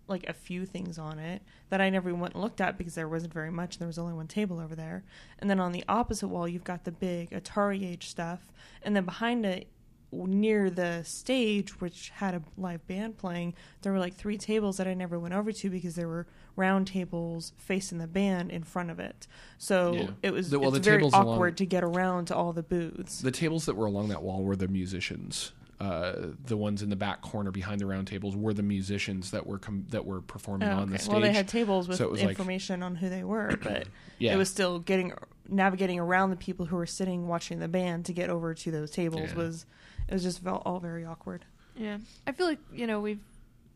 like 0.07 0.27
a 0.29 0.33
few 0.33 0.65
things 0.65 0.97
on 0.97 1.19
it 1.19 1.41
that 1.69 1.81
I 1.81 1.89
never 1.89 2.13
went 2.15 2.33
and 2.33 2.41
looked 2.43 2.61
at 2.61 2.77
because 2.77 2.95
there 2.95 3.07
wasn't 3.09 3.33
very 3.33 3.51
much. 3.51 3.77
There 3.77 3.87
was 3.87 3.97
only 3.97 4.13
one 4.13 4.27
table 4.27 4.59
over 4.59 4.75
there, 4.75 5.03
and 5.39 5.49
then 5.49 5.59
on 5.59 5.71
the 5.71 5.83
opposite 5.89 6.27
wall, 6.29 6.47
you've 6.47 6.63
got 6.63 6.83
the 6.85 6.91
big 6.91 7.31
Atari 7.31 7.83
Age 7.85 8.07
stuff, 8.07 8.51
and 8.83 8.95
then 8.95 9.03
behind 9.05 9.45
it 9.45 9.67
near 10.09 10.69
the 10.69 11.03
stage, 11.03 11.81
which 11.81 12.09
had 12.15 12.33
a 12.33 12.41
live 12.57 12.87
band 12.87 13.17
playing, 13.17 13.53
there 13.81 13.91
were 13.91 13.99
like 13.99 14.15
three 14.15 14.37
tables 14.37 14.77
that 14.77 14.87
I 14.87 14.93
never 14.93 15.19
went 15.19 15.33
over 15.33 15.51
to 15.51 15.69
because 15.69 15.95
there 15.95 16.07
were 16.07 16.25
round 16.55 16.87
tables 16.87 17.51
facing 17.57 17.97
the 17.97 18.07
band 18.07 18.49
in 18.49 18.63
front 18.63 18.89
of 18.89 19.01
it. 19.01 19.27
So 19.57 19.93
Yeah. 19.93 20.09
it 20.23 20.31
was 20.31 20.49
The- 20.49 20.59
well, 20.59 20.73
it's 20.73 20.85
very 20.87 21.03
awkward 21.03 21.25
along- 21.25 21.55
to 21.55 21.65
get 21.65 21.83
around 21.83 22.25
to 22.27 22.35
all 22.37 22.53
the 22.53 22.63
booths. 22.63 23.19
the 23.19 23.31
tables 23.31 23.65
that 23.65 23.75
were 23.75 23.85
along 23.85 24.07
that 24.07 24.23
wall 24.23 24.43
were 24.45 24.55
the 24.55 24.69
musicians 24.69 25.51
uh, 25.79 26.13
the 26.45 26.57
ones 26.57 26.81
in 26.81 26.89
the 26.89 26.95
back 26.95 27.21
corner 27.21 27.51
behind 27.51 27.79
the 27.79 27.85
round 27.85 28.07
tables 28.07 28.35
were 28.35 28.53
the 28.53 28.63
musicians 28.63 29.29
that 29.31 29.45
were 29.45 29.59
com- 29.59 29.85
that 29.89 30.05
were 30.05 30.21
performing 30.21 30.67
Oh, 30.69 30.77
on 30.77 30.89
the 30.89 30.95
okay. 30.95 31.03
stage 31.03 31.11
Well, 31.11 31.21
they 31.21 31.31
had 31.33 31.47
tables 31.47 31.87
with 31.87 31.97
So 31.97 32.05
it 32.05 32.11
was 32.11 32.21
like- 32.21 32.29
information 32.31 32.81
on 32.81 32.95
who 32.95 33.09
they 33.09 33.23
were, 33.23 33.57
but 33.61 33.87
Yeah. 34.19 34.33
it 34.33 34.37
was 34.37 34.49
still 34.49 34.79
getting 34.79 35.13
navigating 35.47 35.99
around 35.99 36.31
the 36.31 36.35
people 36.35 36.65
who 36.65 36.75
were 36.75 36.87
sitting 36.87 37.27
watching 37.27 37.59
the 37.59 37.67
band 37.67 38.05
to 38.05 38.13
get 38.13 38.29
over 38.31 38.53
to 38.55 38.71
those 38.71 38.89
tables 38.91 39.29
Yeah. 39.29 39.35
was 39.35 39.65
it 40.07 40.13
was 40.13 40.23
just 40.23 40.41
felt 40.43 40.63
all 40.65 40.79
very 40.79 41.05
awkward. 41.05 41.45
Yeah, 41.75 41.97
I 42.25 42.31
feel 42.31 42.47
like 42.47 42.59
you 42.73 42.87
know 42.87 42.99
we've 42.99 43.19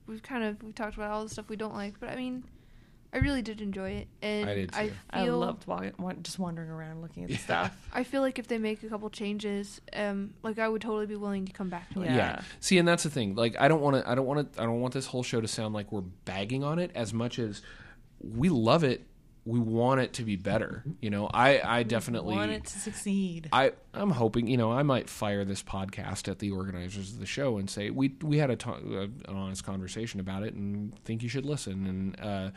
we've 0.08 0.24
kind 0.24 0.44
of 0.44 0.62
we've 0.64 0.74
talked 0.74 0.96
about 0.96 1.12
all 1.12 1.24
the 1.24 1.30
stuff 1.30 1.50
we 1.50 1.56
don't 1.56 1.76
like, 1.76 2.00
but 2.00 2.10
I 2.10 2.16
mean, 2.16 2.44
I 3.14 3.18
really 3.18 3.42
did 3.42 3.60
enjoy 3.60 3.90
it, 3.92 4.08
and 4.22 4.50
I 4.50 4.56
did 4.56 4.70
I 4.74 4.88
too. 4.88 4.94
I 5.10 5.24
feel 5.26 5.38
loved 5.40 5.68
wa- 5.68 5.90
wa- 6.00 6.14
just 6.24 6.40
wandering 6.40 6.70
around 6.70 7.02
looking 7.02 7.24
at 7.24 7.28
the 7.30 7.34
Yeah. 7.36 7.40
stuff. 7.42 7.88
I 7.94 8.04
feel 8.04 8.22
like 8.22 8.40
if 8.40 8.48
they 8.48 8.58
make 8.58 8.84
a 8.84 8.88
couple 8.88 9.10
changes, 9.10 9.82
um, 9.94 10.34
like 10.44 10.58
I 10.60 10.70
would 10.70 10.82
totally 10.82 11.08
be 11.08 11.18
willing 11.18 11.46
to 11.46 11.52
come 11.52 11.70
back 11.70 11.90
to 11.94 12.04
it. 12.04 12.06
Yeah. 12.06 12.16
yeah. 12.16 12.42
See, 12.62 12.78
and 12.78 12.88
that's 12.88 13.04
the 13.04 13.10
thing. 13.10 13.36
Like, 13.36 13.56
I 13.60 13.68
don't 13.68 13.82
want 13.82 13.98
to. 13.98 14.10
I 14.10 14.16
don't 14.16 14.26
want 14.26 14.54
to. 14.54 14.62
I 14.62 14.66
don't 14.66 14.80
want 14.80 14.94
this 14.94 15.08
whole 15.08 15.24
show 15.24 15.42
to 15.42 15.48
sound 15.48 15.74
like 15.74 15.92
we're 15.92 16.02
bagging 16.24 16.64
on 16.64 16.80
it 16.80 16.92
as 16.96 17.14
much 17.14 17.38
as 17.38 17.62
we 18.22 18.48
love 18.50 18.84
it. 18.86 19.06
We 19.44 19.60
want 19.60 20.02
it 20.02 20.14
to 20.14 20.24
be 20.24 20.36
better. 20.36 20.84
You 21.02 21.10
know, 21.10 21.28
I 21.34 21.60
I 21.80 21.82
definitely 21.84 22.36
want 22.36 22.52
it 22.52 22.64
to 22.66 22.80
succeed. 22.80 23.50
I 23.52 23.72
I'm 23.92 24.12
hoping 24.12 24.46
you 24.48 24.56
know 24.56 24.72
I 24.72 24.84
might 24.84 25.10
fire 25.10 25.44
this 25.44 25.64
podcast 25.64 26.30
at 26.30 26.38
the 26.38 26.52
organizers 26.52 27.12
of 27.14 27.20
the 27.20 27.26
show 27.26 27.58
and 27.58 27.68
say 27.68 27.90
we 27.90 28.16
we 28.22 28.38
had 28.38 28.52
a 28.52 28.56
to- 28.58 28.70
uh, 28.72 29.02
an 29.32 29.36
honest 29.36 29.64
conversation 29.66 30.20
about 30.20 30.44
it 30.44 30.54
and 30.54 30.94
think 31.06 31.24
you 31.24 31.28
should 31.30 31.46
listen 31.48 31.88
and 31.88 32.20
uh, 32.22 32.52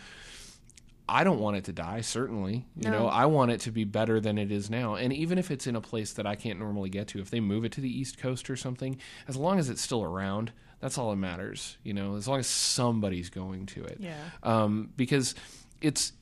I 1.08 1.22
don't 1.24 1.40
want 1.40 1.56
it 1.56 1.64
to 1.64 1.72
die 1.72 2.00
certainly 2.00 2.66
you 2.76 2.90
No. 2.90 2.98
know 3.00 3.06
I 3.08 3.26
want 3.26 3.50
it 3.50 3.60
to 3.62 3.70
be 3.70 3.84
better 3.84 4.20
than 4.20 4.38
it 4.38 4.50
is 4.50 4.70
now 4.70 4.94
and 4.94 5.12
even 5.12 5.38
if 5.38 5.50
it's 5.50 5.66
in 5.66 5.76
a 5.76 5.80
place 5.80 6.12
that 6.14 6.26
I 6.26 6.34
can't 6.34 6.58
normally 6.58 6.88
get 6.90 7.08
to 7.08 7.18
if 7.20 7.30
they 7.30 7.40
move 7.40 7.64
it 7.64 7.72
to 7.72 7.80
the 7.80 7.88
east 8.00 8.18
coast 8.18 8.48
or 8.48 8.56
something 8.56 8.96
as 9.28 9.36
long 9.36 9.58
as 9.58 9.68
it's 9.68 9.82
still 9.82 10.02
around 10.02 10.52
that's 10.80 10.96
all 10.98 11.10
that 11.10 11.16
matters 11.16 11.76
you 11.82 11.92
know 11.94 12.16
as 12.16 12.26
long 12.28 12.38
as 12.40 12.46
somebody's 12.46 13.30
going 13.30 13.66
to 13.66 13.84
it 13.84 13.98
Yeah. 14.00 14.16
um, 14.42 14.90
because 14.96 15.34
it's 15.80 16.12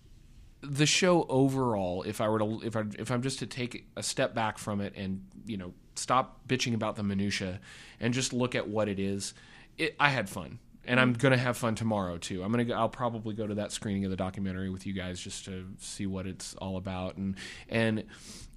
the 0.61 0.87
show 0.87 1.25
overall 1.29 2.03
if 2.05 2.21
i 2.21 2.29
were 2.29 2.39
to 2.39 2.61
if 2.65 2.77
i 2.77 2.85
if 2.99 3.11
i'm 3.11 3.23
just 3.23 3.41
to 3.41 3.47
take 3.47 3.85
a 3.97 4.03
step 4.03 4.33
back 4.35 4.59
from 4.59 4.81
it 4.81 4.93
and 4.97 5.25
you 5.47 5.57
know 5.57 5.73
stop 5.97 6.47
bitching 6.49 6.75
about 6.75 6.95
the 6.97 7.03
minutia 7.03 7.59
and 7.99 8.15
just 8.15 8.33
look 8.33 8.55
at 8.55 8.69
what 8.69 8.89
it 8.89 9.01
is 9.01 9.35
it, 9.79 9.97
i 9.99 10.09
had 10.09 10.29
fun 10.29 10.59
and 10.85 10.99
I'm 11.01 11.13
gonna 11.13 11.37
have 11.37 11.57
fun 11.57 11.75
tomorrow 11.75 12.19
too. 12.19 12.43
I'm 12.43 12.51
gonna 12.51 12.65
go, 12.65 12.75
I'll 12.75 12.89
probably 12.89 13.35
go 13.35 13.47
to 13.47 13.55
that 13.57 13.73
screening 13.73 14.05
of 14.05 14.11
the 14.11 14.17
documentary 14.17 14.71
with 14.71 14.87
you 14.87 14.93
guys 14.93 15.21
just 15.21 15.45
to 15.47 15.67
see 15.79 16.07
what 16.07 16.27
it's 16.27 16.55
all 16.57 16.77
about 16.77 17.17
and 17.17 17.37
and 17.69 18.05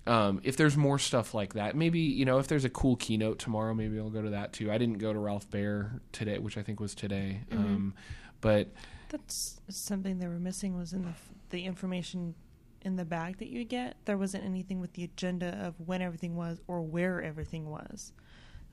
um, 0.07 0.39
if 0.43 0.55
there's 0.55 0.77
more 0.77 0.99
stuff 0.99 1.33
like 1.33 1.53
that, 1.55 1.75
maybe 1.75 1.99
you 1.99 2.25
know 2.25 2.37
if 2.37 2.47
there's 2.47 2.63
a 2.65 2.69
cool 2.69 2.95
keynote 2.95 3.39
tomorrow, 3.39 3.73
maybe 3.73 3.97
I'll 3.99 4.11
go 4.11 4.21
to 4.21 4.29
that 4.31 4.53
too. 4.53 4.71
I 4.71 4.77
didn't 4.77 4.99
go 4.99 5.11
to 5.11 5.17
Ralph 5.17 5.49
Baer 5.49 5.99
today, 6.11 6.37
which 6.37 6.57
I 6.57 6.61
think 6.61 6.79
was 6.79 6.93
today, 6.93 7.41
um, 7.51 7.95
but 8.39 8.69
That's 9.09 9.59
something 9.69 10.19
they 10.19 10.27
were 10.27 10.37
missing 10.39 10.77
was 10.77 10.93
in 10.93 11.01
the 11.03 11.13
the 11.49 11.65
information 11.65 12.35
in 12.83 12.97
the 12.97 13.05
bag 13.05 13.37
that 13.39 13.47
you 13.47 13.63
get. 13.63 13.95
There 14.05 14.17
wasn't 14.17 14.45
anything 14.45 14.79
with 14.79 14.93
the 14.93 15.03
agenda 15.05 15.57
of 15.65 15.73
when 15.83 16.03
everything 16.03 16.35
was 16.35 16.61
or 16.67 16.83
where 16.83 17.19
everything 17.23 17.67
was. 17.67 18.13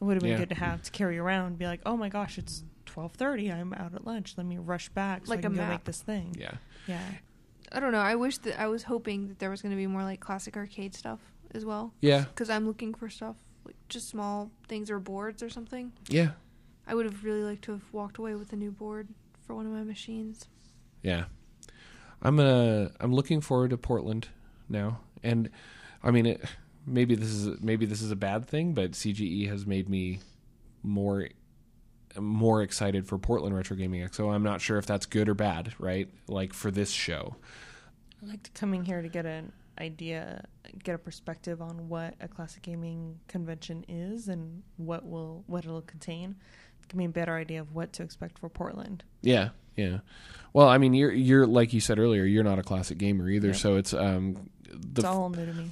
It 0.01 0.05
would 0.05 0.17
have 0.17 0.23
been 0.23 0.33
Yeah. 0.33 0.37
good 0.39 0.51
to 0.51 0.55
have 0.57 0.83
to 0.83 0.91
carry 0.91 1.17
around, 1.17 1.57
be 1.59 1.65
like, 1.65 1.81
"Oh 1.87 1.97
my 1.97 2.11
gosh, 2.11 2.37
it's 2.37 2.63
twelve 2.93 3.13
thirty. 3.13 3.51
I'm 3.51 3.73
out 3.75 3.95
at 3.95 4.07
lunch. 4.07 4.35
Let 4.37 4.47
me 4.47 4.59
rush 4.59 4.89
back 4.91 5.27
so 5.27 5.31
Like 5.31 5.39
I 5.39 5.41
a 5.41 5.43
can 5.45 5.53
go 5.55 5.63
map. 5.63 5.71
make 5.71 5.85
this 5.85 6.03
thing." 6.03 6.37
yeah, 6.39 6.55
Yeah. 6.87 7.01
I 7.73 7.81
don't 7.81 7.93
know. 7.93 8.01
I 8.01 8.17
wish 8.17 8.37
that 8.39 8.61
I 8.61 8.67
was 8.69 8.83
hoping 8.83 9.29
that 9.29 9.39
there 9.39 9.49
was 9.51 9.63
going 9.63 9.71
to 9.73 9.77
be 9.77 9.87
more 9.87 10.03
like 10.03 10.21
classic 10.21 10.57
arcade 10.59 10.95
stuff 10.95 11.21
as 11.55 11.65
well. 11.65 11.95
yeah, 12.01 12.25
Because 12.25 12.51
I'm 12.51 12.67
looking 12.67 12.93
for 12.93 13.09
stuff 13.09 13.37
like 13.65 13.77
just 13.89 14.09
small 14.09 14.51
things 14.69 14.91
or 14.91 14.99
boards 14.99 15.43
or 15.43 15.49
something. 15.49 15.93
yeah, 16.09 16.33
I 16.87 16.95
would 16.95 17.07
have 17.07 17.25
really 17.25 17.43
liked 17.43 17.63
to 17.65 17.73
have 17.73 17.85
walked 17.93 18.19
away 18.19 18.35
with 18.35 18.53
a 18.53 18.57
new 18.57 18.71
board 18.73 19.09
for 19.47 19.55
one 19.55 19.65
of 19.67 19.73
my 19.73 19.83
machines. 19.85 20.49
yeah. 21.03 21.25
I'm 22.25 22.39
uh 22.39 22.89
I'm 23.01 23.13
looking 23.15 23.41
forward 23.41 23.71
to 23.71 23.79
Portland 23.79 24.29
now, 24.69 25.01
and 25.25 25.49
I 26.05 26.11
mean 26.13 26.27
it, 26.27 26.45
maybe 26.87 27.15
this 27.17 27.29
is 27.31 27.61
maybe 27.61 27.85
this 27.87 28.01
is 28.03 28.11
a 28.13 28.17
bad 28.17 28.47
thing, 28.47 28.75
but 28.75 28.93
CGE 28.93 29.49
has 29.49 29.67
made 29.67 29.89
me 29.89 30.21
more 30.85 31.29
more 32.19 32.63
excited 32.63 33.07
for 33.07 33.19
Portland 33.19 33.55
Retro 33.57 33.77
Gaming 33.77 34.07
Expo. 34.07 34.33
I'm 34.33 34.43
not 34.43 34.61
sure 34.61 34.79
if 34.79 34.87
that's 34.87 35.07
good 35.07 35.29
or 35.29 35.35
bad, 35.35 35.75
right? 35.79 36.09
Like 36.29 36.53
for 36.53 36.71
this 36.71 36.91
show. 36.91 37.37
I 38.23 38.27
liked 38.29 38.53
coming 38.55 38.85
here 38.85 39.03
to 39.03 39.09
get 39.09 39.27
an 39.27 39.53
idea, 39.79 40.45
get 40.85 40.95
a 40.95 40.99
perspective 40.99 41.61
on 41.63 41.89
what 41.89 42.15
a 42.21 42.29
classic 42.29 42.63
gaming 42.63 43.19
convention 43.29 43.85
is 43.89 44.29
and 44.29 44.63
what 44.77 45.05
will 45.07 45.45
what 45.47 45.65
it'll 45.65 45.81
contain. 45.83 46.37
Give 46.89 46.97
me 46.97 47.05
a 47.07 47.09
better 47.09 47.35
idea 47.35 47.61
of 47.61 47.75
what 47.75 47.93
to 47.95 48.03
expect 48.03 48.39
for 48.39 48.49
Portland. 48.49 49.03
Yeah, 49.23 49.51
yeah. 49.77 49.99
Well, 50.53 50.69
I 50.69 50.79
mean, 50.79 50.95
you're 50.95 51.13
you're 51.13 51.47
like 51.47 51.73
you 51.73 51.81
said 51.81 51.99
earlier, 51.99 52.25
you're 52.25 52.45
not 52.45 52.59
a 52.59 52.63
classic 52.63 52.99
gamer 52.99 53.29
either, 53.29 53.49
Yep. 53.49 53.57
so 53.57 53.77
it's 53.77 53.95
um 53.95 54.51
the 54.71 55.01
It's 55.01 55.05
all 55.05 55.31
new 55.31 55.47
to 55.47 55.53
me. 55.55 55.71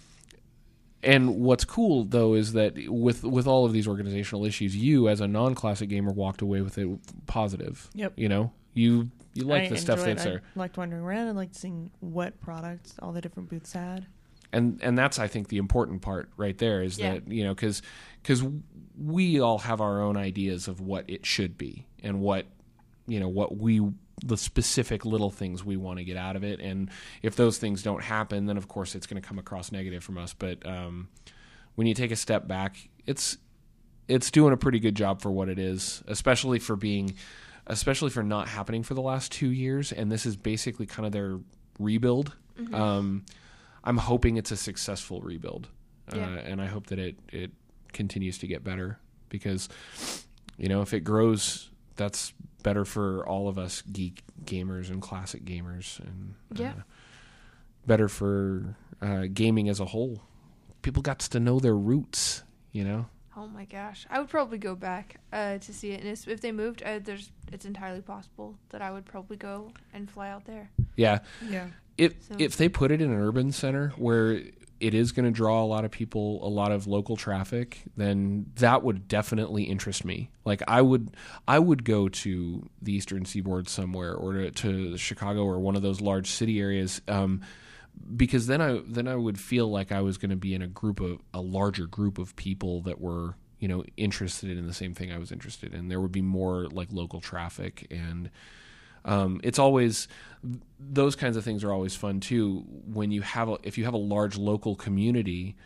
And 1.03 1.37
what's 1.41 1.65
cool 1.65 2.05
though 2.05 2.35
is 2.35 2.53
that 2.55 2.75
with 2.89 3.25
with 3.25 3.47
all 3.47 3.65
of 3.65 3.73
these 3.73 3.89
organizational 3.89 4.45
issues, 4.45 4.77
you 4.77 5.09
as 5.09 5.21
a 5.21 5.29
non-classic 5.29 5.89
gamer 5.89 6.13
walked 6.13 6.43
away 6.43 6.61
with 6.61 6.77
it 6.79 6.89
positive. 7.27 7.89
Yep. 7.95 8.15
You 8.17 8.29
know, 8.29 8.53
you 8.75 9.11
you 9.35 9.45
like 9.45 9.69
the 9.71 9.77
stuff 9.77 10.03
that's 10.05 10.25
there, 10.25 10.43
I 10.57 10.59
liked 10.59 10.77
wandering 10.77 11.03
around. 11.03 11.29
I 11.29 11.31
liked 11.33 11.55
seeing 11.55 11.91
what 12.01 12.41
products 12.41 12.95
all 13.01 13.13
the 13.13 13.21
different 13.21 13.49
booths 13.49 13.73
had. 13.73 14.07
and 14.53 14.81
and 14.83 14.99
that's 14.99 15.19
I 15.19 15.29
think 15.29 15.49
the 15.49 15.59
important 15.59 16.03
part 16.03 16.31
right 16.37 16.59
there 16.59 16.83
is 16.83 16.99
Yeah. 16.99 17.15
that 17.15 17.29
you 17.31 17.45
know 17.45 17.55
because 17.55 17.81
because 18.23 18.43
we 18.99 19.41
all 19.41 19.59
have 19.59 19.81
our 19.81 20.03
own 20.03 20.17
ideas 20.17 20.69
of 20.69 20.81
what 20.81 21.09
it 21.09 21.25
should 21.25 21.57
be 21.57 21.87
and 22.03 22.21
what 22.21 22.47
you 23.07 23.21
know 23.21 23.29
what 23.29 23.57
we 23.57 23.81
the 24.25 24.37
specific 24.37 25.05
little 25.05 25.31
things 25.31 25.65
we 25.65 25.77
want 25.77 25.99
to 25.99 26.05
get 26.05 26.17
out 26.17 26.37
of 26.37 26.45
it 26.45 26.61
and 26.61 26.91
if 27.23 27.37
those 27.37 27.59
things 27.59 27.83
don't 27.83 28.03
happen 28.03 28.47
then 28.47 28.57
of 28.57 28.69
course 28.69 28.95
it's 28.95 29.07
going 29.07 29.21
to 29.21 29.27
come 29.27 29.39
across 29.39 29.73
negative 29.73 30.03
from 30.03 30.19
us 30.19 30.35
but 30.35 30.65
um, 30.67 31.09
when 31.75 31.87
you 31.87 31.95
take 31.95 32.11
a 32.11 32.17
step 32.17 32.47
back 32.47 32.89
it's 33.07 33.39
it's 34.09 34.31
doing 34.31 34.53
a 34.53 34.57
pretty 34.57 34.81
good 34.81 34.95
job 34.95 35.23
for 35.23 35.31
what 35.31 35.49
it 35.49 35.59
is 35.59 36.03
especially 36.09 36.59
for 36.59 36.77
being 36.77 37.15
especially 37.67 38.11
for 38.11 38.23
not 38.23 38.49
happening 38.49 38.83
for 38.83 38.95
the 38.95 39.03
last 39.03 39.31
two 39.33 39.51
years 39.51 39.93
and 39.93 40.11
this 40.11 40.27
is 40.27 40.37
basically 40.37 40.87
kind 40.87 41.07
of 41.07 41.13
their 41.13 41.39
rebuild. 41.79 42.35
Um, 42.75 43.25
i'm 43.85 43.97
hoping 43.97 44.37
it's 44.37 44.51
a 44.51 44.57
successful 44.57 45.23
rebuild 45.23 45.69
uh, 46.13 46.17
and 46.17 46.61
i 46.61 46.67
hope 46.67 46.89
that 46.89 46.99
it 46.99 47.17
it 47.33 47.53
continues 47.93 48.37
to 48.39 48.47
get 48.47 48.63
better 48.63 48.99
because 49.31 49.69
you 50.59 50.69
know 50.69 50.83
if 50.83 50.93
it 50.93 51.01
grows 51.01 51.71
that's 51.97 52.33
better 52.63 52.85
for 52.85 53.27
all 53.27 53.49
of 53.49 53.59
us 53.59 53.83
geek 53.83 54.23
gamers 54.45 54.91
and 54.91 55.01
classic 55.01 55.45
gamers 55.45 55.99
and 56.01 56.35
Yeah. 56.55 56.71
uh, 56.71 56.83
better 57.87 58.09
for 58.09 58.77
uh, 59.01 59.25
gaming 59.33 59.69
as 59.69 59.81
a 59.81 59.87
whole 59.87 60.23
people 60.83 61.03
got 61.03 61.19
to 61.21 61.41
know 61.41 61.59
their 61.59 61.77
roots 61.77 62.43
you 62.73 62.85
know 62.85 63.07
Oh 63.37 63.47
my 63.47 63.65
gosh, 63.65 64.07
I 64.11 64.19
would 64.19 64.29
probably 64.29 64.59
go 64.59 64.75
back 64.75 65.17
uh, 65.33 65.57
to 65.59 65.73
see 65.73 65.93
it, 65.93 66.01
and 66.05 66.09
if 66.29 66.41
they 66.43 66.53
moved, 66.53 66.83
uh, 66.83 66.99
there's 66.99 67.31
it's 67.51 67.65
entirely 67.65 68.03
possible 68.03 68.59
that 68.71 68.83
I 68.83 68.91
would 68.91 69.07
probably 69.07 69.37
go 69.39 69.71
and 69.95 70.11
fly 70.11 70.29
out 70.29 70.45
there. 70.45 70.69
yeah 70.97 71.21
Yeah. 71.49 71.69
if 71.97 72.15
So- 72.25 72.35
if 72.39 72.57
they 72.57 72.69
put 72.69 72.91
it 72.91 73.01
in 73.01 73.11
an 73.11 73.17
urban 73.19 73.53
center 73.53 73.91
where 73.97 74.43
it 74.81 74.95
is 74.95 75.13
going 75.13 75.27
to 75.27 75.31
draw 75.31 75.63
a 75.63 75.67
lot 75.67 75.85
of 75.85 75.91
people, 75.91 76.45
a 76.47 76.49
lot 76.49 76.73
of 76.73 76.87
local 76.87 77.17
traffic, 77.17 77.83
then 77.97 78.47
that 78.57 78.83
would 78.83 79.07
definitely 79.07 79.65
interest 79.65 80.05
me. 80.05 80.31
Like 80.45 80.63
I 80.67 80.81
would, 80.81 81.15
I 81.47 81.59
would 81.59 81.85
go 81.85 82.09
to 82.09 82.69
the 82.81 82.93
Eastern 82.93 83.25
Seaboard 83.25 83.69
somewhere, 83.69 84.15
or 84.15 84.33
to, 84.33 84.51
to 84.51 84.97
Chicago, 84.97 85.45
or 85.45 85.61
one 85.61 85.77
of 85.77 85.83
those 85.83 86.01
large 86.01 86.31
city 86.31 86.61
areas, 86.61 87.03
um, 87.09 87.43
because 88.17 88.47
then 88.47 88.61
I 88.61 88.81
then 88.87 89.07
I 89.07 89.17
would 89.17 89.39
feel 89.39 89.71
like 89.71 89.93
I 89.93 90.01
was 90.01 90.17
going 90.17 90.31
to 90.31 90.37
be 90.37 90.55
in 90.55 90.63
a 90.63 90.67
group 90.67 91.01
of 91.01 91.21
a 91.35 91.41
larger 91.41 91.87
group 91.87 92.19
of 92.19 92.35
people 92.37 92.81
that 92.83 93.01
were 93.01 93.35
you 93.59 93.69
know 93.69 93.85
interested 93.97 94.57
in 94.57 94.67
the 94.67 94.73
same 94.73 94.95
thing 94.95 95.13
I 95.13 95.19
was 95.19 95.31
interested 95.31 95.75
in. 95.75 95.89
There 95.89 96.01
would 96.01 96.13
be 96.13 96.23
more 96.23 96.67
like 96.69 96.89
local 96.91 97.21
traffic 97.21 97.87
and 97.91 98.31
um, 99.05 99.41
it's 99.43 99.59
always 99.59 100.09
those 100.79 101.17
kinds 101.17 101.37
of 101.37 101.45
things 101.45 101.63
are 101.65 101.73
always 101.73 101.95
fun 101.95 102.21
too 102.21 102.65
when 102.87 103.11
you 103.11 103.23
have 103.23 103.49
a, 103.49 103.59
if 103.63 103.77
you 103.77 103.85
have 103.85 103.95
a 103.95 103.99
large 103.99 104.37
local 104.37 104.75
community 104.75 105.57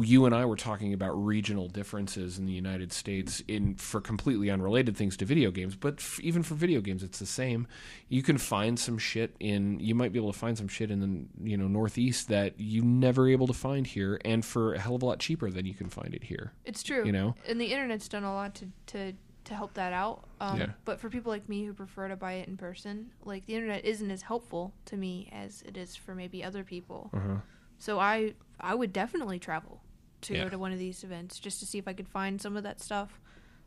you 0.00 0.24
and 0.24 0.34
I 0.34 0.46
were 0.46 0.56
talking 0.56 0.94
about 0.94 1.12
regional 1.12 1.68
differences 1.68 2.38
in 2.38 2.46
the 2.46 2.52
United 2.52 2.92
States 2.92 3.42
in 3.46 3.74
for 3.74 4.00
completely 4.00 4.50
unrelated 4.50 4.96
things 4.96 5.18
to 5.18 5.26
video 5.26 5.50
games, 5.50 5.76
but 5.76 5.94
f- 5.98 6.18
even 6.20 6.42
for 6.42 6.54
video 6.54 6.80
games, 6.80 7.02
it's 7.02 7.18
the 7.18 7.26
same. 7.26 7.66
You 8.08 8.22
can 8.22 8.38
find 8.38 8.78
some 8.78 8.96
shit 8.96 9.36
in. 9.38 9.80
You 9.80 9.94
might 9.94 10.12
be 10.12 10.18
able 10.18 10.32
to 10.32 10.38
find 10.38 10.56
some 10.56 10.68
shit 10.68 10.90
in 10.90 11.00
the 11.00 11.50
you 11.50 11.58
know 11.58 11.68
Northeast 11.68 12.28
that 12.28 12.58
you 12.58 12.82
never 12.82 13.28
able 13.28 13.46
to 13.48 13.52
find 13.52 13.86
here, 13.86 14.18
and 14.24 14.42
for 14.44 14.72
a 14.72 14.78
hell 14.78 14.94
of 14.94 15.02
a 15.02 15.06
lot 15.06 15.18
cheaper 15.18 15.50
than 15.50 15.66
you 15.66 15.74
can 15.74 15.90
find 15.90 16.14
it 16.14 16.24
here. 16.24 16.52
It's 16.64 16.82
true, 16.82 17.04
You 17.04 17.12
know? 17.12 17.34
and 17.46 17.60
the 17.60 17.66
internet's 17.66 18.08
done 18.08 18.24
a 18.24 18.32
lot 18.32 18.54
to 18.56 18.68
to 18.86 19.12
to 19.44 19.54
help 19.54 19.74
that 19.74 19.92
out. 19.92 20.24
Um, 20.40 20.58
Yeah. 20.60 20.66
But 20.84 21.00
for 21.00 21.08
people 21.10 21.30
like 21.32 21.48
me 21.48 21.64
who 21.64 21.72
prefer 21.74 22.08
to 22.08 22.16
buy 22.16 22.34
it 22.34 22.48
in 22.48 22.56
person, 22.56 23.12
like 23.24 23.46
the 23.46 23.54
internet 23.54 23.84
isn't 23.84 24.10
as 24.10 24.22
helpful 24.22 24.72
to 24.86 24.96
me 24.96 25.28
as 25.32 25.62
it 25.62 25.76
is 25.76 25.96
for 25.96 26.14
maybe 26.14 26.44
other 26.44 26.62
people. 26.64 27.10
Uh-huh. 27.12 27.36
So 27.78 27.98
I 27.98 28.34
I 28.60 28.74
would 28.74 28.92
definitely 28.92 29.38
travel 29.38 29.82
to 30.22 30.34
Yeah. 30.34 30.44
go 30.44 30.50
to 30.50 30.58
one 30.58 30.72
of 30.72 30.78
these 30.78 31.02
events 31.04 31.38
just 31.40 31.58
to 31.60 31.66
see 31.66 31.78
if 31.78 31.88
I 31.88 31.92
could 31.92 32.08
find 32.08 32.40
some 32.40 32.56
of 32.56 32.62
that 32.62 32.80
stuff. 32.80 33.20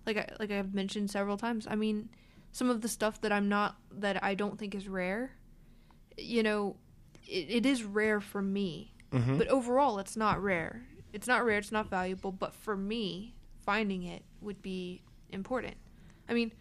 Like 0.05 0.17
I 0.17 0.29
like 0.39 0.51
I've 0.51 0.73
mentioned 0.73 1.11
several 1.11 1.37
times. 1.37 1.67
I 1.69 1.75
mean, 1.75 2.09
some 2.53 2.69
of 2.69 2.79
the 2.81 2.87
stuff 2.87 3.19
that 3.21 3.31
I'm 3.33 3.49
not 3.49 3.75
that 3.91 4.23
I 4.23 4.35
don't 4.35 4.57
think 4.57 4.73
is 4.75 4.87
rare. 4.87 5.31
You 6.17 6.43
know, 6.43 6.77
it, 7.27 7.49
it 7.49 7.65
is 7.65 7.83
rare 7.83 8.21
for 8.21 8.41
me, 8.41 8.93
Mm-hmm. 9.11 9.37
but 9.37 9.47
overall, 9.49 9.99
it's 9.99 10.15
not 10.17 10.41
rare. 10.41 10.85
It's 11.13 11.27
not 11.27 11.43
rare. 11.45 11.57
It's 11.57 11.71
not 11.71 11.89
valuable. 11.89 12.31
But 12.31 12.53
for 12.53 12.75
me, 12.77 13.35
finding 13.65 14.03
it 14.03 14.23
would 14.41 14.61
be 14.61 15.01
important. 15.31 15.75
I 16.27 16.33
mean, 16.33 16.51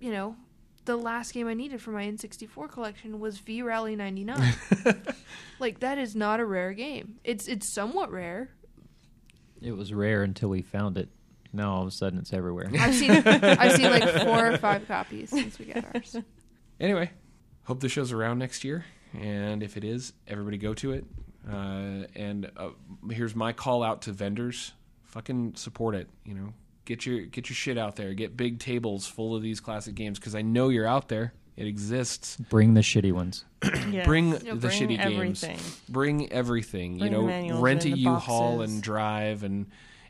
you 0.00 0.10
know, 0.10 0.36
the 0.84 0.96
last 0.96 1.34
game 1.34 1.48
I 1.48 1.54
needed 1.54 1.82
for 1.82 1.90
my 1.90 2.04
N64 2.04 2.70
collection 2.70 3.20
was 3.20 3.38
V 3.38 3.62
Rally 3.62 3.96
99. 3.96 4.54
like 5.58 5.80
that 5.80 5.98
is 5.98 6.16
not 6.16 6.40
a 6.40 6.44
rare 6.44 6.72
game. 6.72 7.16
It's 7.24 7.46
it's 7.48 7.68
somewhat 7.68 8.10
rare. 8.10 8.50
It 9.60 9.72
was 9.72 9.92
rare 9.92 10.22
until 10.22 10.48
we 10.48 10.62
found 10.62 10.96
it. 10.96 11.08
Now 11.52 11.74
all 11.74 11.82
of 11.82 11.88
a 11.88 11.92
sudden 11.92 12.18
it's 12.18 12.32
everywhere. 12.32 12.70
I've 12.78 12.94
seen 12.94 13.10
I've 13.10 13.72
seen 13.72 13.90
like 13.90 14.08
four 14.24 14.52
or 14.52 14.56
five 14.58 14.86
copies 14.86 15.30
since 15.30 15.58
we 15.58 15.66
got 15.66 15.84
ours. 15.94 16.16
Anyway, 16.78 17.10
hope 17.64 17.80
the 17.80 17.88
show's 17.88 18.12
around 18.12 18.38
next 18.38 18.64
year, 18.64 18.84
and 19.18 19.62
if 19.62 19.76
it 19.76 19.84
is, 19.84 20.12
everybody 20.28 20.58
go 20.58 20.74
to 20.74 20.92
it. 20.92 21.04
Uh, 21.50 22.04
and 22.14 22.50
uh, 22.56 22.70
here's 23.10 23.34
my 23.34 23.52
call 23.52 23.82
out 23.82 24.02
to 24.02 24.12
vendors: 24.12 24.72
fucking 25.04 25.54
support 25.54 25.94
it. 25.94 26.08
You 26.24 26.34
know, 26.34 26.52
get 26.86 27.04
your 27.04 27.20
get 27.26 27.50
your 27.50 27.54
shit 27.54 27.76
out 27.76 27.96
there. 27.96 28.14
Get 28.14 28.36
big 28.36 28.58
tables 28.58 29.06
full 29.06 29.36
of 29.36 29.42
these 29.42 29.60
classic 29.60 29.94
games 29.94 30.18
because 30.18 30.34
I 30.34 30.40
know 30.40 30.70
you're 30.70 30.86
out 30.86 31.08
there. 31.08 31.34
It 31.56 31.66
exists. 31.66 32.36
Bring 32.50 32.72
the 32.74 32.80
shitty 32.80 33.12
ones. 33.12 33.44
Yes. 33.90 34.04
Bring 34.06 34.30
know, 34.30 34.38
the 34.38 34.54
bring 34.56 34.80
shitty 34.80 34.98
everything. 34.98 35.56
games. 35.56 35.80
Bring 35.88 36.32
everything. 36.32 36.98
Bring 36.98 37.12
you 37.12 37.18
know, 37.18 37.60
rent 37.60 37.84
a 37.84 37.88
and 37.88 37.96
the 37.96 38.00
U-Haul 38.00 38.60
and 38.62 38.82
drive 38.82 39.42
and 39.42 39.66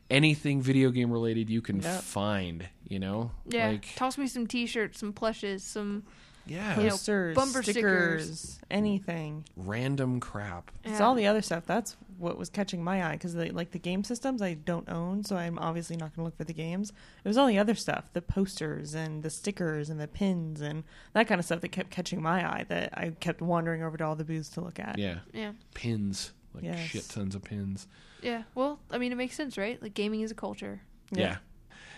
anything 0.09 0.61
video 0.61 0.89
game 0.89 1.11
related 1.11 1.49
you 1.49 1.61
can 1.61 1.81
Yep. 1.81 2.01
find. 2.01 2.67
You 2.87 2.99
know, 2.99 3.31
Yeah, 3.47 3.69
like 3.69 3.95
toss 3.95 4.17
me 4.17 4.27
some 4.27 4.47
T-shirts, 4.47 4.99
some 4.99 5.13
plushes, 5.13 5.63
some 5.63 6.03
yeah, 6.45 6.77
You 6.77 6.83
know, 6.85 6.89
Posters, 6.91 7.35
bumper 7.35 7.61
stickers, 7.63 8.23
stickers. 8.23 8.59
anything. 8.71 9.43
random 9.57 10.19
crap. 10.19 10.71
It's 10.85 11.01
all 11.01 11.13
the 11.13 11.27
other 11.27 11.41
stuff. 11.41 11.65
That's 11.65 11.95
what 12.17 12.37
was 12.37 12.49
catching 12.49 12.83
my 12.83 13.05
eye 13.07 13.13
because 13.13 13.35
like 13.35 13.71
the 13.71 13.79
game 13.79 14.03
systems 14.03 14.41
I 14.41 14.53
don't 14.55 14.87
own, 14.89 15.23
so 15.23 15.35
I'm 15.37 15.57
obviously 15.59 15.95
not 15.97 16.15
going 16.15 16.23
to 16.23 16.23
look 16.25 16.37
for 16.37 16.43
the 16.43 16.53
games. 16.53 16.91
It 17.23 17.27
was 17.27 17.37
all 17.37 17.47
the 17.47 17.59
other 17.59 17.75
stuff, 17.75 18.11
the 18.13 18.21
posters 18.21 18.93
and 18.95 19.23
the 19.23 19.29
stickers 19.29 19.89
and 19.89 19.99
the 19.99 20.07
pins 20.07 20.61
and 20.61 20.83
that 21.13 21.27
kind 21.27 21.39
of 21.39 21.45
stuff 21.45 21.61
that 21.61 21.69
kept 21.69 21.89
catching 21.91 22.21
my 22.21 22.45
eye. 22.45 22.65
That 22.67 22.97
I 22.97 23.11
kept 23.19 23.41
wandering 23.41 23.83
over 23.83 23.97
to 23.97 24.03
all 24.05 24.15
the 24.15 24.23
booths 24.25 24.49
to 24.49 24.61
look 24.61 24.79
at. 24.79 24.97
Yeah, 24.97 25.19
Yeah. 25.33 25.51
pins 25.73 26.33
like 26.53 26.63
Yes. 26.63 26.79
shit 26.79 27.07
tons 27.09 27.35
of 27.35 27.43
pins. 27.43 27.87
Yeah. 28.21 28.43
Well, 28.55 28.79
I 28.89 28.97
mean, 28.97 29.11
it 29.11 29.15
makes 29.15 29.35
sense, 29.35 29.57
right? 29.57 29.81
Like 29.81 29.93
gaming 29.93 30.21
is 30.21 30.31
a 30.31 30.35
culture. 30.35 30.81
Yeah. 31.11 31.37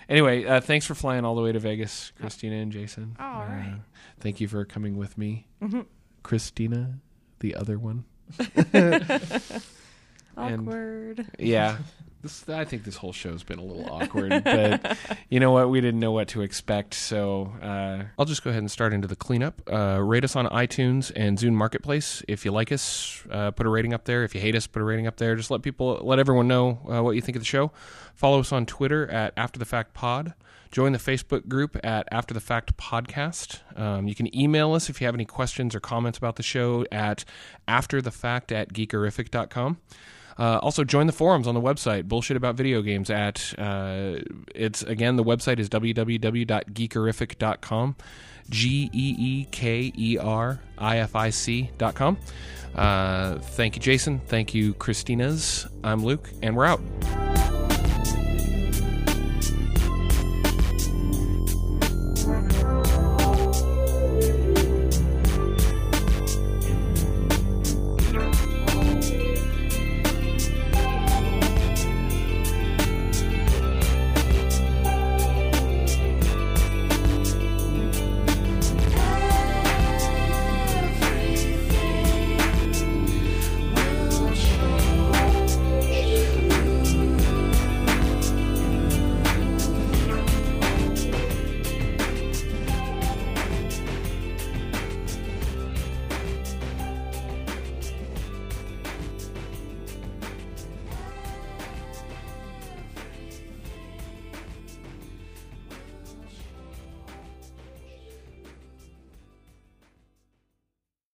Anyway, 0.10 0.44
uh, 0.44 0.60
thanks 0.60 0.86
for 0.88 0.96
flying 0.96 1.24
all 1.24 1.36
the 1.36 1.42
way 1.42 1.52
to 1.52 1.60
Vegas, 1.60 2.12
Christina 2.20 2.56
and 2.56 2.72
Jason. 2.72 3.16
All 3.20 3.44
Uh, 3.44 3.46
right. 3.46 3.80
Thank 4.20 4.42
you 4.42 4.48
for 4.48 4.66
coming 4.66 4.98
with 4.98 5.18
me, 5.18 5.46
Mhm. 5.62 5.86
Christina, 6.24 7.00
the 7.40 7.56
other 7.56 7.78
one. 7.80 8.06
And- 10.40 10.68
Awkward. 10.68 11.28
Yeah. 11.38 11.78
This, 12.22 12.50
I 12.50 12.66
think 12.66 12.84
this 12.84 12.98
whole 12.98 13.14
show's 13.14 13.44
been 13.44 13.60
a 13.60 13.64
little 13.64 13.90
awkward, 13.90 14.44
but 14.44 14.98
you 15.30 15.40
know 15.40 15.52
what? 15.52 15.70
We 15.70 15.80
didn't 15.80 16.02
know 16.02 16.12
what 16.12 16.28
to 16.30 16.42
expect, 16.42 16.94
so 16.94 17.54
uh, 17.62 18.04
I'll 18.20 18.26
just 18.26 18.44
go 18.44 18.50
ahead 18.50 18.62
and 18.62 18.70
start 18.70 18.92
into 18.92 19.08
the 19.08 19.16
cleanup. 19.16 19.62
Uh, 19.72 20.02
rate 20.04 20.26
us 20.26 20.36
on 20.36 20.46
iTunes 20.48 21.14
and 21.16 21.38
Zune 21.38 21.54
Marketplace 21.54 22.22
if 22.28 22.44
you 22.44 22.52
like 22.52 22.74
us. 22.74 23.24
Uh, 23.32 23.52
put 23.52 23.66
a 23.66 23.70
rating 23.70 23.94
up 23.94 24.04
there. 24.04 24.26
If 24.26 24.36
you 24.36 24.42
hate 24.42 24.54
us, 24.56 24.68
put 24.68 24.82
a 24.82 24.86
rating 24.86 25.08
up 25.08 25.16
there. 25.16 25.38
Just 25.38 25.50
let 25.50 25.62
people, 25.62 25.98
let 26.04 26.20
everyone 26.20 26.50
know 26.50 26.80
uh, 26.92 27.02
what 27.02 27.12
you 27.12 27.22
think 27.22 27.38
of 27.38 27.42
the 27.42 27.46
show. 27.48 27.72
Follow 28.16 28.42
us 28.42 28.52
on 28.52 28.66
Twitter 28.66 29.10
at 29.10 29.32
After 29.38 29.58
the 29.58 29.64
Fact 29.64 29.94
Pod. 29.94 30.34
Join 30.74 30.92
the 30.92 30.98
Facebook 31.00 31.48
group 31.48 31.78
at 31.86 32.06
After 32.12 32.34
the 32.34 32.42
Fact 32.42 32.76
Podcast. 32.76 33.62
Um, 33.80 34.10
you 34.10 34.14
can 34.16 34.36
email 34.38 34.74
us 34.74 34.90
if 34.90 35.00
you 35.00 35.06
have 35.08 35.16
any 35.16 35.24
questions 35.24 35.74
or 35.74 35.80
comments 35.80 36.18
about 36.18 36.36
the 36.36 36.44
show 36.44 36.86
at 36.92 37.24
afterthefact 37.66 38.52
at 38.52 38.74
geekerific.com. 38.74 39.78
Uh, 40.40 40.58
also, 40.64 40.84
join 40.86 41.06
the 41.06 41.14
forums 41.14 41.48
on 41.48 41.54
the 41.54 41.62
website, 41.62 42.08
bullshit 42.08 42.38
about 42.38 42.56
video 42.56 42.82
games. 42.82 43.10
At 43.10 43.54
uh, 43.58 44.20
it's 44.56 44.84
again 44.84 45.18
the 45.18 45.24
website 45.24 45.60
is 45.60 45.68
www.geekerific.com, 45.68 47.96
g 48.50 48.90
e 48.94 49.16
e 49.20 49.46
k 49.52 49.92
e 49.96 50.18
r 50.18 50.62
i 50.78 50.98
f 50.98 51.14
i 51.16 51.30
c 51.30 51.70
dot 51.78 51.96
com. 51.96 52.18
Uh, 52.74 53.40
thank 53.40 53.76
you, 53.76 53.82
Jason. 53.82 54.22
Thank 54.28 54.56
you, 54.56 54.76
Christina's. 54.76 55.68
I'm 55.84 56.06
Luke, 56.06 56.30
and 56.42 56.56
we're 56.56 56.66
out. 56.66 56.80